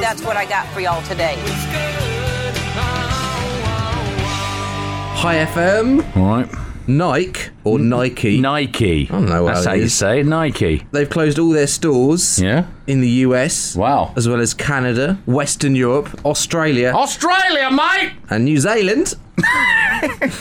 That's 0.00 0.22
what 0.24 0.36
I 0.36 0.44
got 0.44 0.66
for 0.68 0.80
y'all 0.80 1.02
today. 1.02 1.36
Hi 5.14 5.36
FM. 5.46 6.16
All 6.16 6.26
right. 6.26 6.48
Nike 6.88 7.50
or 7.64 7.78
Nike. 7.78 8.40
Nike. 8.40 9.04
I 9.08 9.12
don't 9.12 9.28
know 9.28 9.44
what 9.44 9.54
That's 9.54 9.64
that 9.64 9.70
how 9.70 9.76
you 9.76 9.82
is. 9.84 9.94
say 9.94 10.20
it. 10.20 10.26
Nike. 10.26 10.86
They've 10.92 11.08
closed 11.08 11.38
all 11.38 11.50
their 11.50 11.66
stores. 11.66 12.40
Yeah. 12.40 12.66
In 12.86 13.00
the 13.00 13.08
US. 13.26 13.76
Wow. 13.76 14.12
As 14.16 14.28
well 14.28 14.40
as 14.40 14.54
Canada, 14.54 15.18
Western 15.26 15.76
Europe, 15.76 16.08
Australia, 16.24 16.92
Australia, 16.94 17.70
mate. 17.70 18.12
and 18.28 18.44
New 18.44 18.58
Zealand 18.58 19.14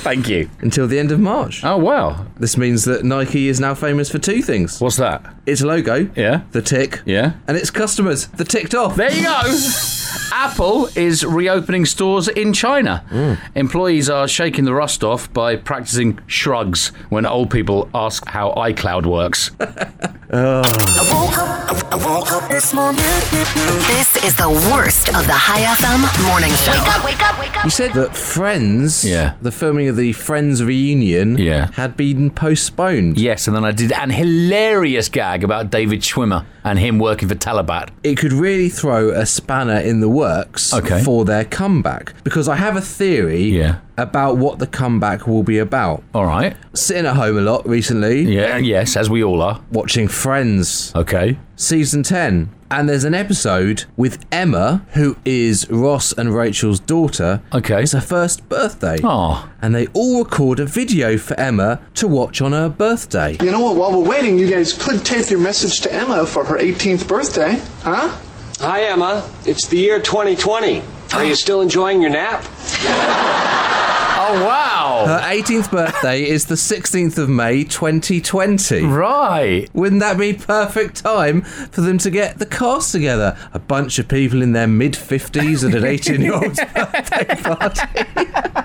Thank 0.03 0.27
you. 0.27 0.49
until 0.60 0.88
the 0.88 0.97
end 0.99 1.12
of 1.12 1.19
March. 1.19 1.63
Oh 1.63 1.77
wow. 1.77 2.25
This 2.38 2.57
means 2.57 2.86
that 2.86 3.03
Nike 3.05 3.47
is 3.47 3.60
now 3.60 3.73
famous 3.75 4.10
for 4.10 4.17
two 4.17 4.41
things. 4.41 4.81
What's 4.81 4.97
that? 4.97 5.23
Its 5.45 5.62
logo, 5.62 6.10
Yeah. 6.15 6.41
the 6.51 6.62
tick, 6.62 7.01
Yeah. 7.05 7.34
and 7.47 7.55
its 7.57 7.69
customers, 7.69 8.27
the 8.27 8.43
ticked 8.43 8.73
off. 8.73 8.95
There 8.95 9.12
you 9.12 9.23
go. 9.23 9.41
Apple 10.34 10.88
is 10.95 11.23
reopening 11.25 11.86
stores 11.86 12.27
in 12.27 12.53
China. 12.53 13.03
Mm. 13.12 13.38
Employees 13.55 14.10
are 14.10 14.27
shaking 14.27 14.65
the 14.65 14.73
rust 14.73 15.03
off 15.03 15.31
by 15.34 15.55
practicing 15.55 16.19
shrugs 16.25 16.91
when 17.12 17.26
old 17.26 17.50
people 17.52 17.89
ask 17.93 18.26
how 18.26 18.54
iCloud 18.54 19.06
works. 19.06 19.52
I 20.34 20.62
woke 21.12 21.38
up, 21.38 21.91
I 21.94 21.96
woke 21.98 22.32
up 22.32 22.50
this 22.50 22.74
morning. 22.74 23.02
This 23.88 24.15
is 24.24 24.34
the 24.38 24.50
worst 24.74 25.10
of 25.10 25.28
the 25.28 25.34
Hi 25.34 25.60
FM 25.76 26.26
morning 26.30 26.52
show. 26.52 26.72
Wake 26.72 26.88
up, 26.96 27.04
wake 27.06 27.22
up, 27.22 27.39
wake 27.39 27.58
up. 27.58 27.63
You 27.65 27.70
said 27.70 27.91
that 27.94 28.15
Friends, 28.15 29.04
Yeah. 29.04 29.34
the 29.41 29.52
filming 29.52 29.89
of 29.89 29.98
the 29.98 30.13
Friends 30.13 30.63
reunion, 30.63 31.38
Yeah. 31.38 31.67
had 31.74 31.98
been 31.98 32.30
postponed. 32.30 33.17
yes, 33.17 33.46
and 33.48 33.56
then 33.56 33.65
I 33.65 33.71
did 33.71 33.92
an 33.92 34.10
hilarious 34.12 35.10
gag 35.10 35.44
about 35.44 35.69
David 35.69 36.00
Schwimmer 36.02 36.46
and 36.63 36.79
him 36.79 36.98
working 36.98 37.27
for 37.27 37.36
Talabat. 37.36 37.90
It 38.04 38.15
could 38.17 38.32
really 38.34 38.69
throw 38.69 39.10
a 39.10 39.25
spanner 39.25 39.77
in 39.79 40.00
the 40.00 40.08
works 40.10 40.73
Okay. 40.73 41.02
for 41.04 41.25
their 41.25 41.44
comeback 41.44 42.13
because 42.23 42.48
I 42.48 42.56
have 42.56 42.77
a 42.77 42.82
theory 42.82 43.44
Yeah. 43.44 43.75
about 43.98 44.38
what 44.38 44.60
the 44.60 44.67
comeback 44.67 45.27
will 45.27 45.44
be 45.44 45.58
about. 45.58 46.04
All 46.13 46.25
right. 46.25 46.56
Sitting 46.73 47.06
at 47.06 47.15
home 47.15 47.38
a 47.38 47.42
lot 47.42 47.67
recently. 47.67 48.21
Yeah, 48.34 48.58
yes, 48.58 48.96
as 48.96 49.10
we 49.10 49.23
all 49.23 49.42
are. 49.42 49.60
Watching 49.71 50.08
Friends. 50.22 50.94
Okay. 50.96 51.40
Season 51.56 52.04
10. 52.04 52.52
And 52.69 52.88
there's 52.88 53.06
an 53.06 53.15
episode 53.15 53.86
with 53.98 54.24
Emma, 54.32 54.86
who 54.94 55.17
is 55.26 55.67
Ross 55.72 56.13
and 56.13 56.32
Rachel's 56.32 56.80
daughter. 56.80 57.42
Okay. 57.52 57.82
It's 57.82 57.94
her 57.94 58.02
first 58.02 58.48
birthday. 58.48 59.00
Oh. 59.04 59.50
And 59.63 59.74
they 59.74 59.88
all 59.94 60.24
record 60.24 60.60
a 60.60 60.67
video 60.67 61.17
for 61.17 61.34
Emma 61.40 61.82
to 61.96 62.08
watch 62.08 62.40
on 62.40 62.52
her 62.52 62.69
birthday. 62.69 63.36
You 63.42 63.50
know 63.50 63.62
what? 63.62 63.78
While 63.78 64.00
we're 64.00 64.08
waiting, 64.08 64.38
you 64.38 64.48
guys 64.48 64.74
could 64.74 65.04
tape 65.04 65.32
your 65.32 65.40
message 65.40 65.82
to 65.82 65.92
Emma 65.92 66.28
for 66.28 66.46
her 66.46 66.60
18th 66.60 67.08
birthday, 67.08 67.60
huh? 67.82 68.15
Hi, 68.60 68.84
Emma. 68.84 69.28
It's 69.48 69.65
the 69.65 69.78
year 69.78 70.00
2020. 70.00 70.84
Are 71.13 71.26
you 71.26 71.34
still 71.34 71.62
enjoying 71.62 72.00
your 72.00 72.12
nap? 72.12 72.46
Oh, 74.24 74.46
wow. 74.46 75.06
Her 75.08 75.19
18th 75.22 75.72
birthday 75.72 76.22
is 76.30 76.46
the 76.46 76.54
16th 76.54 77.17
of 77.17 77.28
May 77.28 77.63
2020. 77.63 78.84
Right. 78.84 79.67
Wouldn't 79.74 80.00
that 80.02 80.19
be 80.19 80.34
perfect 80.34 80.98
time 80.98 81.42
for 81.42 81.82
them 81.82 81.98
to 81.98 82.12
get 82.12 82.38
the 82.38 82.46
cast 82.46 82.92
together? 82.92 83.36
A 83.56 83.60
bunch 83.60 83.98
of 83.98 84.08
people 84.08 84.44
in 84.44 84.52
their 84.52 84.67
mid 84.67 84.94
50s 84.94 85.67
at 85.67 85.74
an 85.74 85.86
18 85.86 86.22
year 86.22 86.34
old's 86.36 86.60
birthday 86.76 87.36
party. 87.42 87.82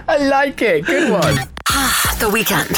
I 0.07 0.19
like 0.29 0.61
it. 0.61 0.85
Good 0.85 1.11
one. 1.11 1.49
Ah, 1.71 2.17
the 2.21 2.29
weekend. 2.29 2.77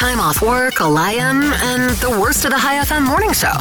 Time 0.00 0.18
off 0.18 0.40
work, 0.40 0.80
a 0.80 0.84
lion, 0.86 1.42
and 1.42 1.90
the 1.98 2.08
worst 2.18 2.46
of 2.46 2.50
the 2.52 2.58
Hi 2.58 2.82
FM 2.82 3.04
morning 3.06 3.32
show. 3.34 3.52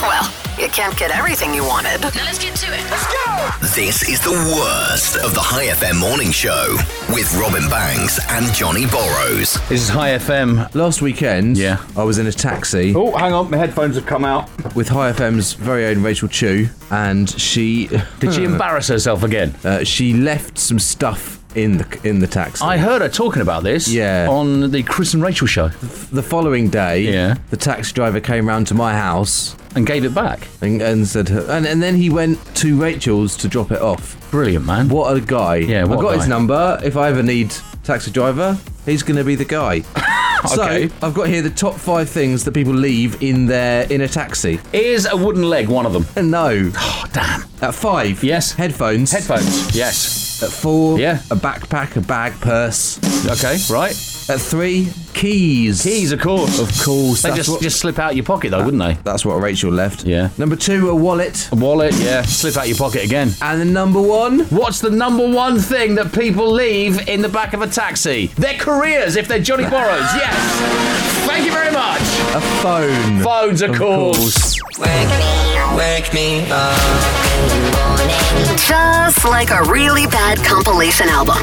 Well, 0.00 0.32
you 0.56 0.68
can't 0.68 0.96
get 0.96 1.10
everything 1.10 1.52
you 1.52 1.64
wanted. 1.64 2.00
Now 2.02 2.24
let's 2.24 2.38
get 2.38 2.54
to 2.54 2.66
it. 2.72 2.88
Let's 2.88 3.04
go! 3.06 3.66
This 3.74 4.08
is 4.08 4.20
the 4.20 4.30
worst 4.30 5.16
of 5.16 5.34
the 5.34 5.40
Hi 5.40 5.66
FM 5.66 5.98
morning 5.98 6.30
show 6.30 6.76
with 7.12 7.34
Robin 7.34 7.68
Banks 7.68 8.20
and 8.30 8.46
Johnny 8.54 8.86
Borrows. 8.86 9.54
This 9.68 9.82
is 9.82 9.88
Hi 9.88 10.10
FM. 10.10 10.72
Last 10.76 11.02
weekend, 11.02 11.58
Yeah. 11.58 11.84
I 11.96 12.04
was 12.04 12.18
in 12.18 12.28
a 12.28 12.32
taxi 12.32 12.94
Oh, 12.94 13.16
hang 13.16 13.32
on. 13.32 13.50
My 13.50 13.56
headphones 13.56 13.96
have 13.96 14.06
come 14.06 14.24
out. 14.24 14.48
with 14.76 14.88
Hi 14.90 15.10
FM's 15.10 15.54
very 15.54 15.86
own 15.86 16.00
Rachel 16.04 16.28
Chu, 16.28 16.68
and 16.92 17.28
she. 17.28 17.88
Did 18.20 18.32
she 18.34 18.44
embarrass 18.52 18.86
herself 18.86 19.24
again? 19.24 19.52
Uh, 19.64 19.82
she 19.82 20.12
left 20.14 20.58
some 20.58 20.78
stuff 20.78 21.37
in 21.62 21.78
the 21.78 21.98
in 22.04 22.20
the 22.20 22.26
taxi. 22.26 22.64
I 22.64 22.78
heard 22.78 23.02
her 23.02 23.08
talking 23.08 23.42
about 23.42 23.62
this 23.62 23.88
Yeah. 23.88 24.26
on 24.30 24.70
the 24.70 24.82
Chris 24.82 25.14
and 25.14 25.22
Rachel 25.22 25.46
show 25.46 25.68
the 25.68 26.22
following 26.22 26.68
day, 26.70 27.00
Yeah. 27.00 27.34
the 27.50 27.56
taxi 27.56 27.92
driver 27.92 28.20
came 28.20 28.46
round 28.48 28.66
to 28.68 28.74
my 28.74 28.94
house 28.94 29.56
and 29.74 29.86
gave 29.86 30.04
it 30.04 30.14
back. 30.14 30.48
and, 30.60 30.80
and 30.82 31.06
said, 31.06 31.30
and, 31.30 31.66
and 31.66 31.82
then 31.82 31.94
he 31.96 32.10
went 32.10 32.38
to 32.56 32.80
Rachel's 32.80 33.36
to 33.38 33.48
drop 33.48 33.70
it 33.70 33.80
off. 33.80 34.16
Brilliant, 34.30 34.66
man. 34.66 34.88
What 34.88 35.16
a 35.16 35.20
guy! 35.20 35.56
Yeah, 35.56 35.82
I 35.82 35.84
what 35.84 35.98
a 36.00 36.02
got 36.02 36.16
his 36.16 36.28
number. 36.28 36.78
If 36.84 36.96
I 36.96 37.08
ever 37.08 37.22
need 37.22 37.54
taxi 37.84 38.10
driver, 38.10 38.58
he's 38.84 39.02
going 39.02 39.16
to 39.16 39.24
be 39.24 39.34
the 39.34 39.44
guy. 39.44 39.82
Okay. 40.38 40.86
So 40.86 40.94
I've 41.02 41.14
got 41.14 41.26
here 41.26 41.42
the 41.42 41.50
top 41.50 41.74
five 41.74 42.08
things 42.08 42.44
that 42.44 42.52
people 42.54 42.72
leave 42.72 43.20
in 43.20 43.46
their 43.46 43.90
in 43.90 44.02
a 44.02 44.06
taxi. 44.06 44.60
Is 44.72 45.04
a 45.10 45.16
wooden 45.16 45.42
leg 45.42 45.66
one 45.68 45.84
of 45.84 45.92
them? 45.92 46.06
Uh, 46.16 46.22
no. 46.22 46.70
Oh, 46.76 47.04
damn. 47.12 47.42
At 47.60 47.74
five, 47.74 48.22
Yes. 48.22 48.52
headphones. 48.52 49.10
Headphones. 49.10 49.74
Yes. 49.74 50.27
At 50.40 50.50
four, 50.50 50.98
Yeah. 51.00 51.20
a 51.30 51.36
backpack, 51.36 51.96
a 51.96 52.00
bag, 52.00 52.32
purse. 52.40 52.98
Okay, 53.26 53.56
right. 53.70 53.90
At 54.30 54.40
three, 54.40 54.88
keys. 55.14 55.82
Keys, 55.82 56.12
of 56.12 56.20
course. 56.20 56.58
Of 56.60 56.70
course. 56.84 57.22
They 57.22 57.34
just, 57.34 57.48
what, 57.48 57.60
just 57.62 57.80
slip 57.80 57.98
out 57.98 58.14
your 58.14 58.24
pocket, 58.24 58.50
though, 58.50 58.62
wouldn't 58.64 58.80
they? 58.82 58.94
that's 59.02 59.24
what 59.24 59.40
Rachel 59.40 59.72
left. 59.72 60.04
Yeah. 60.04 60.28
Number 60.38 60.54
two, 60.54 60.90
a 60.90 60.94
wallet. 60.94 61.48
A 61.50 61.56
wallet, 61.56 61.94
yeah. 61.94 62.22
Slip 62.22 62.56
out 62.56 62.68
your 62.68 62.76
pocket 62.76 63.04
again. 63.04 63.32
And 63.42 63.60
then 63.60 63.72
number 63.72 64.00
one, 64.00 64.40
What's 64.50 64.80
the 64.80 64.90
number 64.90 65.26
one 65.28 65.58
thing 65.58 65.94
that 65.96 66.12
people 66.12 66.52
leave 66.52 67.08
in 67.08 67.22
the 67.22 67.28
back 67.28 67.52
of 67.54 67.62
a 67.62 67.66
taxi? 67.66 68.26
Their 68.36 68.54
careers, 68.58 69.16
if 69.16 69.26
they're 69.26 69.40
Johnny 69.40 69.64
Borrows. 69.64 70.00
Yes. 70.14 71.26
Thank 71.26 71.44
you 71.46 71.52
very 71.52 71.72
much. 71.72 72.00
a 72.34 72.40
phone. 72.62 73.20
Phones, 73.22 73.62
of, 73.62 73.74
course. 73.76 74.60
Wake 74.78 76.12
me 76.12 76.46
up. 76.50 77.27
Just 78.56 79.24
like 79.24 79.50
a 79.50 79.62
really 79.64 80.06
bad 80.06 80.38
compilation 80.44 81.08
album. 81.08 81.36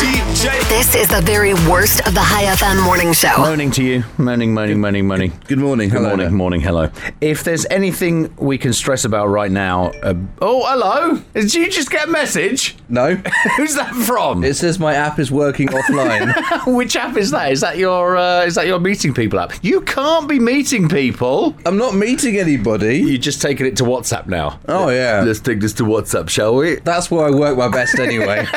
This 0.69 0.93
is 0.93 1.07
the 1.07 1.21
very 1.21 1.53
worst 1.67 2.05
of 2.07 2.13
the 2.13 2.19
Hi 2.21 2.43
FM 2.55 2.83
morning 2.85 3.13
show. 3.13 3.35
Moaning 3.37 3.71
to 3.71 3.83
you. 3.83 4.03
Moaning, 4.19 4.53
moaning, 4.53 4.79
moaning, 4.79 5.07
moaning. 5.07 5.33
Good 5.47 5.57
morning. 5.57 5.89
Good 5.89 5.97
Hello 5.97 6.09
morning, 6.09 6.27
there. 6.27 6.35
morning, 6.35 6.61
hello. 6.61 6.89
If 7.21 7.43
there's 7.43 7.65
anything 7.71 8.35
we 8.37 8.57
can 8.59 8.73
stress 8.73 9.05
about 9.05 9.27
right 9.27 9.49
now, 9.51 9.87
uh, 10.03 10.13
oh, 10.41 10.63
hello. 10.67 11.21
Did 11.33 11.53
you 11.53 11.69
just 11.71 11.89
get 11.89 12.07
a 12.07 12.11
message? 12.11 12.75
No. 12.89 13.15
Who's 13.57 13.73
that 13.75 13.95
from? 13.95 14.43
It 14.43 14.55
says 14.55 14.77
my 14.77 14.93
app 14.93 15.17
is 15.17 15.31
working 15.31 15.69
offline. 15.69 16.35
Which 16.75 16.95
app 16.95 17.17
is 17.17 17.31
that? 17.31 17.51
Is 17.51 17.61
that 17.61 17.77
your 17.77 18.17
uh, 18.17 18.43
is 18.45 18.53
that 18.55 18.67
your 18.67 18.79
meeting 18.79 19.13
people 19.13 19.39
app? 19.39 19.53
You 19.63 19.81
can't 19.81 20.27
be 20.27 20.39
meeting 20.39 20.87
people. 20.89 21.55
I'm 21.65 21.77
not 21.77 21.95
meeting 21.95 22.37
anybody. 22.37 22.97
You're 22.99 23.17
just 23.17 23.41
taking 23.41 23.65
it 23.65 23.77
to 23.77 23.83
WhatsApp 23.83 24.27
now. 24.27 24.59
Oh 24.67 24.89
yeah. 24.89 25.23
Let's 25.25 25.39
take 25.39 25.59
this 25.61 25.73
to 25.73 25.83
WhatsApp, 25.85 26.29
shall 26.29 26.55
we? 26.55 26.75
That's 26.75 27.09
where 27.09 27.25
I 27.27 27.31
work 27.31 27.57
my 27.57 27.67
best 27.69 27.97
anyway. 27.99 28.45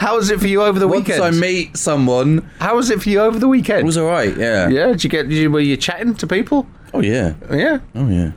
How 0.00 0.16
was 0.16 0.30
it 0.30 0.40
for 0.40 0.46
you 0.46 0.62
over 0.62 0.78
the 0.78 0.86
Once 0.88 1.08
weekend? 1.08 1.22
I 1.22 1.30
meet 1.30 1.76
someone, 1.76 2.48
How 2.60 2.76
was 2.76 2.90
it 2.90 3.02
for 3.02 3.08
you 3.08 3.20
over 3.20 3.38
the 3.38 3.48
weekend? 3.48 3.80
it 3.80 3.84
was 3.84 3.98
alright, 3.98 4.36
yeah. 4.36 4.68
yeah, 4.68 4.86
did 4.88 5.04
you 5.04 5.10
get? 5.10 5.28
Did 5.28 5.36
you, 5.38 5.50
were 5.50 5.60
you 5.60 5.76
chatting 5.76 6.14
to 6.16 6.26
people? 6.26 6.66
Oh 6.92 7.00
yeah. 7.00 7.34
Yeah, 7.50 7.78
Oh 7.94 8.08
yeah. 8.08 8.32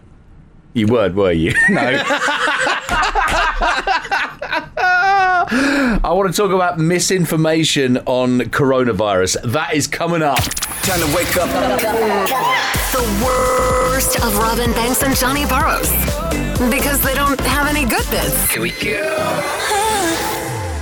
you 0.73 0.88
weren't, 0.88 1.15
were 1.15 1.31
you? 1.31 1.53
No. 1.69 2.03
I 5.49 6.11
want 6.13 6.33
to 6.33 6.41
talk 6.41 6.51
about 6.51 6.77
misinformation 6.79 7.97
on 8.05 8.39
coronavirus. 8.41 9.38
That 9.51 9.73
is 9.73 9.88
coming 9.88 10.21
up. 10.21 10.39
Time 10.39 10.99
to 10.99 11.15
wake 11.15 11.35
up. 11.38 11.49
The 12.91 13.25
worst 13.25 14.19
of 14.21 14.38
Robin 14.38 14.71
Banks 14.73 15.03
and 15.03 15.15
Johnny 15.15 15.45
Burrows. 15.45 15.89
Because 16.58 17.01
they 17.01 17.14
don't 17.14 17.39
have 17.41 17.68
any 17.68 17.86
good 17.86 18.10
bits. 18.10 18.51
Here 18.51 18.62
we 18.62 18.72
go. 18.72 19.78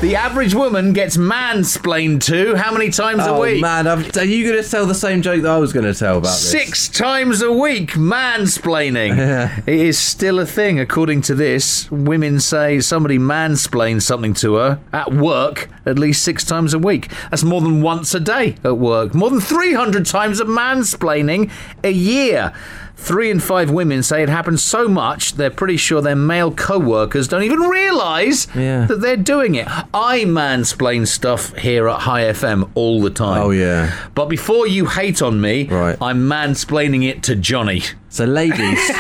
The 0.02 0.16
average 0.16 0.54
woman 0.54 0.94
gets 0.94 1.18
mansplained 1.18 2.24
to 2.26 2.56
how 2.56 2.72
many 2.72 2.92
times 2.92 3.26
a 3.26 3.32
oh 3.32 3.42
week? 3.42 3.62
man, 3.62 3.88
I've, 3.88 4.16
are 4.18 4.24
you 4.24 4.48
going 4.48 4.62
to 4.64 4.70
tell 4.70 4.86
the 4.86 4.96
same 4.96 5.22
joke 5.22 5.42
that 5.42 5.52
I 5.52 5.58
was 5.58 5.74
going 5.74 5.86
to 5.86 5.98
tell 5.98 6.18
about 6.18 6.28
this? 6.28 6.52
Six 6.52 6.88
times 6.90 7.42
a 7.42 7.52
week, 7.52 7.92
mansplaining. 7.92 9.18
Yeah. 9.18 9.62
It 9.66 9.80
is 9.80 9.98
still 9.98 10.40
a 10.40 10.46
thing, 10.46 10.80
according 10.80 11.22
to 11.24 11.36
this. 11.36 11.90
Women 11.92 12.40
say 12.40 12.80
somebody 12.82 13.18
mansplains 13.18 14.04
something 14.04 14.34
to 14.36 14.56
her 14.56 14.80
at 14.94 15.14
work 15.14 15.70
at 15.86 16.00
least 16.00 16.24
six 16.24 16.44
times 16.44 16.74
a 16.74 16.80
week. 16.80 17.10
That's 17.30 17.44
more 17.44 17.62
than 17.62 17.82
once 17.82 18.14
a 18.14 18.20
day 18.20 18.56
at 18.64 18.78
work. 18.78 19.14
More 19.14 19.30
than 19.30 19.40
300 19.40 20.06
times 20.06 20.40
of 20.40 20.48
mansplaining 20.48 21.52
a 21.84 21.92
year. 21.92 22.54
Three 22.98 23.30
in 23.30 23.40
five 23.40 23.70
women 23.70 24.02
say 24.04 24.24
it 24.24 24.30
happens 24.30 24.64
so 24.64 24.88
much 24.88 25.34
they're 25.34 25.52
pretty 25.52 25.78
sure 25.78 26.02
their 26.02 26.16
male 26.16 26.52
co 26.52 26.80
workers 26.80 27.28
don't 27.28 27.44
even 27.44 27.60
realise 27.60 28.48
Yeah. 28.56 28.86
that 28.86 29.02
they're 29.02 29.18
doing 29.18 29.56
it. 29.56 29.68
I 29.94 30.24
mansplain 30.26 31.06
stuff 31.06 31.56
here 31.58 31.88
at 31.90 32.02
Hi 32.02 32.22
FM 32.24 32.70
all 32.74 33.02
the 33.02 33.10
time. 33.12 33.42
Oh, 33.44 33.52
yeah. 33.52 33.92
But 34.16 34.26
before 34.28 34.66
you 34.68 34.86
hate 34.88 35.22
on 35.22 35.40
me, 35.42 35.66
Right. 35.68 35.98
I'm 36.02 36.28
mansplaining 36.28 37.08
it 37.08 37.22
to 37.24 37.36
Johnny. 37.36 37.84
So 38.10 38.26
ladies, 38.26 38.80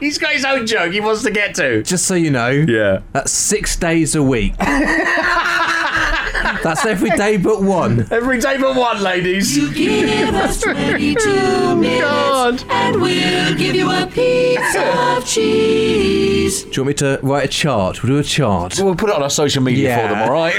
He's 0.00 0.18
got 0.18 0.32
his 0.32 0.44
own 0.44 0.66
joke 0.66 0.92
he 0.92 1.00
wants 1.00 1.22
to 1.22 1.30
get 1.30 1.54
to. 1.54 1.82
just 1.82 2.04
so 2.04 2.14
you 2.14 2.30
know, 2.30 2.50
Yeah. 2.50 3.00
that's 3.12 3.32
six 3.32 3.76
days 3.76 4.14
a 4.14 4.22
week. 4.22 4.54
that's 6.66 6.84
every 6.84 7.10
day 7.10 7.36
but 7.36 7.62
one. 7.62 8.06
Every 8.10 8.40
day 8.40 8.58
but 8.58 8.76
one, 8.76 9.00
ladies. 9.00 9.56
Give 9.72 10.34
us 10.34 10.60
22 10.60 11.76
minutes 11.76 12.00
God. 12.02 12.64
and 12.68 13.00
we'll 13.00 13.54
give 13.56 13.74
you 13.76 13.90
a 13.90 14.06
piece 14.06 14.76
of 14.78 15.24
cheese. 15.24 16.62
Do 16.64 16.70
you 16.72 16.82
want 16.82 16.88
me 16.88 16.94
to 16.94 17.20
write 17.22 17.44
a 17.44 17.48
chart? 17.48 18.02
We'll 18.02 18.14
do 18.14 18.18
a 18.18 18.22
chart. 18.24 18.78
We'll 18.80 18.96
put 18.96 19.10
it 19.10 19.14
on 19.16 19.22
our 19.22 19.30
social 19.30 19.62
media 19.62 19.90
Yeah. 19.90 20.08
for 20.08 20.14
them, 20.14 20.22
all 20.28 20.32
right? 20.34 20.54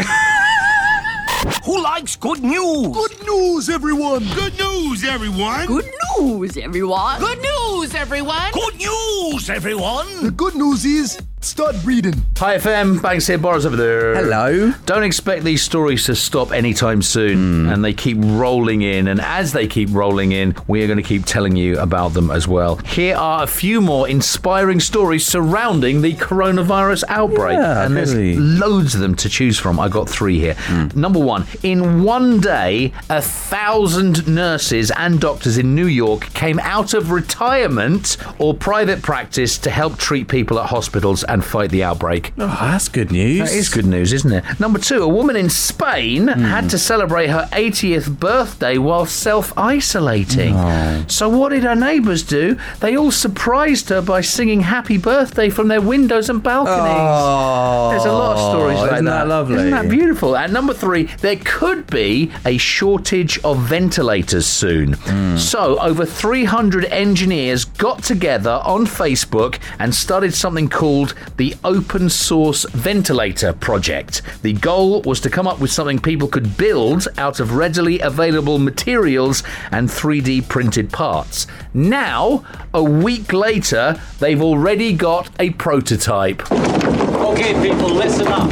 Who 1.98 2.02
likes 2.02 2.16
good 2.16 2.44
news? 2.44 2.96
Good 2.96 3.26
news, 3.26 3.70
everyone! 3.70 4.24
Good 4.36 4.56
news, 4.60 5.04
everyone! 5.04 5.66
Good 5.66 5.90
news, 6.20 6.56
everyone. 6.56 7.20
Good 7.20 7.40
news, 7.42 7.96
everyone. 7.96 8.52
Good 8.52 8.76
news, 8.78 9.50
everyone. 9.50 10.24
The 10.24 10.30
good 10.32 10.54
news 10.54 10.86
is, 10.86 11.20
start 11.42 11.76
breeding. 11.84 12.14
Hi 12.38 12.58
FM, 12.58 13.02
Banks 13.02 13.26
here, 13.26 13.38
Boris 13.38 13.66
over 13.66 13.76
there. 13.76 14.16
Hello. 14.16 14.72
Don't 14.86 15.04
expect 15.04 15.44
these 15.44 15.64
stories 15.64 16.06
to 16.06 16.16
stop 16.16 16.52
anytime 16.52 17.02
soon, 17.02 17.66
hmm. 17.66 17.70
and 17.70 17.84
they 17.84 17.94
keep 17.94 18.18
rolling 18.20 18.82
in. 18.84 19.08
And 19.08 19.20
as 19.22 19.54
they 19.54 19.68
keep 19.68 19.90
rolling 19.92 20.34
in, 20.34 20.56
we 20.68 20.84
are 20.84 20.88
going 20.88 20.98
to 20.98 21.04
keep 21.04 21.26
telling 21.26 21.56
you 21.56 21.80
about 21.80 22.14
them 22.14 22.30
as 22.30 22.48
well. 22.48 22.76
Here 22.78 23.16
are 23.16 23.44
a 23.44 23.48
few 23.48 23.82
more 23.82 24.08
inspiring 24.08 24.80
stories 24.80 25.26
surrounding 25.26 26.02
the 26.02 26.14
coronavirus 26.14 27.06
outbreak, 27.08 27.58
Yeah, 27.58 27.86
and 27.86 27.96
there's 27.96 28.14
loads 28.14 28.94
of 28.94 29.02
them 29.02 29.16
to 29.16 29.30
choose 29.30 29.58
from. 29.58 29.80
I 29.80 29.90
got 29.90 30.10
three 30.10 30.40
here. 30.40 30.56
Hmm. 30.56 30.88
Number 31.00 31.20
one: 31.20 31.48
in 31.64 31.87
one 32.04 32.40
day, 32.40 32.92
a 33.10 33.22
thousand 33.22 34.28
nurses 34.28 34.92
and 34.92 35.20
doctors 35.20 35.58
in 35.58 35.76
New 35.76 35.88
York 35.88 36.32
came 36.34 36.60
out 36.60 36.94
of 36.94 37.12
retirement 37.12 38.18
or 38.40 38.54
private 38.54 39.02
practice 39.02 39.58
to 39.60 39.70
help 39.70 39.98
treat 39.98 40.28
people 40.28 40.60
at 40.60 40.68
hospitals 40.70 41.24
and 41.24 41.44
fight 41.44 41.70
the 41.72 41.84
outbreak. 41.84 42.34
Oh, 42.38 42.48
that's 42.48 42.88
good 42.90 43.12
news. 43.12 43.40
That 43.50 43.56
is 43.56 43.70
good 43.70 43.86
news, 43.86 44.14
isn't 44.14 44.32
it? 44.32 44.44
Number 44.60 44.80
two, 44.80 45.02
a 45.04 45.08
woman 45.08 45.36
in 45.36 45.50
Spain 45.50 46.28
Hmm. 46.28 46.42
had 46.44 46.70
to 46.72 46.78
celebrate 46.78 47.28
her 47.28 47.48
80th 47.52 48.20
birthday 48.20 48.78
while 48.78 49.06
self 49.06 49.54
isolating. 49.58 50.56
Oh. 50.56 51.04
So, 51.08 51.30
what 51.30 51.50
did 51.50 51.64
her 51.64 51.76
neighbours 51.76 52.24
do? 52.24 52.58
They 52.80 52.96
all 52.98 53.12
surprised 53.12 53.90
her 53.90 54.02
by 54.02 54.22
singing 54.22 54.62
happy 54.62 54.98
birthday 54.98 55.50
from 55.50 55.68
their 55.68 55.82
windows 55.82 56.30
and 56.30 56.42
balconies. 56.42 56.98
Oh, 57.00 57.90
There's 57.92 58.06
a 58.06 58.12
lot 58.12 58.36
of 58.38 58.50
stories 58.50 58.78
like 58.80 58.92
isn't 58.94 59.06
that. 59.06 59.20
that 59.24 59.28
lovely? 59.28 59.56
Isn't 59.58 59.72
that 59.72 59.90
beautiful? 59.90 60.36
And 60.38 60.52
number 60.54 60.74
three, 60.74 61.04
there 61.22 61.38
could 61.44 61.77
be 61.84 62.32
a 62.46 62.58
shortage 62.58 63.40
of 63.44 63.60
ventilators 63.60 64.46
soon. 64.46 64.94
Hmm. 64.94 65.38
So, 65.38 65.80
over 65.80 66.06
300 66.06 66.86
engineers 66.86 67.66
got 67.66 68.04
together 68.04 68.62
on 68.64 68.86
Facebook 68.86 69.60
and 69.80 69.94
started 69.94 70.34
something 70.34 70.70
called 70.70 71.14
the 71.38 71.56
Open 71.64 72.10
Source 72.10 72.66
Ventilator 72.72 73.54
Project. 73.54 74.22
The 74.42 74.54
goal 74.54 75.02
was 75.04 75.20
to 75.22 75.30
come 75.30 75.48
up 75.48 75.60
with 75.60 75.72
something 75.72 76.00
people 76.00 76.28
could 76.28 76.58
build 76.58 77.08
out 77.18 77.40
of 77.40 77.56
readily 77.56 78.00
available 78.00 78.58
materials 78.60 79.44
and 79.72 79.88
3D 79.88 80.48
printed 80.48 80.92
parts. 80.92 81.48
Now, 81.74 82.46
a 82.74 82.84
week 82.84 83.34
later, 83.34 84.00
they've 84.20 84.42
already 84.42 84.94
got 84.94 85.30
a 85.40 85.52
prototype. 85.52 86.52
Okay, 86.52 87.54
people, 87.62 87.90
listen 87.90 88.28
up. 88.28 88.50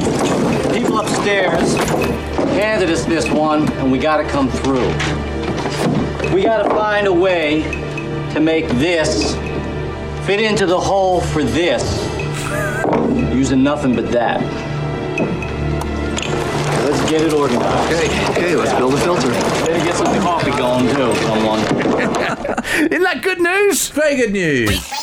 People 0.73 0.99
upstairs 0.99 2.34
handed 2.55 2.89
us 2.89 3.03
this 3.03 3.29
one, 3.29 3.69
and 3.73 3.91
we 3.91 3.97
gotta 3.97 4.23
come 4.23 4.49
through. 4.49 4.87
We 6.33 6.41
gotta 6.41 6.69
find 6.69 7.05
a 7.05 7.13
way 7.13 7.63
to 8.33 8.39
make 8.39 8.67
this 8.69 9.35
fit 10.25 10.39
into 10.39 10.65
the 10.65 10.79
hole 10.79 11.19
for 11.19 11.43
this, 11.43 11.83
using 13.35 13.61
nothing 13.61 13.93
but 13.95 14.09
that. 14.11 14.41
Let's 16.85 17.09
get 17.09 17.21
it 17.21 17.33
organized. 17.33 17.93
Okay, 17.93 18.31
okay, 18.31 18.55
let's 18.55 18.73
build 18.73 18.93
a 18.93 18.97
filter. 18.97 19.29
Better 19.29 19.83
get 19.83 19.95
some 19.95 20.21
coffee 20.21 20.51
going 20.51 20.85
too, 20.95 21.13
someone. 21.25 21.59
Isn't 22.91 23.03
that 23.03 23.19
good 23.21 23.41
news? 23.41 23.89
Very 23.89 24.15
good 24.15 24.31
news. 24.31 24.95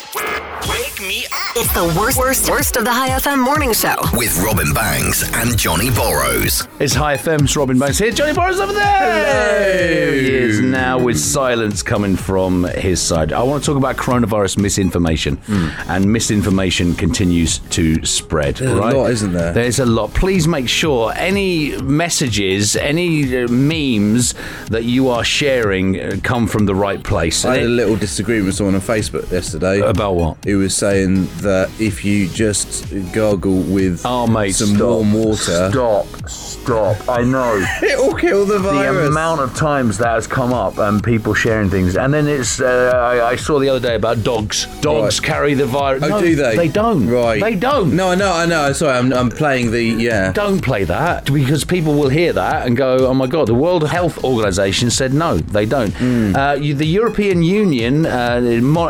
It's 1.04 1.72
the 1.74 1.98
worst, 1.98 2.16
worst, 2.16 2.48
worst 2.48 2.76
of 2.76 2.84
the 2.84 2.92
Hi 2.92 3.08
FM 3.08 3.42
morning 3.42 3.72
show. 3.72 3.96
With 4.14 4.38
Robin 4.38 4.72
Banks 4.72 5.28
and 5.34 5.58
Johnny 5.58 5.90
Borrows. 5.90 6.68
It's 6.78 6.94
Hi 6.94 7.16
FM's 7.16 7.56
Robin 7.56 7.76
Banks 7.76 7.98
here. 7.98 8.12
Johnny 8.12 8.32
Borrows 8.32 8.60
over 8.60 8.72
there. 8.72 10.12
He 10.12 10.32
is 10.32 10.60
now 10.60 11.00
with 11.00 11.18
silence 11.18 11.82
coming 11.82 12.14
from 12.14 12.62
his 12.64 13.02
side. 13.02 13.32
I 13.32 13.42
want 13.42 13.64
to 13.64 13.66
talk 13.66 13.76
about 13.76 13.96
coronavirus 13.96 14.58
misinformation, 14.58 15.40
and 15.88 16.04
misinformation 16.12 16.94
continues 16.94 17.58
to 17.70 18.04
spread. 18.06 18.56
There's 18.58 18.70
a 18.70 18.76
lot, 18.76 19.10
isn't 19.10 19.32
there? 19.32 19.52
There's 19.52 19.80
a 19.80 19.86
lot. 19.86 20.14
Please 20.14 20.46
make 20.46 20.68
sure 20.68 21.12
any 21.16 21.76
messages, 21.82 22.76
any 22.76 23.36
uh, 23.42 23.48
memes 23.48 24.34
that 24.68 24.84
you 24.84 25.08
are 25.08 25.24
sharing 25.24 25.98
uh, 25.98 26.16
come 26.22 26.46
from 26.46 26.66
the 26.66 26.76
right 26.76 27.02
place. 27.02 27.44
I 27.44 27.56
had 27.56 27.64
a 27.64 27.68
little 27.68 27.96
disagreement 27.96 28.46
with 28.46 28.54
someone 28.54 28.76
on 28.76 28.80
Facebook 28.80 29.32
yesterday. 29.32 29.80
About 29.80 30.14
what? 30.14 30.36
He 30.44 30.54
was 30.54 30.76
saying 30.76 30.91
that 30.96 31.70
if 31.80 32.04
you 32.04 32.28
just 32.28 32.92
gargle 33.12 33.60
with 33.62 34.02
oh, 34.04 34.26
mate, 34.26 34.52
some 34.52 34.76
stop. 34.76 34.88
warm 34.88 35.12
water, 35.12 35.70
Stop, 35.70 36.06
stop. 36.28 37.08
I 37.08 37.22
know. 37.22 37.64
it 37.82 37.98
will 37.98 38.14
kill 38.14 38.44
the 38.46 38.58
virus. 38.58 38.96
The 39.02 39.06
amount 39.08 39.40
of 39.40 39.54
times 39.54 39.98
that 39.98 40.08
has 40.14 40.26
come 40.26 40.52
up 40.52 40.78
and 40.78 41.02
people 41.02 41.34
sharing 41.34 41.70
things, 41.70 41.96
and 41.96 42.12
then 42.12 42.26
it's. 42.28 42.60
Uh, 42.60 42.92
I, 42.94 43.30
I 43.30 43.36
saw 43.36 43.58
the 43.58 43.68
other 43.68 43.80
day 43.80 43.94
about 43.94 44.22
dogs. 44.22 44.66
Dogs 44.80 45.20
Right. 45.20 45.26
carry 45.26 45.54
the 45.54 45.66
virus. 45.66 46.02
Oh, 46.04 46.08
No, 46.08 46.20
do 46.20 46.34
they? 46.36 46.56
They 46.56 46.68
don't. 46.68 47.08
Right. 47.08 47.40
They 47.40 47.54
don't. 47.56 47.96
No, 47.96 48.10
I 48.10 48.14
know, 48.14 48.32
I 48.32 48.46
know. 48.46 48.72
Sorry, 48.72 48.96
I'm, 48.96 49.12
I'm 49.12 49.30
playing 49.30 49.70
the 49.70 49.82
yeah. 49.82 50.32
Don't 50.32 50.60
play 50.62 50.84
that 50.84 51.32
because 51.32 51.64
people 51.64 51.94
will 51.94 52.08
hear 52.10 52.32
that 52.34 52.66
and 52.66 52.76
go, 52.76 53.06
"Oh 53.06 53.14
my 53.14 53.26
God!" 53.26 53.48
The 53.48 53.54
World 53.54 53.88
Health 53.88 54.22
Organization 54.24 54.90
said 54.90 55.12
no, 55.14 55.38
they 55.38 55.66
don't. 55.66 55.92
Hmm. 55.94 56.36
Uh, 56.36 56.52
you, 56.54 56.74
the 56.74 56.86
European 56.86 57.42
Union 57.42 58.06
uh, 58.06 58.40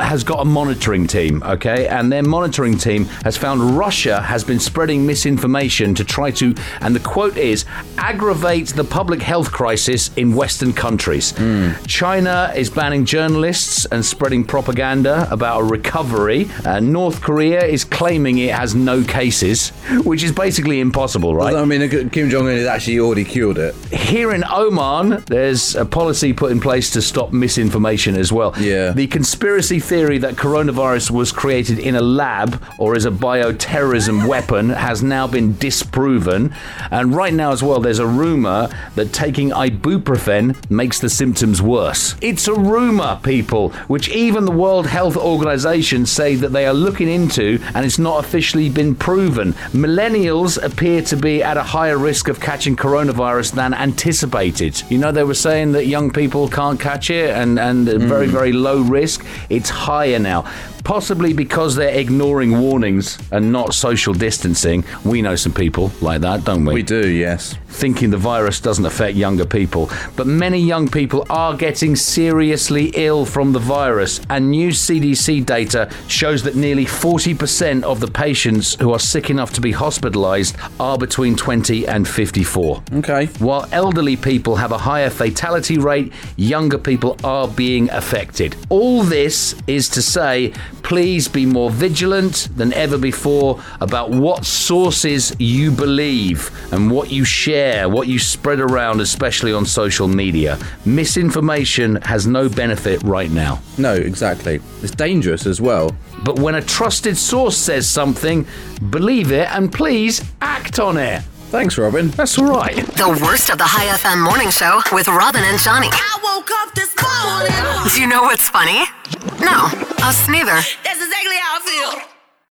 has 0.00 0.24
got 0.24 0.40
a 0.40 0.44
monitoring 0.44 1.06
team, 1.06 1.42
okay, 1.44 1.86
and 1.92 2.10
their 2.10 2.22
monitoring 2.22 2.76
team 2.78 3.04
has 3.24 3.36
found 3.36 3.76
Russia 3.76 4.20
has 4.20 4.42
been 4.42 4.58
spreading 4.58 5.06
misinformation 5.06 5.94
to 5.94 6.04
try 6.04 6.30
to, 6.30 6.54
and 6.80 6.96
the 6.96 7.00
quote 7.00 7.36
is, 7.36 7.64
aggravate 7.98 8.68
the 8.68 8.84
public 8.84 9.20
health 9.20 9.52
crisis 9.52 10.10
in 10.16 10.34
Western 10.34 10.72
countries. 10.72 11.32
Hmm. 11.36 11.72
China 11.86 12.52
is 12.56 12.70
banning 12.70 13.04
journalists 13.04 13.84
and 13.86 14.04
spreading 14.04 14.44
propaganda 14.44 15.28
about 15.30 15.60
a 15.60 15.64
recovery. 15.64 16.48
Uh, 16.64 16.80
North 16.80 17.20
Korea 17.20 17.64
is 17.64 17.84
claiming 17.84 18.38
it 18.38 18.54
has 18.54 18.74
no 18.74 19.04
cases, 19.04 19.70
which 20.04 20.22
is 20.22 20.32
basically 20.32 20.80
impossible, 20.80 21.34
right? 21.34 21.54
I 21.54 21.64
mean, 21.64 22.10
Kim 22.10 22.30
Jong 22.30 22.48
Un 22.48 22.56
has 22.56 22.66
actually 22.66 22.98
already 23.00 23.24
cured 23.24 23.58
it. 23.58 23.74
Here 23.92 24.32
in 24.32 24.44
Oman, 24.44 25.24
there's 25.26 25.74
a 25.74 25.84
policy 25.84 26.32
put 26.32 26.50
in 26.52 26.60
place 26.60 26.90
to 26.90 27.02
stop 27.02 27.32
misinformation 27.32 28.16
as 28.16 28.32
well. 28.32 28.54
Yeah. 28.58 28.92
The 28.92 29.06
conspiracy 29.06 29.78
theory 29.80 30.18
that 30.18 30.34
coronavirus 30.34 31.10
was 31.10 31.32
created 31.32 31.78
in 31.82 31.94
a 31.94 32.00
lab 32.00 32.62
or 32.78 32.94
as 32.94 33.04
a 33.04 33.10
bioterrorism 33.10 34.26
weapon 34.26 34.70
has 34.70 35.02
now 35.02 35.26
been 35.26 35.56
disproven. 35.58 36.54
And 36.90 37.14
right 37.14 37.34
now, 37.34 37.52
as 37.52 37.62
well, 37.62 37.80
there's 37.80 37.98
a 37.98 38.06
rumor 38.06 38.68
that 38.94 39.12
taking 39.12 39.50
ibuprofen 39.50 40.70
makes 40.70 41.00
the 41.00 41.08
symptoms 41.08 41.60
worse. 41.60 42.14
It's 42.20 42.48
a 42.48 42.54
rumor, 42.54 43.20
people, 43.22 43.70
which 43.88 44.08
even 44.08 44.44
the 44.44 44.52
World 44.52 44.86
Health 44.86 45.16
Organization 45.16 46.06
say 46.06 46.34
that 46.36 46.52
they 46.52 46.66
are 46.66 46.74
looking 46.74 47.08
into, 47.08 47.58
and 47.74 47.84
it's 47.84 47.98
not 47.98 48.24
officially 48.24 48.68
been 48.68 48.94
proven. 48.94 49.52
Millennials 49.72 50.62
appear 50.62 51.02
to 51.02 51.16
be 51.16 51.42
at 51.42 51.56
a 51.56 51.62
higher 51.62 51.98
risk 51.98 52.28
of 52.28 52.40
catching 52.40 52.76
coronavirus 52.76 53.52
than 53.52 53.74
anticipated. 53.74 54.82
You 54.90 54.98
know, 54.98 55.12
they 55.12 55.24
were 55.24 55.34
saying 55.34 55.72
that 55.72 55.86
young 55.86 56.10
people 56.10 56.48
can't 56.48 56.78
catch 56.78 57.10
it 57.10 57.30
and, 57.30 57.58
and 57.58 57.86
very, 57.86 58.26
hmm. 58.26 58.32
very 58.32 58.52
low 58.52 58.80
risk. 58.80 59.24
It's 59.48 59.70
higher 59.70 60.18
now. 60.18 60.50
Possibly 60.84 61.32
because 61.32 61.76
they're 61.76 61.94
ignoring 61.94 62.60
warnings 62.60 63.18
and 63.30 63.52
not 63.52 63.74
social 63.74 64.14
distancing. 64.14 64.84
We 65.04 65.22
know 65.22 65.36
some 65.36 65.52
people 65.52 65.92
like 66.00 66.20
that, 66.22 66.44
don't 66.44 66.64
we? 66.64 66.74
We 66.74 66.82
do, 66.82 67.08
yes. 67.08 67.56
Thinking 67.68 68.10
the 68.10 68.16
virus 68.18 68.60
doesn't 68.60 68.84
affect 68.84 69.16
younger 69.16 69.46
people. 69.46 69.90
But 70.16 70.26
many 70.26 70.58
young 70.58 70.88
people 70.88 71.24
are 71.30 71.56
getting 71.56 71.96
seriously 71.96 72.92
ill 72.94 73.24
from 73.24 73.52
the 73.52 73.58
virus. 73.58 74.20
And 74.28 74.50
new 74.50 74.70
CDC 74.70 75.46
data 75.46 75.90
shows 76.08 76.42
that 76.42 76.56
nearly 76.56 76.84
40% 76.84 77.82
of 77.84 78.00
the 78.00 78.10
patients 78.10 78.74
who 78.74 78.92
are 78.92 78.98
sick 78.98 79.30
enough 79.30 79.52
to 79.54 79.60
be 79.60 79.72
hospitalized 79.72 80.56
are 80.80 80.98
between 80.98 81.36
20 81.36 81.86
and 81.86 82.06
54. 82.06 82.82
Okay. 82.94 83.26
While 83.38 83.68
elderly 83.72 84.16
people 84.16 84.56
have 84.56 84.72
a 84.72 84.78
higher 84.78 85.10
fatality 85.10 85.78
rate, 85.78 86.12
younger 86.36 86.78
people 86.78 87.16
are 87.24 87.48
being 87.48 87.88
affected. 87.90 88.56
All 88.68 89.02
this 89.02 89.54
is 89.66 89.88
to 89.90 90.02
say, 90.02 90.52
please 90.82 91.28
be 91.28 91.46
more 91.46 91.70
vigilant 91.70 92.48
than 92.56 92.72
ever 92.72 92.98
before 92.98 93.62
about 93.80 94.10
what 94.10 94.44
sources 94.44 95.34
you 95.38 95.70
believe 95.70 96.50
and 96.72 96.90
what 96.90 97.10
you 97.10 97.24
share, 97.24 97.88
what 97.88 98.08
you 98.08 98.18
spread 98.18 98.60
around, 98.60 99.00
especially 99.00 99.52
on 99.52 99.64
social 99.64 100.08
media. 100.08 100.58
Misinformation 100.84 101.96
has 102.02 102.26
no 102.26 102.48
benefit 102.48 103.02
right 103.02 103.30
now. 103.30 103.60
No, 103.78 103.94
exactly. 103.94 104.60
It's 104.82 104.92
dangerous 104.94 105.46
as 105.46 105.60
well. 105.60 105.94
But 106.24 106.38
when 106.38 106.54
a 106.56 106.62
trusted 106.62 107.16
source 107.16 107.56
says 107.56 107.88
something, 107.88 108.46
believe 108.90 109.32
it 109.32 109.48
and 109.50 109.72
please 109.72 110.22
act 110.40 110.78
on 110.78 110.96
it. 110.96 111.22
Thanks, 111.52 111.76
Robin. 111.76 112.08
That's 112.08 112.38
all 112.38 112.46
right. 112.46 112.74
The 112.96 113.20
worst 113.22 113.50
of 113.50 113.58
the 113.58 113.68
Hi 113.68 113.84
FM 114.00 114.24
morning 114.24 114.48
show 114.48 114.80
with 114.90 115.06
Robin 115.06 115.44
and 115.44 115.60
Johnny. 115.60 115.92
I 115.92 116.16
woke 116.24 116.48
up 116.48 116.72
this 116.72 116.88
morning. 116.96 117.92
Do 117.92 118.00
you 118.00 118.08
know 118.08 118.22
what's 118.22 118.48
funny? 118.48 118.88
No, 119.36 119.68
us 120.00 120.32
neither. 120.32 120.56
That's 120.80 120.96
exactly 120.96 121.36
how 121.36 121.60
I 121.60 122.00
feel. 122.00 122.11